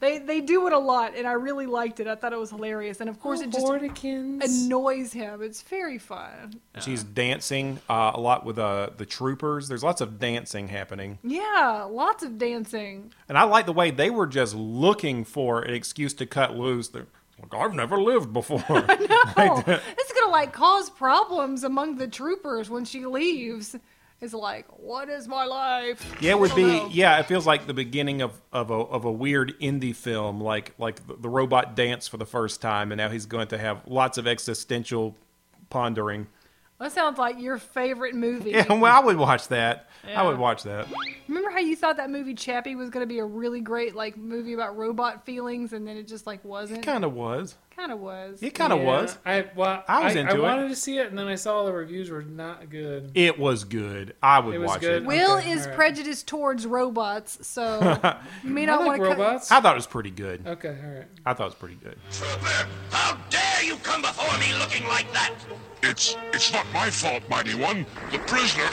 they 0.00 0.18
they 0.18 0.40
do 0.40 0.66
it 0.66 0.72
a 0.72 0.78
lot, 0.78 1.14
and 1.16 1.26
I 1.26 1.32
really 1.32 1.66
liked 1.66 2.00
it. 2.00 2.06
I 2.06 2.14
thought 2.14 2.32
it 2.32 2.38
was 2.38 2.50
hilarious. 2.50 3.00
And 3.00 3.08
of 3.10 3.20
course, 3.20 3.40
it 3.40 3.50
just 3.50 3.66
Hordikins. 3.66 4.44
annoys 4.44 5.12
him. 5.12 5.42
It's 5.42 5.62
very 5.62 5.98
fun. 5.98 6.60
She's 6.80 7.02
dancing 7.04 7.80
uh, 7.88 8.12
a 8.14 8.20
lot 8.20 8.44
with 8.44 8.58
uh, 8.58 8.90
the 8.96 9.06
troopers. 9.06 9.68
There's 9.68 9.82
lots 9.84 10.00
of 10.00 10.18
dancing 10.18 10.68
happening. 10.68 11.18
Yeah, 11.22 11.86
lots 11.90 12.22
of 12.22 12.38
dancing. 12.38 13.12
And 13.28 13.36
I 13.38 13.44
like 13.44 13.66
the 13.66 13.72
way 13.72 13.90
they 13.90 14.10
were 14.10 14.26
just 14.26 14.54
looking 14.54 15.24
for 15.24 15.62
an 15.62 15.74
excuse 15.74 16.14
to 16.14 16.26
cut 16.26 16.56
loose. 16.56 16.88
They're 16.88 17.06
like, 17.42 17.54
I've 17.60 17.74
never 17.74 18.00
lived 18.00 18.32
before. 18.32 18.62
Oh, 19.34 19.62
it's 19.66 20.12
gonna 20.20 20.30
like 20.30 20.52
cause 20.52 20.90
problems 20.90 21.64
among 21.64 21.96
the 21.96 22.06
troopers 22.06 22.68
when 22.68 22.84
she 22.84 23.06
leaves. 23.06 23.76
It's 24.20 24.34
like, 24.34 24.66
what 24.78 25.08
is 25.08 25.26
my 25.26 25.44
life? 25.46 26.04
yeah, 26.20 26.32
it 26.32 26.38
would 26.38 26.54
be. 26.54 26.62
know. 26.62 26.88
Yeah, 26.92 27.18
it 27.18 27.26
feels 27.26 27.46
like 27.46 27.66
the 27.66 27.74
beginning 27.74 28.22
of, 28.22 28.40
of 28.52 28.70
a 28.70 28.74
of 28.74 29.04
a 29.04 29.10
weird 29.10 29.58
indie 29.60 29.96
film, 29.96 30.40
like 30.40 30.74
like 30.78 31.04
the, 31.06 31.14
the 31.14 31.28
robot 31.28 31.74
dance 31.74 32.06
for 32.06 32.18
the 32.18 32.26
first 32.26 32.60
time, 32.60 32.92
and 32.92 32.98
now 32.98 33.08
he's 33.08 33.26
going 33.26 33.48
to 33.48 33.58
have 33.58 33.80
lots 33.86 34.18
of 34.18 34.26
existential 34.28 35.16
pondering. 35.70 36.26
That 36.82 36.90
sounds 36.90 37.16
like 37.16 37.40
your 37.40 37.58
favorite 37.58 38.16
movie. 38.16 38.50
Yeah, 38.50 38.72
well, 38.72 38.86
I 38.86 38.98
would 38.98 39.16
watch 39.16 39.46
that. 39.48 39.88
I 40.04 40.24
would 40.24 40.36
watch 40.36 40.64
that. 40.64 40.88
Remember 41.28 41.48
how 41.48 41.60
you 41.60 41.76
thought 41.76 41.96
that 41.98 42.10
movie 42.10 42.34
Chappie 42.34 42.74
was 42.74 42.90
going 42.90 43.04
to 43.04 43.06
be 43.06 43.20
a 43.20 43.24
really 43.24 43.60
great 43.60 43.94
like 43.94 44.16
movie 44.16 44.52
about 44.52 44.76
robot 44.76 45.24
feelings, 45.24 45.72
and 45.74 45.86
then 45.86 45.96
it 45.96 46.08
just 46.08 46.26
like 46.26 46.44
wasn't. 46.44 46.84
Kind 46.84 47.04
of 47.04 47.14
was. 47.14 47.54
Kind 47.74 47.90
of 47.90 48.00
was. 48.00 48.42
It 48.42 48.50
kind 48.54 48.72
of 48.72 48.80
Yeah, 48.80 48.84
was. 48.84 49.18
I 49.24 49.46
well, 49.56 49.82
I 49.88 50.04
was 50.04 50.14
I, 50.16 50.20
into 50.20 50.32
I 50.32 50.36
it. 50.36 50.40
wanted 50.42 50.68
to 50.68 50.76
see 50.76 50.98
it, 50.98 51.06
and 51.08 51.18
then 51.18 51.26
I 51.26 51.36
saw 51.36 51.64
the 51.64 51.72
reviews 51.72 52.10
were 52.10 52.22
not 52.22 52.68
good. 52.68 53.10
It 53.14 53.38
was 53.38 53.64
good. 53.64 54.14
I 54.22 54.40
would 54.40 54.54
It 54.54 54.58
was 54.58 54.68
watch 54.68 54.80
good. 54.82 55.02
it. 55.02 55.06
Will 55.06 55.38
Okay, 55.38 55.50
is 55.52 55.62
alright. 55.62 55.76
prejudiced 55.76 56.28
towards 56.28 56.66
robots, 56.66 57.38
so 57.46 57.80
you 58.44 58.50
may 58.50 58.62
I 58.62 58.66
not 58.66 58.80
like 58.80 59.00
want 59.00 59.02
to. 59.02 59.08
robots. 59.22 59.50
I 59.50 59.60
thought 59.62 59.72
it 59.72 59.76
was 59.78 59.86
pretty 59.86 60.10
good. 60.10 60.46
Okay, 60.46 60.76
all 60.84 60.90
right. 60.98 61.06
I 61.24 61.32
thought 61.32 61.44
it 61.44 61.46
was 61.46 61.54
pretty 61.54 61.76
good. 61.76 61.96
Trooper, 62.12 62.68
how 62.90 63.16
dare 63.30 63.64
you 63.64 63.76
come 63.76 64.02
before 64.02 64.38
me 64.38 64.54
looking 64.58 64.86
like 64.88 65.10
that? 65.14 65.32
It's 65.82 66.16
it's 66.34 66.52
not 66.52 66.66
my 66.74 66.90
fault, 66.90 67.22
mighty 67.30 67.54
one. 67.54 67.86
The 68.12 68.18
prisoner. 68.18 68.68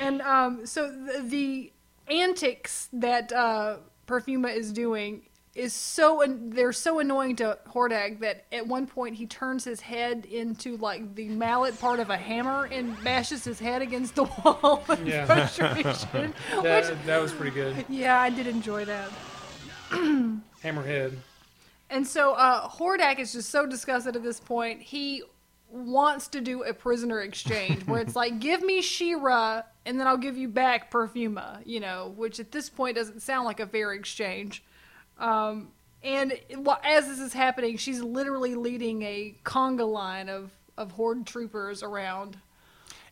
And 0.00 0.20
um, 0.22 0.66
so 0.66 0.90
the, 0.90 1.22
the 1.26 1.72
antics 2.14 2.88
that 2.92 3.32
uh, 3.32 3.78
Perfuma 4.06 4.54
is 4.54 4.72
doing 4.72 5.22
is 5.56 5.72
so 5.72 6.22
they're 6.28 6.72
so 6.72 6.98
annoying 6.98 7.34
to 7.36 7.58
Hordak 7.72 8.20
that 8.20 8.44
at 8.52 8.66
one 8.66 8.86
point 8.86 9.16
he 9.16 9.26
turns 9.26 9.64
his 9.64 9.80
head 9.80 10.26
into 10.26 10.76
like 10.76 11.14
the 11.14 11.28
mallet 11.28 11.78
part 11.80 11.98
of 11.98 12.10
a 12.10 12.16
hammer 12.16 12.64
and 12.66 13.02
bashes 13.02 13.42
his 13.44 13.58
head 13.58 13.80
against 13.82 14.14
the 14.16 14.24
wall 14.44 14.84
in 14.90 15.06
Yeah. 15.06 15.24
frustration. 15.24 16.34
Which, 16.52 16.62
That, 16.62 17.06
that 17.06 17.18
was 17.22 17.32
pretty 17.32 17.52
good. 17.52 17.84
yeah, 17.88 18.20
I 18.20 18.28
did 18.30 18.46
enjoy 18.46 18.84
that. 18.84 19.10
Hammerhead. 19.90 21.14
And 21.88 22.06
so 22.06 22.32
uh, 22.34 22.68
Hordak 22.68 23.18
is 23.18 23.32
just 23.32 23.50
so 23.50 23.64
disgusted 23.66 24.16
at 24.16 24.22
this 24.22 24.40
point. 24.40 24.82
He 24.82 25.22
wants 25.70 26.28
to 26.28 26.40
do 26.40 26.62
a 26.64 26.72
prisoner 26.74 27.20
exchange 27.20 27.86
where 27.86 28.00
it's 28.00 28.16
like, 28.16 28.40
give 28.40 28.62
me 28.62 28.82
She-Ra 28.82 29.62
and 29.84 29.98
then 30.00 30.06
I'll 30.06 30.16
give 30.16 30.36
you 30.36 30.48
back 30.48 30.90
Perfuma, 30.90 31.60
you 31.64 31.80
know, 31.80 32.12
which 32.16 32.40
at 32.40 32.50
this 32.52 32.68
point 32.68 32.96
doesn't 32.96 33.20
sound 33.22 33.44
like 33.46 33.60
a 33.60 33.66
fair 33.66 33.92
exchange. 33.92 34.62
Um, 35.18 35.68
and 36.02 36.32
wh- 36.66 36.84
as 36.84 37.06
this 37.08 37.18
is 37.18 37.32
happening, 37.32 37.76
she's 37.76 38.00
literally 38.00 38.54
leading 38.54 39.02
a 39.02 39.34
conga 39.44 39.90
line 39.90 40.28
of, 40.28 40.50
of 40.76 40.92
horde 40.92 41.26
troopers 41.26 41.82
around. 41.82 42.38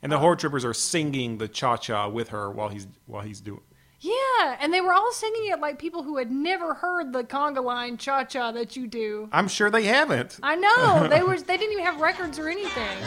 And 0.02 0.12
the 0.12 0.18
horde 0.18 0.38
troopers 0.38 0.64
are 0.64 0.74
singing 0.74 1.38
the 1.38 1.48
cha 1.48 1.76
cha 1.76 2.08
with 2.08 2.28
her 2.28 2.50
while 2.50 2.68
he's 2.68 2.86
while 3.06 3.22
he's 3.22 3.40
doing. 3.40 3.62
Yeah, 4.00 4.58
and 4.60 4.72
they 4.72 4.82
were 4.82 4.92
all 4.92 5.12
singing 5.12 5.46
it 5.50 5.60
like 5.60 5.78
people 5.78 6.02
who 6.02 6.18
had 6.18 6.30
never 6.30 6.74
heard 6.74 7.14
the 7.14 7.24
conga 7.24 7.64
line 7.64 7.96
cha 7.96 8.24
cha 8.24 8.52
that 8.52 8.76
you 8.76 8.86
do. 8.86 9.30
I'm 9.32 9.48
sure 9.48 9.70
they 9.70 9.84
haven't. 9.84 10.38
I 10.42 10.56
know 10.56 11.08
they 11.10 11.22
were. 11.22 11.38
They 11.38 11.56
didn't 11.56 11.72
even 11.72 11.86
have 11.86 11.98
records 12.02 12.38
or 12.38 12.50
anything. 12.50 12.98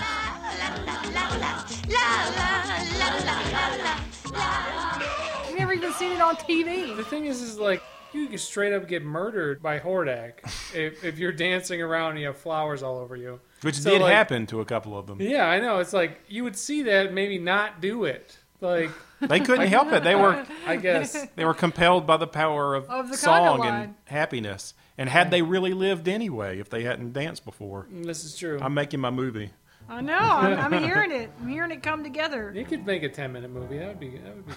I've 4.25 5.55
never 5.55 5.73
even 5.73 5.93
seen 5.93 6.13
it 6.13 6.21
on 6.21 6.35
TV. 6.35 6.95
The 6.95 7.03
thing 7.03 7.25
is, 7.25 7.41
is 7.43 7.59
like 7.59 7.83
you 8.13 8.27
can 8.27 8.37
straight 8.37 8.73
up 8.73 8.87
get 8.87 9.03
murdered 9.03 9.61
by 9.61 9.79
Hordak 9.79 10.33
if, 10.73 11.03
if 11.03 11.17
you're 11.19 11.31
dancing 11.31 11.81
around 11.81 12.11
and 12.11 12.19
you 12.19 12.27
have 12.27 12.37
flowers 12.37 12.83
all 12.83 12.97
over 12.99 13.15
you. 13.15 13.39
Which 13.61 13.75
So, 13.75 13.89
did 13.91 14.01
like- 14.01 14.13
happen 14.13 14.45
to 14.47 14.61
a 14.61 14.65
couple 14.65 14.97
of 14.97 15.07
them. 15.07 15.21
Yeah, 15.21 15.45
I 15.47 15.59
know. 15.59 15.79
It's 15.79 15.93
like 15.93 16.19
you 16.27 16.43
would 16.43 16.55
see 16.55 16.83
that, 16.83 17.13
maybe 17.13 17.37
not 17.39 17.81
do 17.81 18.05
it. 18.05 18.37
Like 18.61 18.91
They 19.19 19.39
couldn't 19.39 19.67
help 19.67 19.91
it. 19.93 20.03
They 20.03 20.15
were 20.15 20.45
I 20.67 20.75
guess. 20.77 21.15
they 21.35 21.45
were 21.45 21.53
compelled 21.53 22.05
by 22.05 22.17
the 22.17 22.27
power 22.27 22.75
of, 22.75 22.89
Of 22.89 23.09
the 23.09 23.17
song 23.17 23.65
and 23.65 23.95
happiness. 24.05 24.73
And 24.97 25.09
had 25.09 25.29
they 25.29 25.41
really 25.43 25.73
lived 25.73 26.07
anyway, 26.07 26.59
if 26.59 26.69
they 26.69 26.83
hadn't 26.83 27.13
danced 27.13 27.45
before, 27.45 27.87
This 27.91 28.23
is 28.23 28.35
true. 28.35 28.57
I'm 28.61 28.73
making 28.73 28.99
my 28.99 29.09
movie. 29.11 29.51
I 29.89 30.01
know. 30.01 30.17
I'm, 30.17 30.73
I'm 30.73 30.83
hearing 30.83 31.11
it. 31.11 31.29
I'm 31.41 31.47
hearing 31.47 31.71
it 31.71 31.81
come 31.81 32.03
together. 32.03 32.51
You 32.53 32.65
could 32.65 32.85
make 32.85 33.03
a 33.03 33.09
ten 33.09 33.31
minute 33.31 33.51
movie. 33.51 33.77
That 33.77 33.87
would 33.87 33.99
be 33.99 34.17
that 34.17 34.35
would 34.35 34.45
be 34.45 34.53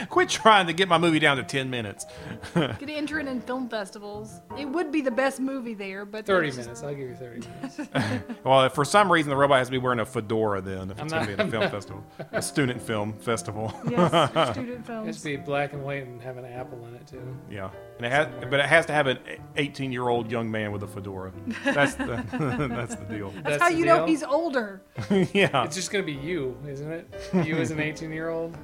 good. 0.00 0.08
Quit 0.10 0.28
trying 0.30 0.66
to 0.68 0.72
get 0.72 0.88
my 0.88 0.96
movie 0.96 1.18
down 1.18 1.36
to 1.36 1.42
ten 1.42 1.68
minutes. 1.68 2.06
Could 2.54 2.88
enter 2.88 3.20
it 3.20 3.26
in 3.26 3.40
film 3.42 3.68
festivals. 3.68 4.40
It 4.58 4.64
would 4.66 4.90
be 4.90 5.00
the 5.02 5.10
best 5.10 5.38
movie 5.38 5.74
there, 5.74 6.04
but 6.06 6.24
thirty 6.24 6.48
it's 6.48 6.56
just- 6.56 6.68
minutes. 6.68 6.82
I'll 6.82 6.90
give 6.94 7.08
you 7.10 7.14
thirty 7.14 7.46
minutes. 7.92 8.24
Well, 8.42 8.64
if 8.64 8.72
for 8.72 8.84
some 8.86 9.12
reason 9.12 9.28
the 9.30 9.36
robot 9.36 9.58
has 9.58 9.68
to 9.68 9.72
be 9.72 9.78
wearing 9.78 10.00
a 10.00 10.06
fedora, 10.06 10.60
then 10.62 10.90
if 10.90 10.98
it's 10.98 11.00
I'm 11.00 11.08
going 11.08 11.26
to 11.26 11.36
not- 11.36 11.36
be 11.36 11.42
at 11.42 11.48
a 11.48 11.50
film 11.50 11.70
festival, 11.70 12.04
a 12.32 12.40
student 12.42 12.80
film 12.80 13.12
festival. 13.18 13.72
Yes, 13.90 14.08
student 14.52 14.68
It 14.70 14.76
has 14.78 14.86
films. 14.86 15.16
to 15.18 15.24
be 15.24 15.36
black 15.36 15.72
and 15.74 15.84
white 15.84 16.06
and 16.06 16.22
have 16.22 16.38
an 16.38 16.46
apple 16.46 16.84
in 16.86 16.94
it 16.94 17.06
too. 17.06 17.36
Yeah, 17.50 17.68
and 17.96 18.06
it 18.06 18.10
has, 18.12 18.28
but 18.50 18.60
it 18.60 18.66
has 18.66 18.86
to 18.86 18.92
have 18.92 19.06
an 19.06 19.18
18 19.56 19.92
year 19.92 20.08
old 20.08 20.30
young 20.30 20.50
man 20.50 20.72
with 20.72 20.82
a 20.82 20.86
fedora. 20.88 21.32
That's 21.64 21.94
the 21.94 22.06
that's 22.70 22.94
the 22.96 23.04
deal. 23.04 23.32
That's, 23.42 23.62
how 23.62 23.70
the 23.70 23.76
you 23.76 23.84
know 23.86 23.98
deal? 23.98 24.06
he's 24.06 24.22
older. 24.22 24.82
yeah, 25.32 25.64
It's 25.64 25.76
just 25.76 25.90
gonna 25.90 26.04
be 26.04 26.12
you, 26.12 26.56
isn't 26.68 26.90
it? 26.90 27.14
You 27.44 27.56
as 27.56 27.70
an 27.70 27.80
eighteen 27.80 28.10
year 28.12 28.28
old 28.30 28.56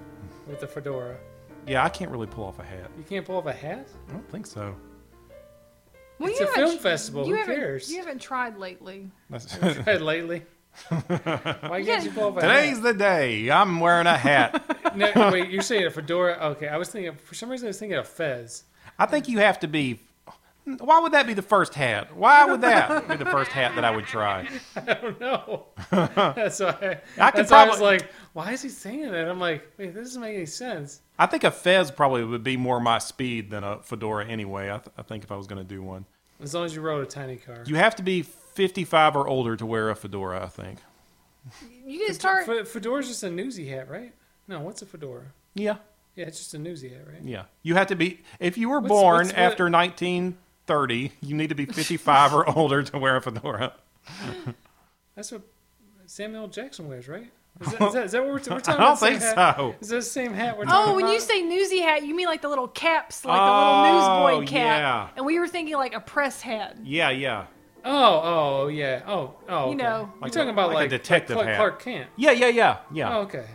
with 0.49 0.63
a 0.63 0.67
fedora. 0.67 1.17
yeah. 1.67 1.85
I 1.85 1.89
can't 1.89 2.11
really 2.11 2.27
pull 2.27 2.45
off 2.45 2.59
a 2.59 2.65
hat. 2.65 2.91
You 2.99 3.05
can't 3.05 3.25
pull 3.25 3.37
off 3.37 3.47
a 3.47 3.53
hat. 3.53 3.87
I 4.09 4.13
don't 4.13 4.29
think 4.31 4.47
so. 4.47 4.75
Well, 6.19 6.29
It's 6.31 6.41
a 6.41 6.45
haven't 6.47 6.61
film 6.69 6.79
festival. 6.79 7.27
You 7.27 7.33
Who 7.35 7.41
haven't, 7.41 7.57
cares? 7.57 7.91
You 7.91 7.99
haven't 7.99 8.21
tried 8.21 8.59
lately. 8.59 9.11
That's- 9.31 9.85
Tried 9.85 10.03
lately. 10.03 10.43
Why 10.89 11.83
can't 11.85 12.05
you 12.05 12.11
pull 12.11 12.25
off 12.29 12.37
a 12.37 12.41
Today's 12.43 12.77
hat? 12.77 12.83
the 12.83 12.95
day. 12.95 13.51
I'm 13.51 13.81
wearing 13.81 14.07
a 14.07 14.17
hat. 14.17 14.95
No, 14.97 15.11
wait, 15.33 15.51
you're 15.51 15.63
saying 15.63 15.87
a 15.87 15.91
fedora? 15.91 16.35
Okay, 16.53 16.69
I 16.69 16.77
was 16.77 16.89
thinking 16.91 17.15
for 17.15 17.35
some 17.35 17.49
reason 17.49 17.67
I 17.67 17.71
was 17.71 17.79
thinking 17.79 17.97
of 17.99 18.07
Fez. 18.07 18.65
I 19.01 19.07
think 19.07 19.29
you 19.29 19.39
have 19.39 19.59
to 19.61 19.67
be. 19.69 19.99
Why 20.79 21.01
would 21.01 21.13
that 21.13 21.27
be 21.27 21.35
the 21.35 21.43
first 21.43 21.75
hat? 21.75 22.15
Why 22.15 22.45
would 22.45 22.61
that 22.61 23.09
be 23.09 23.17
the 23.17 23.25
first 23.25 23.51
hat 23.51 23.75
that 23.75 23.85
I 23.85 23.91
would 23.91 24.05
try? 24.07 24.47
I 24.77 24.95
don't 24.95 25.19
know. 25.19 25.65
that's 25.91 26.61
why. 26.61 27.01
I 27.19 27.31
could 27.31 27.41
that's 27.41 27.51
why 27.51 27.65
I 27.65 27.69
was 27.69 27.81
like, 27.81 28.09
why 28.35 28.53
is 28.53 28.63
he 28.63 28.69
saying 28.69 29.11
that? 29.11 29.27
I'm 29.29 29.41
like, 29.41 29.67
wait, 29.79 29.95
this 29.95 30.09
doesn't 30.09 30.21
make 30.23 30.37
any 30.37 30.47
sense. 30.47 31.01
I 31.19 31.27
think 31.27 31.45
a 31.45 31.51
fez 31.51 31.91
probably 31.91 32.23
would 32.25 32.45
be 32.45 32.57
more 32.57 32.79
my 32.79 32.99
speed 32.99 33.51
than 33.51 33.65
a 33.65 33.81
fedora 33.83 34.27
anyway. 34.27 34.67
I, 34.71 34.77
th- 34.79 34.95
I 34.99 35.03
think 35.03 35.25
if 35.25 35.33
I 35.33 35.37
was 35.37 35.47
going 35.47 35.61
to 35.63 35.69
do 35.69 35.83
one, 35.83 36.05
As 36.43 36.55
long 36.55 36.67
as 36.67 36.75
you 36.75 36.83
rode 36.83 37.03
a 37.03 37.07
tiny 37.11 37.37
car. 37.37 37.65
you 37.67 37.77
have 37.77 37.97
to 37.97 38.03
be 38.03 38.23
55 38.23 39.17
or 39.17 39.27
older 39.27 39.57
to 39.57 39.65
wear 39.67 39.89
a 39.91 39.97
fedora. 39.97 40.45
I 40.45 40.49
think. 40.49 40.79
You 41.87 42.05
can 42.07 42.15
start. 42.15 42.45
Fe- 42.47 42.65
fedora's 42.65 43.09
just 43.09 43.23
a 43.23 43.31
newsy 43.31 43.67
hat, 43.67 43.89
right? 43.91 44.13
No, 44.47 44.61
what's 44.61 44.83
a 44.83 44.87
fedora? 44.87 45.25
Yeah. 45.55 45.77
Yeah, 46.21 46.27
it's 46.27 46.37
just 46.39 46.53
a 46.53 46.59
newsy 46.59 46.91
hat, 46.91 47.07
right? 47.11 47.23
Yeah, 47.25 47.45
you 47.63 47.75
have 47.77 47.87
to 47.87 47.97
be. 47.97 48.21
If 48.39 48.59
you 48.59 48.69
were 48.69 48.81
What's- 48.81 48.89
born 48.91 49.17
what's- 49.27 49.33
what- 49.33 49.39
after 49.39 49.71
1930, 49.71 51.13
you 51.23 51.35
need 51.35 51.49
to 51.49 51.55
be 51.55 51.65
55 51.65 52.35
or 52.35 52.47
older 52.59 52.83
to 52.83 52.99
wear 52.99 53.17
a 53.17 53.23
fedora. 53.23 53.73
That's 55.17 55.33
what 55.33 55.43
Samuel 56.07 56.43
L. 56.43 56.49
Jackson 56.49 56.89
wears, 56.89 57.09
right? 57.09 57.31
Is 57.61 57.73
that, 57.73 57.83
is 57.83 57.93
that, 57.95 58.05
is 58.05 58.13
that 58.13 58.19
what 58.21 58.27
we're, 58.29 58.33
we're 58.35 58.39
talking 58.61 58.71
I 58.71 58.75
about? 58.75 58.85
don't 58.85 58.91
the 59.01 59.07
same 59.07 59.19
think 59.21 59.35
hat? 59.39 59.57
so. 59.57 59.75
Is 59.81 59.89
that 59.89 59.97
the 59.97 60.03
same 60.03 60.33
hat 60.35 60.57
we're 60.59 60.65
oh, 60.65 60.67
talking 60.67 60.83
about? 60.83 60.89
Oh, 60.91 60.95
when 60.97 61.05
about? 61.05 61.13
you 61.15 61.21
say 61.21 61.43
newsy 61.43 61.81
hat, 61.81 62.05
you 62.05 62.15
mean 62.15 62.27
like 62.27 62.43
the 62.43 62.49
little 62.49 62.69
caps, 62.69 63.25
like 63.25 63.39
Oh, 63.41 63.45
the 63.45 63.89
little 63.93 64.07
oh, 64.27 64.31
newsboy 64.41 64.51
cap. 64.51 64.79
yeah. 64.81 65.09
And 65.17 65.25
we 65.27 65.39
were 65.39 65.49
thinking 65.49 65.77
like 65.77 65.95
a 65.95 66.01
press 66.01 66.43
hat. 66.43 66.77
Yeah, 66.85 67.09
yeah, 67.11 67.47
Oh, 67.83 68.21
oh, 68.65 68.69
yeah. 68.69 69.03
Oh, 69.07 69.35
oh. 69.49 69.71
You 69.71 69.75
okay. 69.75 69.83
know. 69.83 70.11
You're 70.13 70.21
Like 70.21 70.33
talking 70.33 70.49
a- 70.51 70.53
about 70.53 70.73
like 70.75 70.89
a 70.89 70.91
detective 70.91 71.37
like 71.37 71.45
Clark, 71.47 71.49
hat. 71.49 71.57
Clark 71.57 71.83
Kent. 71.83 72.11
yeah, 72.17 72.31
yeah, 72.33 72.49
yeah, 72.49 72.77
yeah. 72.93 73.17
Oh, 73.17 73.21
okay. 73.23 73.47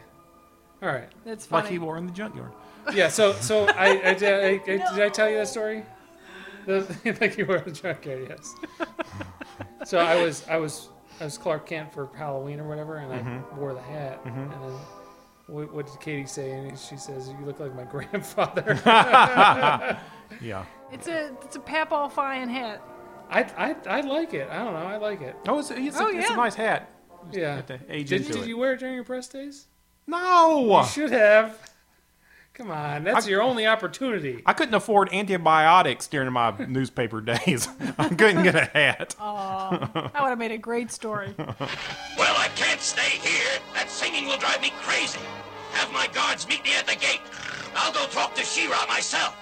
All 0.86 0.91
right. 0.93 1.09
That's 1.25 1.49
like 1.51 1.63
funny. 1.63 1.73
he 1.75 1.79
wore 1.79 1.97
in 1.97 2.05
the 2.05 2.11
junkyard. 2.11 2.51
Yeah. 2.93 3.07
So, 3.09 3.33
so 3.33 3.65
I, 3.69 4.09
I, 4.09 4.13
did, 4.13 4.23
I, 4.43 4.47
I 4.71 4.77
did 4.77 4.81
I 5.01 5.09
tell 5.09 5.29
you 5.29 5.38
that 5.38 5.47
story? 5.47 5.83
The, 6.65 7.17
like 7.21 7.38
you 7.38 7.45
were 7.45 7.57
in 7.57 7.65
the 7.65 7.71
junkyard, 7.71 8.27
yes. 8.29 8.53
so 9.86 9.97
I 9.99 10.23
was, 10.23 10.45
I 10.47 10.57
was, 10.57 10.89
I 11.19 11.25
was 11.25 11.38
Clark 11.38 11.67
Kent 11.67 11.93
for 11.93 12.09
Halloween 12.15 12.59
or 12.59 12.67
whatever, 12.67 12.97
and 12.97 13.11
I 13.13 13.17
Mm-hmm. 13.19 13.57
wore 13.57 13.73
the 13.73 13.81
hat, 13.81 14.19
and 14.25 14.36
then. 14.51 14.59
What, 15.47 15.71
what 15.73 15.86
did 15.86 15.99
Katie 15.99 16.25
say? 16.25 16.51
And 16.53 16.77
she 16.77 16.97
says, 16.97 17.29
"You 17.29 17.45
look 17.45 17.59
like 17.59 17.75
my 17.75 17.83
grandfather." 17.91 18.79
Yeah. 20.41 20.65
It's 20.91 21.07
a 21.07 21.33
it's 21.43 21.55
a 21.55 21.59
papalfying 21.59 22.49
hat. 22.49 22.81
I, 23.29 23.41
I, 23.57 23.75
I 23.88 24.01
like 24.01 24.33
it. 24.33 24.49
I 24.49 24.63
don't 24.63 24.73
know. 24.73 24.79
I 24.88 24.97
like 24.97 25.21
it. 25.21 25.36
Oh, 25.47 25.59
it's, 25.59 25.69
it's, 25.71 25.99
Oh, 25.99 26.07
a, 26.07 26.15
it's 26.15 26.29
a 26.31 26.36
nice 26.36 26.55
hat. 26.55 26.89
Yeah. 27.31 27.55
have 27.57 27.67
Did, 27.67 27.81
into 28.11 28.33
did 28.33 28.36
it. 28.38 28.47
you 28.47 28.57
wear 28.57 28.73
it 28.73 28.79
during 28.79 28.95
your 28.95 29.03
press 29.03 29.27
days? 29.27 29.67
No, 30.08 30.82
You 30.82 30.88
should 30.88 31.12
have. 31.12 31.60
Come 32.53 32.72
on, 32.72 33.03
that's 33.03 33.28
your 33.28 33.41
only 33.41 33.68
opportunity. 33.68 34.41
I 34.45 34.53
couldn't 34.53 34.76
afford 34.76 35.12
antibiotics 35.14 36.08
during 36.08 36.32
my 36.32 36.53
newspaper 36.70 37.20
days. 37.20 37.68
I 37.97 38.08
couldn't 38.08 38.43
get 38.43 38.56
a 38.56 38.64
hat. 38.66 39.14
Oh, 39.20 39.72
that 39.93 40.22
would 40.22 40.30
have 40.30 40.38
made 40.39 40.51
a 40.53 40.58
great 40.58 40.91
story. 40.91 41.34
Well, 42.18 42.34
I 42.38 42.47
can't 42.56 42.80
stay 42.80 43.18
here. 43.28 43.60
That 43.74 43.89
singing 43.89 44.26
will 44.28 44.38
drive 44.38 44.62
me 44.62 44.72
crazy. 44.82 45.20
Have 45.74 45.91
my 45.91 46.08
guards 46.14 46.47
meet 46.47 46.64
me 46.64 46.74
at 46.78 46.88
the 46.88 46.95
gate. 46.95 47.20
I'll 47.76 47.91
go 47.91 48.06
talk 48.08 48.34
to 48.36 48.41
She-Ra 48.43 48.86
myself. 48.88 49.36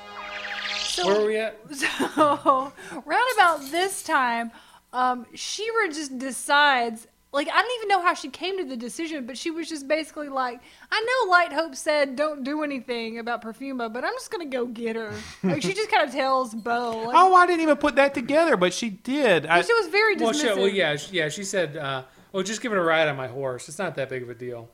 Where 1.03 1.19
were 1.21 1.27
we 1.27 1.37
at? 1.37 1.59
So, 1.75 2.71
round 3.05 3.23
about 3.35 3.61
this 3.69 4.01
time, 4.03 4.51
um, 4.91 5.27
She-Ra 5.35 5.87
just 5.93 6.17
decides. 6.17 7.07
Like 7.33 7.49
I 7.51 7.61
don't 7.61 7.71
even 7.79 7.87
know 7.89 8.01
how 8.01 8.13
she 8.13 8.29
came 8.29 8.57
to 8.59 8.63
the 8.63 8.77
decision, 8.77 9.25
but 9.25 9.37
she 9.37 9.49
was 9.51 9.67
just 9.67 9.87
basically 9.87 10.29
like, 10.29 10.61
"I 10.91 11.01
know 11.25 11.31
Light 11.31 11.51
Hope 11.51 11.75
said 11.75 12.15
don't 12.15 12.43
do 12.43 12.63
anything 12.63 13.17
about 13.17 13.41
Perfuma, 13.41 13.91
but 13.91 14.05
I'm 14.05 14.13
just 14.13 14.29
gonna 14.31 14.45
go 14.45 14.65
get 14.67 14.95
her." 14.95 15.11
Like 15.43 15.61
she 15.63 15.73
just 15.73 15.89
kind 15.89 16.07
of 16.07 16.13
tells 16.13 16.53
Bow. 16.53 17.05
Like, 17.07 17.15
Oh, 17.17 17.33
I 17.33 17.47
didn't 17.47 17.61
even 17.61 17.77
put 17.77 17.95
that 17.95 18.13
together, 18.13 18.55
but 18.55 18.73
she 18.73 18.91
did. 18.91 19.47
I, 19.47 19.61
she 19.61 19.73
was 19.73 19.87
very 19.87 20.15
Well, 20.15 20.31
dismissive. 20.31 20.53
she, 20.53 20.59
well, 20.59 20.67
yeah, 20.67 20.95
she- 20.95 21.15
yeah. 21.17 21.29
She 21.29 21.43
said, 21.43 21.75
uh, 21.75 22.03
"Oh, 22.33 22.43
just 22.43 22.61
give 22.61 22.71
it 22.71 22.77
a 22.77 22.81
ride 22.81 23.07
on 23.07 23.15
my 23.17 23.27
horse. 23.27 23.67
It's 23.67 23.79
not 23.79 23.95
that 23.95 24.09
big 24.09 24.21
of 24.23 24.29
a 24.29 24.35
deal. 24.35 24.69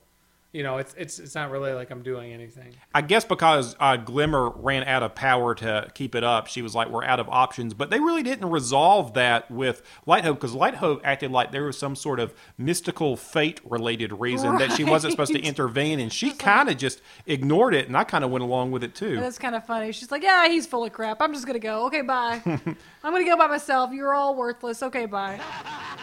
You 0.51 0.63
know, 0.63 0.77
it's 0.77 0.95
it's 0.97 1.19
it's 1.19 1.35
not 1.35 1.51
really 1.51 1.73
like 1.73 1.91
I'm 1.91 2.01
doing 2.01 2.33
anything." 2.33 2.73
I 2.93 3.01
guess 3.01 3.23
because 3.23 3.75
uh, 3.79 3.97
Glimmer 3.97 4.49
ran 4.49 4.83
out 4.83 5.03
of 5.03 5.13
power 5.13 5.53
to 5.55 5.87
keep 5.93 6.15
it 6.15 6.23
up, 6.23 6.47
she 6.47 6.61
was 6.61 6.73
like, 6.73 6.89
"We're 6.89 7.03
out 7.03 7.19
of 7.19 7.29
options." 7.29 7.73
But 7.73 7.91
they 7.91 7.99
really 7.99 8.23
didn't 8.23 8.49
resolve 8.49 9.13
that 9.13 9.49
with 9.51 9.83
Light 10.05 10.23
Hope 10.23 10.37
because 10.37 10.53
Light 10.53 10.75
Hope 10.75 11.01
acted 11.03 11.31
like 11.31 11.51
there 11.51 11.65
was 11.65 11.77
some 11.77 11.95
sort 11.95 12.19
of 12.19 12.33
mystical 12.57 13.15
fate-related 13.15 14.13
reason 14.19 14.57
that 14.57 14.71
she 14.71 14.83
wasn't 14.83 15.11
supposed 15.11 15.33
to 15.33 15.39
intervene, 15.41 15.99
and 15.99 16.11
she 16.11 16.31
kind 16.31 16.67
of 16.67 16.77
just 16.77 17.01
ignored 17.27 17.75
it, 17.75 17.87
and 17.87 17.95
I 17.95 18.03
kind 18.03 18.23
of 18.23 18.31
went 18.31 18.43
along 18.43 18.71
with 18.71 18.83
it 18.83 18.95
too. 18.95 19.19
That's 19.19 19.37
kind 19.37 19.53
of 19.55 19.65
funny. 19.65 19.91
She's 19.91 20.09
like, 20.11 20.23
"Yeah, 20.23 20.47
he's 20.47 20.65
full 20.65 20.83
of 20.83 20.91
crap. 20.91 21.21
I'm 21.21 21.33
just 21.33 21.45
gonna 21.45 21.59
go. 21.59 21.85
Okay, 21.87 22.01
bye. 22.01 22.41
I'm 22.45 23.13
gonna 23.13 23.23
go 23.23 23.37
by 23.37 23.47
myself. 23.47 23.91
You're 23.93 24.13
all 24.15 24.35
worthless. 24.35 24.81
Okay, 24.81 25.05
bye." 25.05 25.39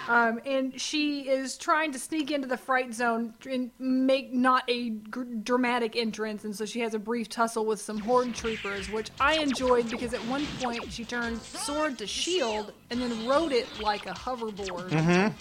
Um, 0.08 0.40
and 0.46 0.80
she 0.80 1.28
is 1.28 1.58
trying 1.58 1.90
to 1.92 1.98
sneak 1.98 2.30
into 2.30 2.46
the 2.46 2.56
fright 2.56 2.94
zone 2.94 3.34
and 3.50 3.70
make 3.78 4.32
not 4.36 4.62
a 4.68 4.90
gr- 4.90 5.24
dramatic 5.42 5.96
entrance, 5.96 6.44
and 6.44 6.54
so 6.54 6.64
she 6.64 6.80
has 6.80 6.94
a 6.94 6.98
brief 6.98 7.28
tussle 7.28 7.64
with 7.66 7.80
some 7.80 7.98
horde 7.98 8.34
troopers, 8.34 8.90
which 8.90 9.10
I 9.20 9.38
enjoyed 9.38 9.90
because 9.90 10.14
at 10.14 10.20
one 10.26 10.46
point 10.60 10.92
she 10.92 11.04
turned 11.04 11.40
sword 11.42 11.98
to 11.98 12.06
shield 12.06 12.72
and 12.90 13.00
then 13.00 13.26
rode 13.26 13.52
it 13.52 13.66
like 13.80 14.06
a 14.06 14.12
hoverboard, 14.12 15.32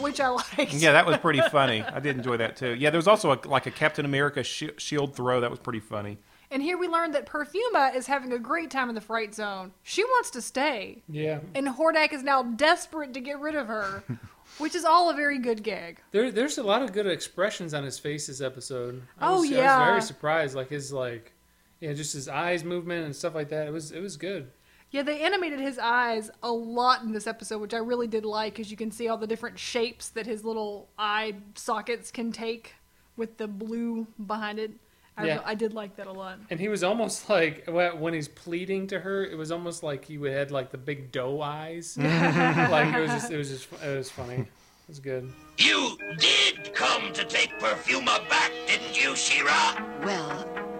which 0.00 0.20
I 0.20 0.28
liked. 0.28 0.48
Mm-hmm. 0.52 0.78
Yeah, 0.78 0.92
that 0.92 1.04
was 1.04 1.18
pretty 1.18 1.40
funny. 1.52 1.82
I 1.82 2.00
did 2.00 2.16
enjoy 2.16 2.38
that 2.38 2.56
too. 2.56 2.74
Yeah, 2.74 2.90
there 2.90 2.98
was 2.98 3.08
also 3.08 3.32
a, 3.32 3.38
like 3.48 3.66
a 3.66 3.70
Captain 3.70 4.04
America 4.04 4.42
shi 4.42 4.70
shield 4.78 5.14
throw 5.14 5.40
that 5.40 5.50
was 5.50 5.58
pretty 5.58 5.80
funny. 5.80 6.18
And 6.50 6.62
here 6.62 6.78
we 6.78 6.86
learned 6.86 7.14
that 7.14 7.26
Perfuma 7.26 7.94
is 7.96 8.06
having 8.06 8.32
a 8.32 8.38
great 8.38 8.70
time 8.70 8.88
in 8.88 8.94
the 8.94 9.00
fright 9.00 9.34
zone. 9.34 9.72
She 9.82 10.04
wants 10.04 10.30
to 10.30 10.42
stay. 10.42 11.02
Yeah, 11.08 11.40
And 11.54 11.66
Hordak 11.66 12.12
is 12.12 12.22
now 12.22 12.42
desperate 12.44 13.12
to 13.14 13.20
get 13.20 13.40
rid 13.40 13.56
of 13.56 13.66
her, 13.66 14.04
which 14.58 14.74
is 14.74 14.84
all 14.84 15.10
a 15.10 15.14
very 15.14 15.38
good 15.38 15.62
gag. 15.62 16.00
there 16.12 16.30
there's 16.30 16.58
a 16.58 16.62
lot 16.62 16.82
of 16.82 16.92
good 16.92 17.06
expressions 17.06 17.74
on 17.74 17.84
his 17.84 17.98
face 17.98 18.26
this 18.26 18.40
episode. 18.40 19.02
I 19.18 19.28
Oh, 19.32 19.40
was, 19.40 19.52
I 19.52 19.78
was 19.78 19.86
very 19.88 20.02
surprised. 20.02 20.54
Like 20.54 20.68
his 20.70 20.92
like, 20.92 21.32
yeah, 21.80 21.92
just 21.92 22.12
his 22.12 22.28
eyes 22.28 22.64
movement 22.64 23.04
and 23.06 23.14
stuff 23.16 23.34
like 23.34 23.48
that. 23.50 23.66
It 23.66 23.72
was 23.72 23.92
it 23.92 24.00
was 24.00 24.16
good. 24.16 24.50
Yeah, 24.90 25.02
they 25.02 25.22
animated 25.22 25.58
his 25.58 25.76
eyes 25.78 26.30
a 26.42 26.52
lot 26.52 27.02
in 27.02 27.12
this 27.12 27.26
episode, 27.26 27.58
which 27.60 27.74
I 27.74 27.78
really 27.78 28.06
did 28.06 28.24
like 28.24 28.54
because 28.54 28.70
you 28.70 28.76
can 28.76 28.92
see 28.92 29.08
all 29.08 29.16
the 29.16 29.26
different 29.26 29.58
shapes 29.58 30.08
that 30.10 30.24
his 30.26 30.44
little 30.44 30.88
eye 30.96 31.34
sockets 31.56 32.12
can 32.12 32.30
take 32.30 32.74
with 33.16 33.36
the 33.38 33.48
blue 33.48 34.06
behind 34.24 34.58
it. 34.60 34.70
I, 35.16 35.26
Yeah. 35.26 35.40
I 35.44 35.54
did 35.54 35.74
like 35.74 35.96
that 35.96 36.06
a 36.06 36.12
lot. 36.12 36.38
And 36.50 36.58
he 36.58 36.68
was 36.68 36.82
almost 36.82 37.28
like 37.38 37.64
when 37.68 38.14
he's 38.14 38.28
pleading 38.28 38.86
to 38.88 39.00
her, 39.00 39.24
it 39.24 39.36
was 39.36 39.50
almost 39.50 39.82
like 39.82 40.04
he 40.04 40.16
had 40.28 40.50
like 40.50 40.70
the 40.70 40.78
big 40.78 41.12
doe 41.12 41.40
eyes. 41.40 41.96
like 41.98 42.94
it 42.94 43.00
was 43.00 43.10
just 43.10 43.30
it 43.30 43.36
was 43.36 43.50
just 43.50 43.68
it 43.84 43.96
was 43.96 44.10
funny. 44.10 44.36
It 44.36 44.88
was 44.88 45.00
good. 45.00 45.32
You 45.56 45.96
did 46.18 46.74
come 46.74 47.12
to 47.14 47.24
take 47.24 47.58
Perfuma 47.58 48.28
back, 48.28 48.52
didn't 48.66 49.02
you, 49.02 49.16
She-Ra? 49.16 49.82
Well, 50.02 50.73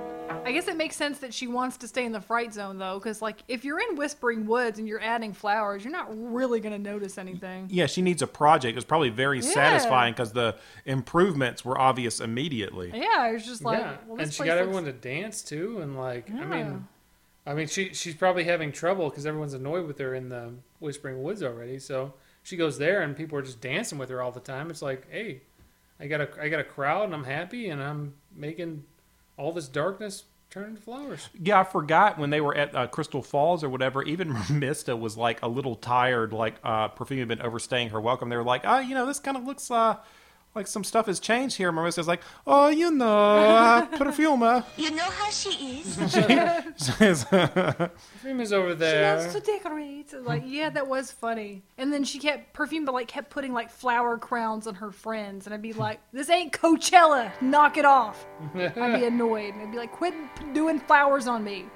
I 0.45 0.53
guess 0.53 0.69
it 0.69 0.77
makes 0.77 0.97
sense 0.97 1.19
that 1.19 1.33
she 1.35 1.47
wants 1.47 1.77
to 1.79 1.89
stay 1.89 2.05
in 2.05 2.13
the 2.13 2.21
fright 2.21 2.53
zone 2.55 2.79
though, 2.79 2.99
because 2.99 3.21
like 3.23 3.43
if 3.49 3.65
you're 3.65 3.81
in 3.81 3.97
Whispering 3.97 4.47
Woods 4.47 4.79
and 4.79 4.87
you're 4.87 5.01
adding 5.01 5.33
flowers, 5.33 5.85
you're 5.85 5.93
not 5.93 6.09
really 6.11 6.61
gonna 6.61 6.79
notice 6.79 7.19
anything. 7.19 7.69
Yeah, 7.71 7.87
she 7.87 8.03
needs 8.03 8.23
a 8.23 8.27
project. 8.27 8.73
It 8.73 8.77
was 8.77 8.85
probably 8.85 9.09
very 9.11 9.39
Yeah. 9.41 9.51
satisfying 9.51 10.13
because 10.15 10.33
the 10.33 10.57
improvements 10.85 11.65
were 11.65 11.79
obvious 11.79 12.21
immediately. 12.21 12.91
Yeah, 12.95 13.29
it 13.29 13.33
was 13.35 13.47
just 13.47 13.63
like, 13.65 13.79
yeah, 13.81 13.97
well, 14.07 14.21
and 14.21 14.33
she 14.33 14.37
place 14.39 14.47
got 14.49 14.55
looks- 14.55 14.61
everyone 14.63 14.85
to 14.85 14.93
dance 14.93 15.43
too, 15.43 15.81
and 15.81 15.97
like 15.99 16.31
I 16.31 16.45
mean, 16.45 16.87
I 17.47 17.55
mean 17.55 17.67
she 17.67 17.93
she's 17.95 18.15
probably 18.15 18.45
having 18.45 18.73
trouble 18.73 19.11
because 19.11 19.27
everyone's 19.27 19.55
annoyed 19.55 19.87
with 19.87 19.99
her 19.99 20.15
in 20.15 20.29
the 20.29 20.53
Whispering 20.81 21.23
Woods 21.23 21.43
already. 21.43 21.79
So 21.79 22.15
she 22.43 22.57
goes 22.57 22.79
there, 22.79 23.01
and 23.03 23.17
people 23.17 23.39
are 23.39 23.43
just 23.43 23.61
dancing 23.61 23.99
with 23.99 24.11
her 24.11 24.21
all 24.23 24.33
the 24.33 24.41
time. 24.41 24.71
It's 24.71 24.83
like, 24.83 25.11
hey, 25.11 25.41
I 25.99 26.07
got 26.07 26.21
a 26.21 26.29
I 26.41 26.49
got 26.49 26.61
a 26.61 26.65
crowd, 26.65 27.05
and 27.05 27.15
I'm 27.15 27.25
happy, 27.25 27.69
and 27.69 27.83
I'm 27.83 28.15
making 28.35 28.85
all 29.37 29.51
this 29.53 29.67
darkness 29.69 30.25
turn 30.55 30.71
into 30.71 30.81
flowers. 30.81 31.29
Yeah, 31.39 31.61
I 31.61 31.65
forgot 31.65 32.17
when 32.17 32.31
they 32.31 32.41
were 32.41 32.55
at 32.55 32.75
uh, 32.75 32.87
Crystal 32.87 33.23
Falls 33.23 33.65
or 33.65 33.69
whatever. 33.69 34.05
Even 34.05 34.33
Mista 34.51 34.97
was 34.97 35.17
like 35.17 35.43
a 35.43 35.49
little 35.49 35.75
tired, 35.75 36.33
like 36.33 36.55
uh, 36.63 36.89
Perfuma 36.91 37.19
had 37.19 37.29
been 37.29 37.43
overstaying 37.43 37.91
her 37.91 38.01
welcome. 38.01 38.29
They 38.29 38.37
were 38.37 38.45
like, 38.45 38.63
"Oh, 38.65 38.79
you 38.79 38.95
know, 38.95 39.05
this 39.05 39.19
kind 39.19 39.37
of 39.37 39.45
looks 39.45 39.69
uh, 39.71 39.97
like 40.55 40.67
some 40.67 40.85
stuff 40.85 41.07
has 41.07 41.21
changed 41.21 41.57
here." 41.57 41.73
Mermista's 41.73 42.09
like, 42.09 42.23
"Oh, 42.47 42.69
you 42.69 42.91
know, 42.91 43.07
uh, 43.07 43.87
Perfuma." 43.97 44.65
You 44.77 44.91
know 44.93 45.05
how 45.05 45.31
she 45.31 45.81
is? 45.81 45.97
Perfuma 45.97 47.91
is 48.41 48.53
over 48.53 48.75
there. 48.75 49.21
She 49.21 49.27
loves 49.27 49.35
to 49.35 49.41
decorate. 49.41 50.13
Like, 50.23 50.43
yeah, 50.47 50.71
that 50.71 50.87
was 50.87 51.11
funny. 51.11 51.63
And 51.79 51.93
then 51.93 52.05
she 52.05 52.19
kept 52.19 52.53
perfume, 52.53 52.85
but 52.85 52.93
like 52.93 53.09
kept 53.09 53.31
putting 53.31 53.53
like 53.53 53.71
flower 53.71 54.19
crowns 54.19 54.67
on 54.67 54.75
her 54.77 54.91
friends, 54.91 55.47
and 55.47 55.55
I'd 55.55 55.63
be 55.63 55.73
like, 55.73 56.01
"This 56.13 56.31
ain't 56.31 56.53
Coachella. 56.53 57.31
Knock 57.41 57.77
it 57.77 57.85
off." 57.85 58.27
I'd 58.55 58.75
be 58.75 59.07
annoyed. 59.07 59.55
And 59.55 59.63
I'd 59.63 59.73
be 59.73 59.79
like, 59.79 59.93
"Quit 59.93 60.15
doing 60.53 60.79
flowers 60.79 61.27
on 61.27 61.45
me." 61.45 61.67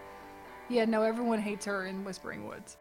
Yeah, 0.68 0.84
no, 0.84 1.02
everyone 1.02 1.38
hates 1.38 1.64
her 1.64 1.86
in 1.86 2.04
Whispering 2.04 2.46
Woods. 2.46 2.76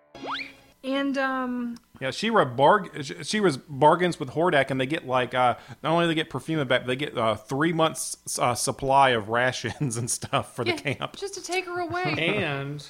And 0.83 1.17
um, 1.17 1.77
Yeah, 1.99 2.11
She-Ra 2.11 2.45
barg 2.45 3.25
She-Ra's 3.25 3.57
bargains 3.57 4.19
with 4.19 4.29
Hordak, 4.29 4.69
and 4.69 4.79
they 4.79 4.85
get 4.85 5.07
like 5.07 5.33
uh, 5.33 5.55
not 5.83 5.91
only 5.91 6.05
do 6.05 6.07
they 6.09 6.15
get 6.15 6.29
Perfuma 6.29 6.67
back, 6.67 6.85
they 6.85 6.95
get 6.95 7.17
uh, 7.17 7.35
three 7.35 7.73
months 7.73 8.17
uh, 8.39 8.53
supply 8.55 9.09
of 9.09 9.29
rations 9.29 9.97
and 9.97 10.09
stuff 10.09 10.55
for 10.55 10.63
the 10.63 10.73
camp. 10.73 11.15
just 11.15 11.33
to 11.33 11.43
take 11.43 11.65
her 11.65 11.79
away. 11.79 12.03
and 12.17 12.85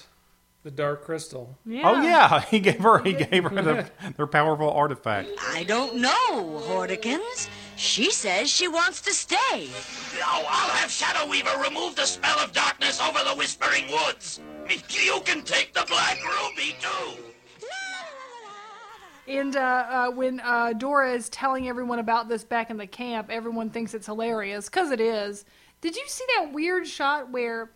the 0.64 0.72
Dark 0.72 1.06
Crystal. 1.06 1.58
yeah. 1.66 1.82
Oh 1.86 2.02
yeah, 2.02 2.42
he 2.52 2.60
gave 2.60 2.80
her 2.80 3.02
he 3.02 3.14
gave 3.14 3.46
her 3.46 3.62
the, 3.62 3.90
their 4.18 4.28
powerful 4.28 4.70
artifact. 4.70 5.30
I 5.40 5.64
don't 5.64 5.96
know, 5.96 6.62
Hordikins. 6.68 7.48
She 7.78 8.12
says 8.12 8.50
she 8.50 8.68
wants 8.68 9.02
to 9.02 9.14
stay. 9.14 9.70
Now 10.20 10.44
I'll 10.50 10.70
have 10.72 10.92
Shadow 10.92 11.30
Weaver 11.30 11.58
remove 11.64 11.96
the 11.96 12.06
spell 12.06 12.38
of 12.40 12.52
darkness 12.52 13.00
over 13.00 13.20
the 13.24 13.36
Whispering 13.36 13.86
Woods. 13.92 14.42
You 14.90 15.22
can 15.24 15.44
take 15.44 15.74
the 15.74 15.86
Black 15.88 16.18
Ruby 16.22 16.76
too. 16.82 17.24
And 19.28 19.56
uh, 19.58 19.60
uh, 19.90 20.12
when 20.12 20.40
uh, 20.40 20.74
Dora 20.74 21.12
is 21.12 21.28
telling 21.30 21.68
everyone 21.68 22.00
about 22.00 22.30
this 22.30 22.46
back 22.46 22.70
in 22.70 22.78
the 22.78 22.88
camp, 22.88 23.30
everyone 23.30 23.70
thinks 23.70 23.94
it's 23.94 24.06
hilarious 24.06 24.70
because 24.70 24.92
it 24.92 25.02
is. 25.02 25.44
Did 25.82 25.96
you 25.96 26.04
see 26.08 26.24
that 26.38 26.54
weird 26.54 26.88
shot 26.88 27.30
where 27.30 27.72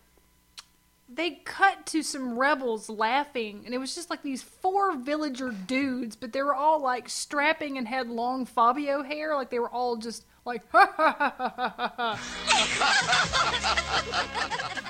they 1.13 1.41
cut 1.43 1.85
to 1.87 2.03
some 2.03 2.39
rebels 2.39 2.89
laughing, 2.89 3.63
and 3.65 3.73
it 3.75 3.79
was 3.79 3.93
just 3.93 4.09
like 4.09 4.23
these 4.23 4.41
four 4.41 4.95
villager 4.95 5.51
dudes, 5.51 6.15
but 6.15 6.31
they 6.31 6.41
were 6.41 6.55
all 6.55 6.81
like 6.81 7.09
strapping 7.09 7.77
and 7.77 7.87
had 7.87 8.07
long 8.07 8.45
Fabio 8.45 9.03
hair, 9.03 9.35
like 9.35 9.49
they 9.49 9.59
were 9.59 9.69
all 9.69 9.97
just 9.97 10.25
like 10.45 10.61
ha 10.71 10.91
ha 10.97 11.15
ha 11.17 11.33
ha 11.37 11.73
ha 11.77 11.93
ha. 11.97 12.19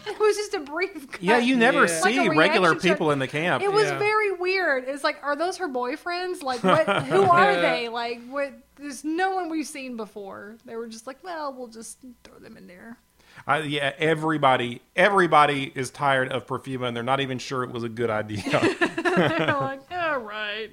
It 0.08 0.20
was 0.20 0.36
just 0.36 0.54
a 0.54 0.60
brief. 0.60 1.12
Cut. 1.12 1.22
Yeah, 1.24 1.38
you 1.40 1.56
never 1.56 1.86
Yeah. 1.86 2.00
Like 2.02 2.14
see 2.14 2.18
a 2.26 2.30
regular 2.32 2.70
reaction 2.72 2.90
shot. 2.90 2.96
people 2.96 3.12
in 3.12 3.20
the 3.20 3.28
camp. 3.28 3.64
It 3.64 3.72
was 3.72 3.86
Yeah. 3.86 3.98
very 4.00 4.32
weird. 4.32 4.86
It's 4.88 5.04
like, 5.04 5.18
are 5.24 5.36
those 5.36 5.58
her 5.58 5.68
boyfriends? 5.68 6.42
Like, 6.44 6.64
what? 6.64 6.88
Who 7.06 7.24
are 7.24 7.52
Yeah. 7.54 7.62
they? 7.62 7.90
Like, 7.90 8.22
what? 8.30 8.54
There's 8.78 9.04
no 9.04 9.32
one 9.36 9.50
we've 9.50 9.68
seen 9.68 9.98
before. 9.98 10.56
They 10.66 10.76
were 10.76 10.88
just 10.88 11.06
like, 11.08 11.24
well, 11.24 11.54
we'll 11.54 11.68
just 11.68 12.00
throw 12.24 12.40
them 12.40 12.58
in 12.58 12.68
there. 12.68 12.98
I, 13.48 13.60
yeah, 13.60 13.94
everybody 13.98 14.82
everybody 14.96 15.72
is 15.74 15.90
tired 15.90 16.32
of 16.32 16.46
Perfuma, 16.46 16.88
and 16.88 16.96
they're 16.96 17.04
not 17.04 17.22
even 17.22 17.40
sure 17.40 17.64
it 17.64 17.72
was 17.72 17.84
a 17.84 17.90
good 17.90 18.10
idea. 18.10 18.44
They're 19.04 19.56
like, 19.60 19.82
all 19.92 20.20
right, 20.20 20.70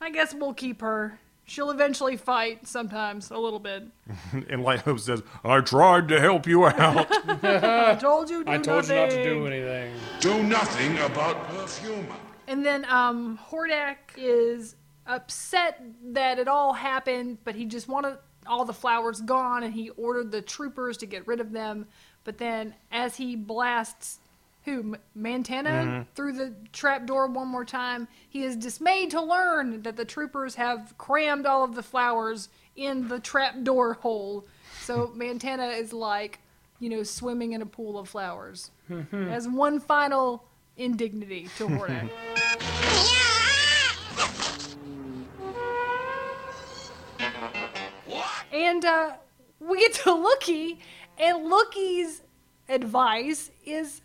I 0.00 0.10
guess 0.10 0.32
we'll 0.34 0.54
keep 0.54 0.80
her. 0.82 1.18
She'll 1.48 1.70
eventually 1.70 2.18
fight 2.18 2.68
sometimes, 2.68 3.30
a 3.30 3.38
little 3.38 3.58
bit. 3.58 3.84
and 4.50 4.62
Light 4.62 4.82
Hope 4.82 5.00
says, 5.00 5.22
"I 5.42 5.60
tried 5.62 6.08
to 6.08 6.20
help 6.20 6.46
you 6.46 6.66
out." 6.66 7.06
I 7.42 7.96
told 7.98 8.28
you. 8.28 8.44
Do 8.44 8.50
I 8.52 8.58
told 8.58 8.86
you 8.86 8.94
not 8.94 9.10
to 9.10 9.24
do 9.24 9.46
anything. 9.46 9.94
Do 10.20 10.42
nothing 10.42 10.98
about 10.98 11.48
Perfuma. 11.48 12.14
And 12.46 12.64
then 12.64 12.84
um, 12.84 13.38
Hordak 13.50 13.96
is 14.16 14.76
upset 15.06 15.80
that 16.12 16.38
it 16.38 16.48
all 16.48 16.74
happened, 16.74 17.38
but 17.44 17.54
he 17.54 17.64
just 17.64 17.88
wanted 17.88 18.18
all 18.46 18.66
the 18.66 18.74
flowers 18.74 19.22
gone, 19.22 19.62
and 19.62 19.72
he 19.72 19.88
ordered 19.90 20.30
the 20.30 20.42
troopers 20.42 20.98
to 20.98 21.06
get 21.06 21.26
rid 21.26 21.40
of 21.40 21.52
them. 21.52 21.86
But 22.24 22.36
then, 22.36 22.74
as 22.92 23.16
he 23.16 23.36
blasts 23.36 24.20
who 24.68 24.96
Mantenna 25.16 26.06
through 26.14 26.32
the 26.32 26.54
trapdoor 26.72 27.26
one 27.26 27.48
more 27.48 27.64
time, 27.64 28.06
he 28.28 28.42
is 28.42 28.56
dismayed 28.56 29.10
to 29.12 29.22
learn 29.22 29.82
that 29.82 29.96
the 29.96 30.04
troopers 30.04 30.54
have 30.56 30.94
crammed 30.98 31.46
all 31.46 31.64
of 31.64 31.74
the 31.74 31.82
flowers 31.82 32.48
in 32.76 33.08
the 33.08 33.18
trapdoor 33.18 33.94
hole. 33.94 34.46
So 34.82 35.08
Mantenna 35.16 35.78
is 35.78 35.92
like, 35.92 36.40
you 36.80 36.90
know, 36.90 37.02
swimming 37.02 37.52
in 37.52 37.62
a 37.62 37.66
pool 37.66 37.98
of 37.98 38.08
flowers 38.08 38.70
as 39.12 39.48
one 39.48 39.80
final 39.80 40.44
indignity 40.76 41.48
to 41.56 41.66
Hordak. 41.66 42.10
And 48.50 48.84
uh, 48.84 49.12
we 49.60 49.78
get 49.78 49.92
to 50.04 50.12
Loo-Kee, 50.12 50.80
and 51.18 51.44
Loo-Kee's 51.44 52.22
advice 52.68 53.50
is 53.64 54.00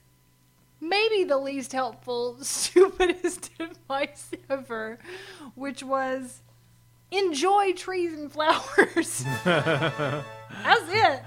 maybe 0.84 1.24
the 1.24 1.38
least 1.38 1.72
helpful, 1.72 2.38
stupidest 2.42 3.50
advice 3.60 4.32
ever, 4.50 5.00
which 5.56 5.82
was 5.84 6.42
enjoy 7.12 7.74
trees 7.74 8.14
and 8.14 8.32
flowers. 8.32 9.24
That's 9.44 10.24
it. 10.90 11.22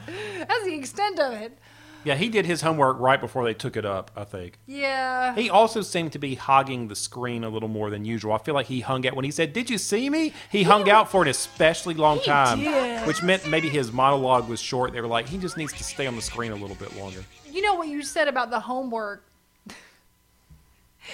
That's 0.48 0.64
the 0.64 0.74
extent 0.74 1.18
of 1.18 1.32
it. 1.34 1.58
yeah, 2.04 2.14
he 2.14 2.28
did 2.28 2.46
his 2.46 2.60
homework 2.60 2.98
right 3.00 3.20
before 3.20 3.44
they 3.44 3.54
took 3.54 3.76
it 3.76 3.84
up. 3.84 4.10
I 4.16 4.24
think. 4.24 4.58
Yeah. 4.66 5.34
He 5.34 5.50
also 5.50 5.80
seemed 5.82 6.12
to 6.12 6.18
be 6.20 6.34
hogging 6.36 6.88
the 6.88 6.94
screen 6.96 7.42
a 7.44 7.48
little 7.48 7.68
more 7.68 7.90
than 7.90 8.04
usual. 8.04 8.32
I 8.32 8.38
feel 8.38 8.54
like 8.54 8.66
he 8.66 8.80
hung 8.80 9.06
out 9.06 9.14
when 9.14 9.24
he 9.24 9.30
said, 9.32 9.52
"Did 9.52 9.68
you 9.70 9.78
see 9.78 10.08
me?" 10.10 10.32
He 10.50 10.62
hung 10.62 10.88
out 10.88 11.10
for 11.10 11.22
an 11.22 11.28
especially 11.28 11.94
long 11.94 12.20
time, 12.20 12.60
did. 12.60 13.06
which 13.06 13.22
meant 13.22 13.48
maybe 13.48 13.68
his 13.68 13.90
monologue 13.92 14.48
was 14.48 14.60
short. 14.60 14.92
They 14.92 15.00
were 15.00 15.08
like, 15.08 15.28
"He 15.28 15.38
just 15.38 15.56
needs 15.56 15.72
to 15.74 15.82
stay 15.84 16.06
on 16.06 16.14
the 16.14 16.22
screen 16.22 16.52
a 16.52 16.56
little 16.56 16.76
bit 16.76 16.96
longer." 16.96 17.24
You 17.50 17.62
know 17.62 17.74
what 17.74 17.88
you 17.88 18.02
said 18.02 18.28
about 18.28 18.50
the 18.50 18.60
homework? 18.60 19.24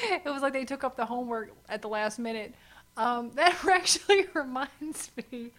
it 0.24 0.24
was 0.24 0.42
like 0.42 0.52
they 0.52 0.64
took 0.64 0.84
up 0.84 0.96
the 0.96 1.06
homework 1.06 1.52
at 1.68 1.82
the 1.82 1.88
last 1.88 2.18
minute. 2.18 2.54
Um, 2.96 3.30
that 3.34 3.64
actually 3.64 4.26
reminds 4.34 5.10
me 5.16 5.50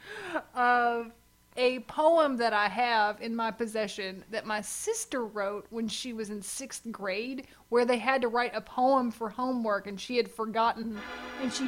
of 0.56 1.12
a 1.56 1.80
poem 1.82 2.38
that 2.38 2.52
I 2.52 2.68
have 2.68 3.22
in 3.22 3.36
my 3.36 3.52
possession 3.52 4.24
that 4.32 4.46
my 4.46 4.62
sister 4.62 5.24
wrote 5.24 5.68
when 5.70 5.88
she 5.88 6.12
was 6.12 6.32
in 6.32 6.42
sixth 6.42 6.92
grade, 6.92 7.48
where 7.70 7.86
they 7.86 8.00
had 8.00 8.22
to 8.24 8.28
write 8.28 8.56
a 8.56 8.62
poem 8.62 9.12
for 9.12 9.30
homework 9.30 9.86
and 9.86 10.00
she 10.00 10.18
had 10.18 10.30
forgotten, 10.30 11.00
and 11.42 11.54
she 11.54 11.68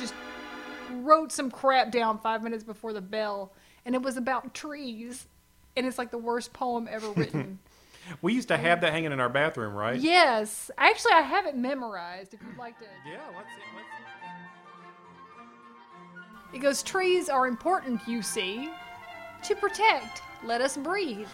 just 0.00 0.14
wrote 0.90 1.30
some 1.30 1.48
crap 1.50 1.92
down 1.92 2.18
five 2.18 2.42
minutes 2.42 2.64
before 2.64 2.92
the 2.92 3.00
bell, 3.00 3.52
and 3.86 3.94
it 3.94 4.02
was 4.02 4.16
about 4.16 4.52
trees, 4.52 5.26
and 5.76 5.86
it's 5.86 5.98
like 5.98 6.10
the 6.10 6.18
worst 6.18 6.52
poem 6.52 6.88
ever 6.90 7.08
written. 7.10 7.60
We 8.22 8.32
used 8.32 8.48
to 8.48 8.56
have 8.56 8.80
that 8.80 8.92
hanging 8.92 9.12
in 9.12 9.20
our 9.20 9.28
bathroom, 9.28 9.74
right? 9.74 9.98
Yes, 9.98 10.70
actually, 10.78 11.12
I 11.12 11.20
have 11.20 11.46
it 11.46 11.56
memorized. 11.56 12.34
If 12.34 12.40
you'd 12.42 12.56
like 12.56 12.78
to, 12.78 12.86
Yeah. 13.06 13.18
Let's 13.36 13.48
see. 13.54 13.62
Let's 13.76 13.88
it 16.52 16.58
goes: 16.58 16.82
Trees 16.82 17.28
are 17.28 17.46
important, 17.46 18.00
you 18.08 18.22
see, 18.22 18.70
to 19.44 19.54
protect. 19.54 20.22
Let 20.44 20.60
us 20.60 20.76
breathe. 20.76 21.28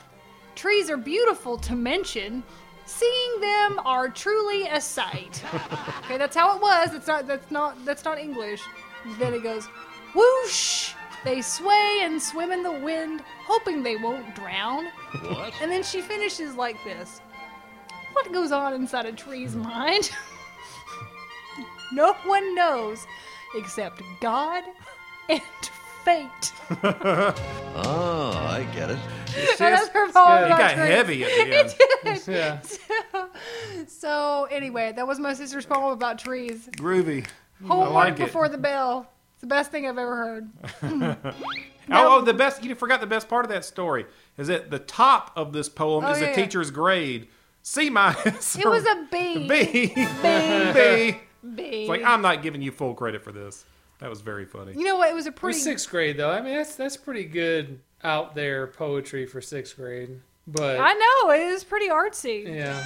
Trees 0.55 0.91
are 0.91 0.97
beautiful 0.97 1.57
to 1.59 1.75
mention. 1.75 2.43
Seeing 2.85 3.41
them 3.41 3.81
are 3.85 4.09
truly 4.09 4.69
a 4.69 4.81
sight. 4.81 5.43
okay, 6.05 6.19
that's 6.19 6.37
how 6.37 6.55
it 6.57 6.63
was. 6.63 6.95
It's 6.95 7.07
not. 7.07 7.27
That's 7.27 7.51
not. 7.51 7.85
That's 7.85 8.05
not 8.05 8.19
English. 8.19 8.63
Then 9.19 9.35
it 9.35 9.43
goes, 9.43 9.67
whoosh. 10.15 10.93
They 11.25 11.43
sway 11.43 12.01
and 12.03 12.23
swim 12.23 12.53
in 12.53 12.63
the 12.63 12.71
wind, 12.71 13.23
hoping 13.47 13.83
they 13.83 13.97
won't 13.97 14.35
drown. 14.35 14.87
What? 15.17 15.53
And 15.61 15.71
then 15.71 15.83
she 15.83 16.01
finishes 16.01 16.55
like 16.55 16.83
this 16.85 17.21
What 18.13 18.33
goes 18.33 18.53
on 18.53 18.75
inside 18.75 19.07
a 19.07 19.13
tree's 19.13 19.55
hmm. 19.55 19.63
mind? 19.63 20.11
no 21.93 22.13
one 22.25 22.55
knows 22.55 23.07
except 23.55 24.03
God 24.21 24.65
and 25.29 25.41
fate. 26.05 26.53
Oh, 26.83 28.33
I 28.49 28.67
get 28.75 28.91
it. 28.91 28.99
That's 29.59 29.89
her 29.89 30.13
poem 30.13 30.45
It 30.45 30.47
about 30.47 30.59
got 30.59 30.75
trees. 30.75 30.89
heavy 30.89 31.25
at 31.25 31.31
the 31.31 31.57
end. 32.11 32.23
Yeah. 32.29 32.61
So, 32.61 33.29
so 33.87 34.49
anyway, 34.51 34.93
that 34.95 35.07
was 35.07 35.19
my 35.19 35.35
sister's 35.35 35.67
poem 35.67 35.93
about 35.93 36.19
trees. 36.19 36.69
Groovy. 36.77 37.27
Homework 37.67 37.93
like 37.93 38.13
it. 38.15 38.19
before 38.19 38.49
the 38.49 38.59
bell. 38.59 39.11
It's 39.37 39.43
the 39.43 39.47
best 39.47 39.71
thing 39.71 39.87
I've 39.87 39.99
ever 39.99 40.17
heard. 40.83 41.25
Oh, 41.89 42.19
oh, 42.19 42.21
the 42.21 42.35
best. 42.35 42.65
You 42.65 42.75
forgot 42.75 43.01
the 43.01 43.07
best 43.07 43.29
part 43.29 43.45
of 43.45 43.49
that 43.53 43.65
story 43.65 44.07
is 44.37 44.49
that 44.49 44.73
the 44.73 44.81
top 44.81 45.31
of 45.37 45.53
this 45.53 45.69
poem 45.69 46.05
Oh, 46.05 46.11
is 46.11 46.19
the 46.19 46.25
yeah. 46.27 46.33
teacher's 46.35 46.73
grade. 46.73 47.29
C 47.63 47.91
minus. 47.91 48.59
It 48.59 48.67
was 48.69 48.85
a 48.85 49.07
B. 49.09 49.47
B. 49.47 49.93
B. 49.95 49.95
B. 50.75 51.19
B. 51.55 51.63
It's 51.63 51.89
like 51.89 52.03
I'm 52.03 52.23
not 52.23 52.43
giving 52.43 52.61
you 52.61 52.73
full 52.73 52.93
credit 52.95 53.23
for 53.23 53.31
this. 53.31 53.65
That 54.01 54.11
was 54.11 54.21
very 54.21 54.47
funny. 54.47 54.73
You 54.73 54.83
know 54.85 54.97
what? 54.97 55.11
It 55.11 55.15
was 55.15 55.27
a 55.29 55.31
For 55.33 55.39
pretty. 55.43 55.61
sixth 55.61 55.89
grade, 55.89 56.17
though, 56.17 56.31
I 56.33 56.41
mean 56.43 56.57
that's 56.57 56.75
that's 56.75 56.97
pretty 56.97 57.23
good 57.25 57.79
out 58.03 58.35
there 58.35 58.67
poetry 58.67 59.25
for 59.25 59.41
sixth 59.41 59.77
grade. 59.77 60.21
But 60.49 60.81
I 60.81 60.93
know 60.93 61.31
it 61.31 61.53
was 61.53 61.63
pretty 61.63 61.89
artsy. 61.89 62.53
yeah, 62.53 62.85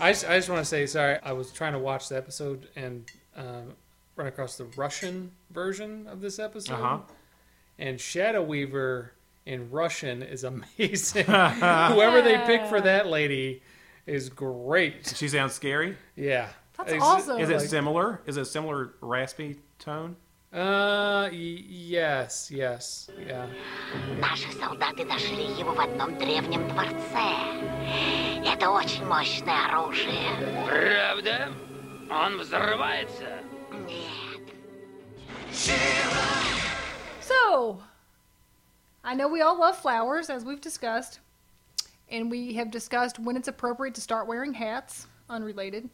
I 0.00 0.12
just, 0.12 0.28
I 0.28 0.36
just 0.36 0.48
want 0.48 0.60
to 0.60 0.64
say 0.64 0.86
sorry. 0.86 1.18
I 1.22 1.32
was 1.32 1.50
trying 1.52 1.72
to 1.72 1.78
watch 1.78 2.08
the 2.08 2.16
episode 2.16 2.68
and 2.76 3.10
um, 3.36 3.74
run 4.16 4.26
across 4.26 4.56
the 4.56 4.64
Russian 4.76 5.32
version 5.50 6.06
of 6.06 6.20
this 6.20 6.38
episode, 6.38 6.74
Uh-huh. 6.74 6.98
and 7.78 8.00
Shadow 8.00 8.42
Weaver 8.42 9.12
in 9.46 9.70
Russian 9.70 10.22
is 10.22 10.44
amazing. 10.52 11.24
Whoever 11.26 12.22
they 12.22 12.38
pick 12.46 12.66
for 12.66 12.80
that 12.80 13.06
lady 13.06 13.62
is 14.06 14.28
great. 14.28 15.12
She 15.16 15.28
sounds 15.28 15.52
scary. 15.52 15.96
Yeah, 16.16 16.48
That's 16.76 16.92
Ex- 16.92 17.02
awesome. 17.04 17.40
Is 17.40 17.50
it 17.50 17.58
like- 17.58 17.68
similar? 17.68 18.20
Is 18.26 18.36
it 18.36 18.42
a 18.42 18.44
similar 18.46 18.94
raspy 19.00 19.58
tone? 19.78 20.16
Uh, 20.51 21.29
y- 21.31 21.63
yes, 21.67 22.51
yes, 22.51 23.09
yeah. 23.27 23.47
Наши 24.19 24.51
солдаты 24.53 25.03
нашли 25.03 25.45
его 25.57 25.73
в 25.73 25.79
одном 25.79 26.15
древнем 26.19 26.67
дворце. 26.69 27.33
Это 28.45 28.69
очень 28.69 29.03
мощное 29.05 29.65
оружие. 29.71 30.29
Правда? 30.67 31.51
Он 32.11 32.37
взрывается? 32.37 33.39
So, 37.21 37.81
I 39.03 39.15
know 39.15 39.27
we 39.27 39.41
all 39.41 39.57
love 39.57 39.77
flowers, 39.77 40.29
as 40.29 40.43
we've 40.45 40.61
discussed, 40.61 41.19
and 42.09 42.29
we 42.29 42.53
have 42.53 42.69
discussed 42.69 43.17
when 43.19 43.35
it's 43.37 43.47
appropriate 43.47 43.95
to 43.95 44.01
start 44.01 44.27
wearing 44.27 44.53
hats, 44.53 45.07
unrelated. 45.29 45.89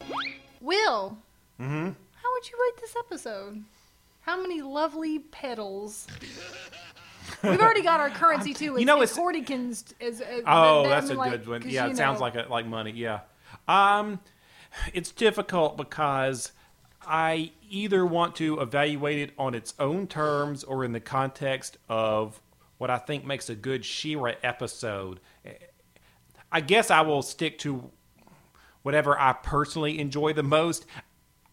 Will, 0.60 1.16
Mm-hmm. 1.60 1.88
how 2.22 2.32
would 2.32 2.50
you 2.50 2.58
rate 2.58 2.80
this 2.80 2.94
episode? 2.98 3.62
How 4.25 4.41
many 4.41 4.61
lovely 4.61 5.19
petals? 5.19 6.07
We've 7.43 7.59
already 7.61 7.83
got 7.83 7.99
our 7.99 8.09
currency 8.09 8.53
too. 8.55 8.73
It's, 8.73 8.79
You 8.79 8.85
know, 8.87 9.01
it's 9.01 9.11
it's- 9.11 9.23
Hordikins. 9.23 9.93
Is, 9.99 10.21
uh, 10.21 10.41
Oh, 10.47 10.87
that's 10.89 11.09
a 11.09 11.13
like, 11.13 11.31
good 11.31 11.47
one. 11.47 11.63
Yeah, 11.69 11.87
it 11.87 11.97
sounds 11.97 12.19
like 12.19 12.35
a, 12.35 12.47
like 12.49 12.65
money. 12.65 12.91
Yeah. 12.91 13.19
Um, 13.67 14.19
it's 14.93 15.11
difficult 15.11 15.77
because 15.77 16.51
I 17.05 17.51
either 17.69 18.03
want 18.05 18.35
to 18.37 18.59
evaluate 18.61 19.19
it 19.29 19.33
on 19.37 19.53
its 19.53 19.75
own 19.79 20.07
terms 20.07 20.63
or 20.63 20.83
in 20.83 20.91
the 20.91 20.99
context 20.99 21.77
of 21.87 22.41
what 22.79 22.89
I 22.89 22.97
think 22.97 23.25
makes 23.25 23.47
a 23.49 23.55
good 23.55 23.85
She-Ra 23.85 24.33
episode. 24.41 25.19
I 26.51 26.61
guess 26.61 26.89
I 26.89 27.01
will 27.01 27.21
stick 27.21 27.59
to 27.59 27.91
whatever 28.81 29.19
I 29.19 29.33
personally 29.33 29.99
enjoy 29.99 30.33
the 30.33 30.43
most. 30.43 30.85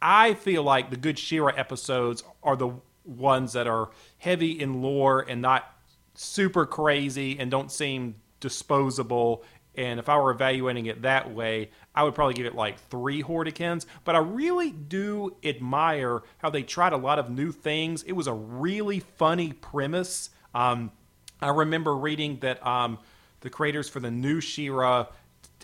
I 0.03 0.34
feel 0.34 0.64
like 0.64 0.90
the 0.90 0.96
good 0.96 1.18
She-Ra 1.18 1.53
episodes 1.57 2.24
are 2.42 2.57
the 2.57 2.74
ones 3.05 3.53
that 3.53 3.66
are 3.66 3.90
heavy 4.18 4.61
in 4.61 4.82
lore 4.82 5.20
and 5.20 5.40
not 5.40 5.64
super 6.14 6.66
crazy 6.66 7.38
and 7.38 7.50
don't 7.50 7.70
seem 7.70 8.16
disposable. 8.40 9.44
And 9.74 9.98
if 9.98 10.09
I 10.09 10.18
were 10.18 10.30
evaluating 10.30 10.86
it 10.86 11.03
that 11.03 11.32
way, 11.32 11.70
I 11.94 12.03
would 12.03 12.14
probably 12.14 12.34
give 12.34 12.46
it 12.46 12.55
like 12.55 12.78
three 12.90 13.22
Hordikins. 13.22 13.86
But 14.05 14.16
I 14.16 14.18
really 14.18 14.70
do 14.70 15.36
admire 15.42 16.22
how 16.38 16.50
they 16.50 16.62
tried 16.62 16.92
a 16.92 16.98
lot 16.98 17.18
of 17.18 17.30
new 17.30 17.53
things. 17.53 18.03
It 18.03 18.12
was 18.12 18.26
a 18.26 18.34
really 18.34 19.00
funny 19.00 19.53
premise. 19.53 20.30
Um, 20.55 20.90
I 21.40 21.48
remember 21.48 21.96
reading 21.96 22.38
that 22.40 22.64
um, 22.66 22.98
the 23.40 23.50
creators 23.50 23.88
for 23.88 24.00
the 24.00 24.11
new 24.11 24.40
She-Ra 24.40 25.07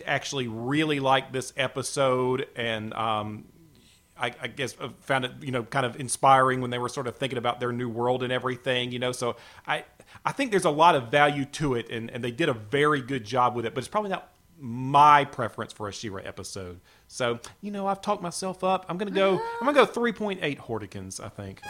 actually 0.05 0.47
really 0.47 0.99
liked 0.99 1.33
this 1.33 1.53
episode 1.57 2.47
and 2.55 2.93
um, 2.93 3.45
I, 4.19 4.33
I 4.41 4.47
guess 4.47 4.75
uh, 4.79 4.89
found 5.01 5.25
it 5.25 5.31
you 5.41 5.51
know 5.51 5.63
kind 5.63 5.85
of 5.85 5.99
inspiring 5.99 6.61
when 6.61 6.69
they 6.69 6.77
were 6.77 6.89
sort 6.89 7.07
of 7.07 7.17
thinking 7.17 7.37
about 7.37 7.59
their 7.59 7.71
new 7.71 7.89
world 7.89 8.23
and 8.23 8.31
everything 8.31 8.91
you 8.91 8.99
know? 8.99 9.11
So 9.11 9.35
I 9.67 9.85
I 10.25 10.31
think 10.31 10.51
there's 10.51 10.65
a 10.65 10.69
lot 10.69 10.95
of 10.95 11.09
value 11.09 11.45
to 11.45 11.75
it 11.75 11.89
and, 11.89 12.09
and 12.09 12.23
they 12.23 12.31
did 12.31 12.49
a 12.49 12.53
very 12.53 13.01
good 13.01 13.23
job 13.23 13.55
with 13.55 13.65
it 13.65 13.73
but 13.73 13.79
it's 13.79 13.87
probably 13.87 14.11
not 14.11 14.31
my 14.61 15.23
preference 15.23 15.71
for 15.71 15.87
a 15.87 15.93
She-Ra 15.93 16.21
episode. 16.25 16.81
So 17.07 17.39
you 17.61 17.71
know 17.71 17.87
I've 17.87 18.01
talked 18.01 18.21
myself 18.21 18.63
up. 18.63 18.85
I'm 18.89 18.97
gonna 18.97 19.11
go 19.11 19.41
I'm 19.61 19.65
gonna 19.65 19.73
go 19.73 19.85
3.8 19.85 20.57
Hordikins 20.59 21.23
I 21.23 21.29
think. 21.29 21.61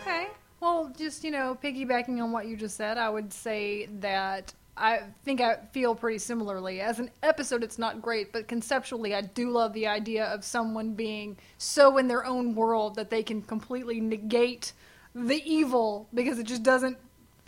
Okay. 0.00 0.28
Well, 0.60 0.92
just, 0.98 1.22
you 1.22 1.30
know, 1.30 1.56
piggybacking 1.62 2.20
on 2.22 2.32
what 2.32 2.46
you 2.46 2.56
just 2.56 2.76
said, 2.76 2.98
I 2.98 3.08
would 3.08 3.32
say 3.32 3.86
that 4.00 4.52
I 4.78 5.02
think 5.24 5.40
I 5.40 5.56
feel 5.72 5.94
pretty 5.94 6.18
similarly. 6.18 6.80
As 6.80 6.98
an 7.00 7.10
episode, 7.22 7.62
it's 7.64 7.78
not 7.78 8.00
great, 8.00 8.32
but 8.32 8.46
conceptually, 8.48 9.14
I 9.14 9.22
do 9.22 9.50
love 9.50 9.72
the 9.72 9.86
idea 9.86 10.24
of 10.26 10.44
someone 10.44 10.92
being 10.94 11.36
so 11.58 11.98
in 11.98 12.08
their 12.08 12.24
own 12.24 12.54
world 12.54 12.94
that 12.94 13.10
they 13.10 13.22
can 13.22 13.42
completely 13.42 14.00
negate 14.00 14.72
the 15.14 15.42
evil 15.44 16.08
because 16.14 16.38
it 16.38 16.44
just 16.46 16.62
doesn't 16.62 16.96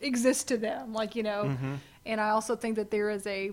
exist 0.01 0.49
to 0.49 0.57
them. 0.57 0.93
Like, 0.93 1.15
you 1.15 1.23
know, 1.23 1.45
Mhm. 1.45 1.79
and 2.07 2.21
I 2.21 2.31
also 2.31 2.57
think 2.57 2.77
that 2.77 2.91
there 2.91 3.11
is 3.11 3.27
a. 3.27 3.53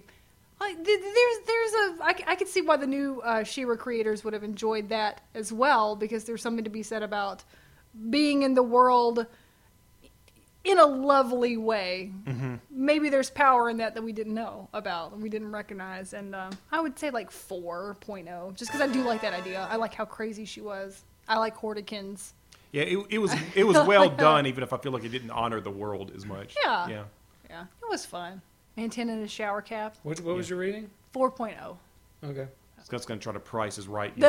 Like, 0.60 0.84
there's, 0.84 1.38
there's 1.46 1.74
a, 1.74 1.96
I, 2.02 2.16
I 2.30 2.36
could 2.36 2.48
see 2.48 2.62
why 2.62 2.78
the 2.78 2.88
new 2.88 3.22
uh, 3.22 3.44
She-Ra 3.44 3.76
creators 3.76 4.24
would 4.24 4.34
have 4.34 4.44
enjoyed 4.44 4.90
that 4.90 5.22
as 5.36 5.54
well, 5.54 5.96
because 5.96 6.24
there's 6.24 6.42
something 6.42 6.64
to 6.64 6.70
be 6.72 6.82
said 6.82 7.04
about 7.04 7.44
being 8.10 8.42
in 8.42 8.56
the 8.56 8.64
world 8.64 9.28
in 10.68 10.80
a 10.80 10.86
lovely 10.86 11.58
way. 11.58 12.12
Mm-hmm. 12.26 12.56
Maybe 12.70 13.10
there's 13.10 13.30
power 13.30 13.70
in 13.70 13.78
that 13.78 13.96
that 13.96 14.04
we 14.04 14.12
didn't 14.12 14.34
know 14.34 14.68
about, 14.74 15.14
and 15.14 15.22
we 15.24 15.30
didn't 15.30 15.52
recognize. 15.52 16.14
And 16.14 16.36
um, 16.36 16.52
I 16.72 16.82
would 16.82 17.00
say 17.00 17.10
like 17.10 17.32
4.0, 17.32 18.56
just 18.56 18.72
because 18.72 18.88
I 18.88 18.92
do 18.92 19.02
like 19.04 19.22
that 19.22 19.34
idea. 19.34 19.66
I 19.72 19.78
like 19.78 19.94
how 19.94 20.06
crazy 20.06 20.46
she 20.46 20.62
was. 20.62 21.04
I 21.28 21.38
like 21.40 21.58
Hordikins. 21.58 22.34
yeah 22.72 22.84
it, 22.84 22.98
it 23.10 23.18
was 23.18 23.34
it 23.56 23.64
was 23.66 23.78
well 23.88 24.10
done 24.10 24.46
even 24.46 24.64
if 24.64 24.74
I 24.74 24.78
feel 24.78 24.92
like 24.92 25.04
it 25.06 25.10
didn't 25.10 25.32
honor 25.32 25.62
the 25.62 25.72
world 25.72 26.12
as 26.16 26.26
much 26.26 26.56
Yeah. 26.64 26.88
yeah 26.88 27.04
Yeah, 27.50 27.62
it 27.82 27.90
was 27.90 28.06
fun. 28.06 28.42
Antenna 28.78 29.14
in 29.14 29.24
a 29.24 29.28
shower 29.28 29.62
cap. 29.62 29.96
What, 30.04 30.20
what 30.22 30.36
was 30.36 30.50
your 30.50 30.60
reading? 30.60 30.90
4.0. 31.16 31.78
Okay. 32.24 32.48
Scott's 32.84 33.06
gonna 33.06 33.20
try 33.20 33.34
to 33.34 33.40
price 33.40 33.78
is 33.78 33.88
right 33.88 34.14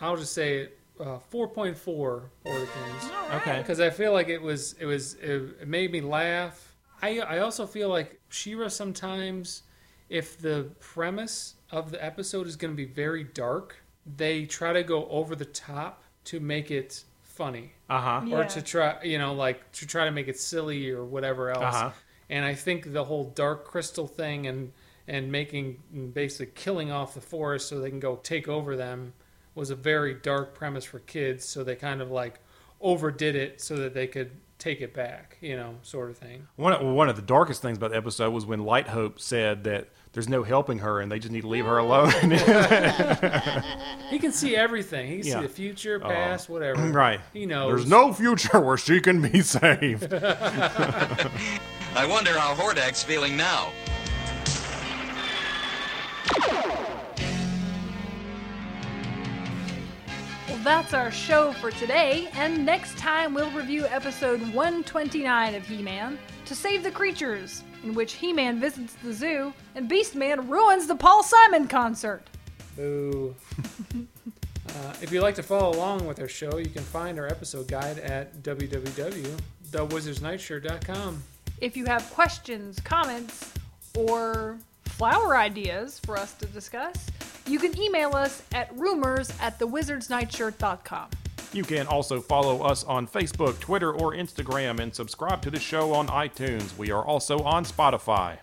I'll 0.00 0.16
just 0.16 0.32
say 0.32 0.68
uh, 1.00 1.18
4.4 1.32 2.22
Hordikins. 2.44 3.36
Okay. 3.36 3.58
Because 3.58 3.80
I 3.80 3.90
feel 3.90 4.12
like 4.12 4.28
it 4.28 4.40
was 4.40 4.74
it 4.78 4.86
was 4.86 5.14
it, 5.14 5.56
it 5.60 5.68
made 5.68 5.90
me 5.92 6.00
laugh. 6.00 6.74
I 7.02 7.20
I 7.20 7.38
also 7.38 7.66
feel 7.66 7.88
like 7.88 8.20
She-Ra 8.28 8.68
sometimes, 8.68 9.62
if 10.08 10.38
the 10.38 10.70
premise 10.80 11.54
of 11.70 11.90
the 11.90 12.04
episode 12.04 12.46
is 12.46 12.56
going 12.56 12.72
to 12.72 12.76
be 12.76 12.84
very 12.84 13.24
dark, 13.24 13.76
they 14.16 14.44
try 14.44 14.72
to 14.72 14.82
go 14.82 15.08
over 15.08 15.34
the 15.34 15.44
top 15.46 16.02
to 16.24 16.40
make 16.40 16.70
it 16.70 17.04
funny. 17.22 17.72
Uh-huh. 17.88 18.22
Or 18.30 18.44
to 18.44 18.62
try, 18.62 19.02
you 19.02 19.18
know, 19.18 19.32
like 19.32 19.72
to 19.72 19.86
try 19.86 20.04
to 20.04 20.10
make 20.10 20.28
it 20.28 20.38
silly 20.38 20.90
or 20.90 21.04
whatever 21.04 21.50
else. 21.50 21.74
Uh-huh. 21.74 21.90
And 22.28 22.44
I 22.44 22.54
think 22.54 22.92
the 22.92 23.04
whole 23.04 23.24
dark 23.24 23.64
crystal 23.64 24.06
thing 24.06 24.46
and 24.46 24.72
and 25.08 25.32
making 25.32 26.12
basically 26.14 26.52
killing 26.54 26.92
off 26.92 27.14
the 27.14 27.20
forest 27.20 27.68
so 27.68 27.80
they 27.80 27.90
can 27.90 27.98
go 27.98 28.16
take 28.22 28.46
over 28.46 28.76
them 28.76 29.12
was 29.54 29.70
a 29.70 29.74
very 29.76 30.14
dark 30.14 30.54
premise 30.54 30.84
for 30.84 30.98
kids. 31.00 31.44
So 31.44 31.64
they 31.64 31.76
kind 31.76 32.00
of 32.00 32.10
like 32.10 32.40
overdid 32.80 33.36
it 33.36 33.60
so 33.60 33.76
that 33.76 33.94
they 33.94 34.06
could 34.06 34.30
take 34.58 34.80
it 34.82 34.92
back, 34.92 35.38
you 35.40 35.56
know, 35.56 35.74
sort 35.82 36.10
of 36.10 36.18
thing. 36.18 36.46
One 36.56 36.72
of, 36.74 36.82
one 36.86 37.08
of 37.08 37.16
the 37.16 37.22
darkest 37.22 37.62
things 37.62 37.78
about 37.78 37.90
the 37.92 37.96
episode 37.96 38.30
was 38.32 38.44
when 38.44 38.62
Light 38.64 38.88
Hope 38.88 39.18
said 39.18 39.64
that 39.64 39.88
there's 40.12 40.28
no 40.28 40.42
helping 40.42 40.80
her 40.80 41.00
and 41.00 41.10
they 41.10 41.18
just 41.18 41.32
need 41.32 41.42
to 41.42 41.48
leave 41.48 41.64
her 41.64 41.78
alone. 41.78 42.12
He 44.10 44.18
can 44.18 44.32
see 44.32 44.56
everything. 44.56 45.06
He 45.08 45.18
can 45.20 45.26
Yeah. 45.26 45.36
see 45.36 45.42
the 45.46 45.52
future, 45.52 46.00
Oh. 46.02 46.08
past, 46.08 46.48
whatever. 46.48 46.82
right. 46.90 47.20
He 47.32 47.46
knows. 47.46 47.76
There's 47.76 47.88
no 47.90 48.12
future 48.12 48.60
where 48.60 48.76
she 48.76 49.00
can 49.00 49.22
be 49.22 49.40
saved. 49.42 50.12
I 50.12 52.06
wonder 52.08 52.36
how 52.38 52.54
Hordak's 52.54 53.02
feeling 53.02 53.36
now. 53.36 53.70
That's 60.64 60.92
our 60.92 61.10
show 61.10 61.52
for 61.52 61.70
today, 61.70 62.28
and 62.34 62.66
next 62.66 62.98
time 62.98 63.32
we'll 63.32 63.50
review 63.52 63.86
episode 63.86 64.42
129 64.52 65.54
of 65.54 65.66
He 65.66 65.80
Man 65.82 66.18
To 66.44 66.54
Save 66.54 66.82
the 66.82 66.90
Creatures, 66.90 67.62
in 67.82 67.94
which 67.94 68.12
He 68.12 68.30
Man 68.32 68.60
visits 68.60 68.94
the 69.02 69.14
zoo 69.14 69.54
and 69.74 69.88
Beast 69.88 70.14
Man 70.14 70.46
ruins 70.48 70.86
the 70.86 70.96
Paul 70.96 71.22
Simon 71.22 71.66
concert. 71.66 72.22
Boo. 72.76 73.34
uh, 73.96 74.92
if 75.00 75.10
you'd 75.10 75.22
like 75.22 75.36
to 75.36 75.42
follow 75.42 75.74
along 75.76 76.06
with 76.06 76.20
our 76.20 76.28
show, 76.28 76.58
you 76.58 76.68
can 76.68 76.82
find 76.82 77.18
our 77.18 77.26
episode 77.26 77.66
guide 77.66 77.98
at 77.98 78.42
www.thewizardsnightshirt.com. 78.42 81.22
If 81.60 81.76
you 81.76 81.84
have 81.86 82.08
questions, 82.10 82.78
comments, 82.80 83.52
or 83.96 84.58
flower 84.84 85.36
ideas 85.36 85.98
for 86.00 86.18
us 86.18 86.34
to 86.34 86.44
discuss, 86.46 87.06
you 87.46 87.58
can 87.58 87.78
email 87.80 88.14
us 88.14 88.42
at 88.52 88.76
rumors 88.76 89.32
at 89.40 89.58
thewizardsnightshirt.com. 89.58 91.08
You 91.52 91.64
can 91.64 91.88
also 91.88 92.20
follow 92.20 92.62
us 92.62 92.84
on 92.84 93.08
Facebook, 93.08 93.58
Twitter, 93.58 93.92
or 93.92 94.14
Instagram 94.14 94.78
and 94.78 94.94
subscribe 94.94 95.42
to 95.42 95.50
the 95.50 95.58
show 95.58 95.92
on 95.92 96.06
iTunes. 96.08 96.76
We 96.78 96.92
are 96.92 97.04
also 97.04 97.40
on 97.40 97.64
Spotify. 97.64 98.38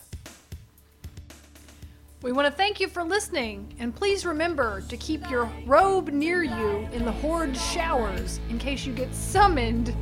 We 2.22 2.34
want 2.34 2.48
to 2.48 2.52
thank 2.52 2.82
you 2.82 2.88
for 2.88 3.04
listening, 3.04 3.74
and 3.80 3.96
please 3.96 4.26
remember 4.26 4.82
to 4.90 4.98
keep 4.98 5.30
your 5.30 5.50
robe 5.66 6.10
near 6.10 6.44
you 6.44 6.90
in 6.92 7.06
the 7.06 7.12
horde 7.12 7.56
showers 7.56 8.42
in 8.50 8.58
case 8.58 8.86
you 8.86 8.92
get 8.92 9.14
summoned 9.14 9.96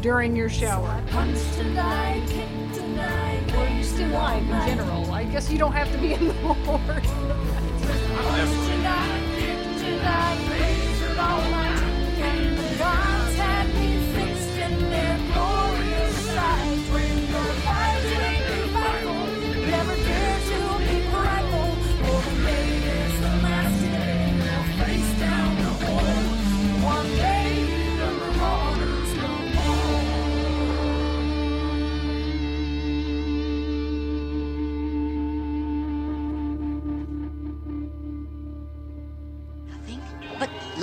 during 0.00 0.36
your 0.36 0.48
shower. 0.48 1.02
Or 1.14 1.24
just 1.24 1.58
in 1.58 1.74
life 4.12 4.42
in 4.42 4.66
general. 4.66 5.10
I 5.10 5.24
guess 5.24 5.50
you 5.50 5.58
don't 5.58 5.72
have 5.72 5.90
to 5.92 5.98
be 5.98 6.12
in 6.12 6.28
the 6.28 6.34
horde. 6.34 7.55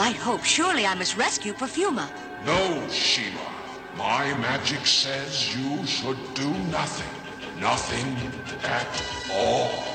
Light 0.03 0.17
Hope, 0.17 0.43
surely 0.43 0.85
I 0.85 0.95
must 0.95 1.15
rescue 1.15 1.53
Perfuma. 1.53 2.09
No, 2.45 2.89
She-Ra. 2.89 3.39
My 3.95 4.37
magic 4.37 4.85
says 4.85 5.55
you 5.55 5.85
should 5.85 6.17
do 6.33 6.49
nothing. 6.77 7.07
Nothing 7.61 8.13
at 8.65 9.01
all. 9.31 9.92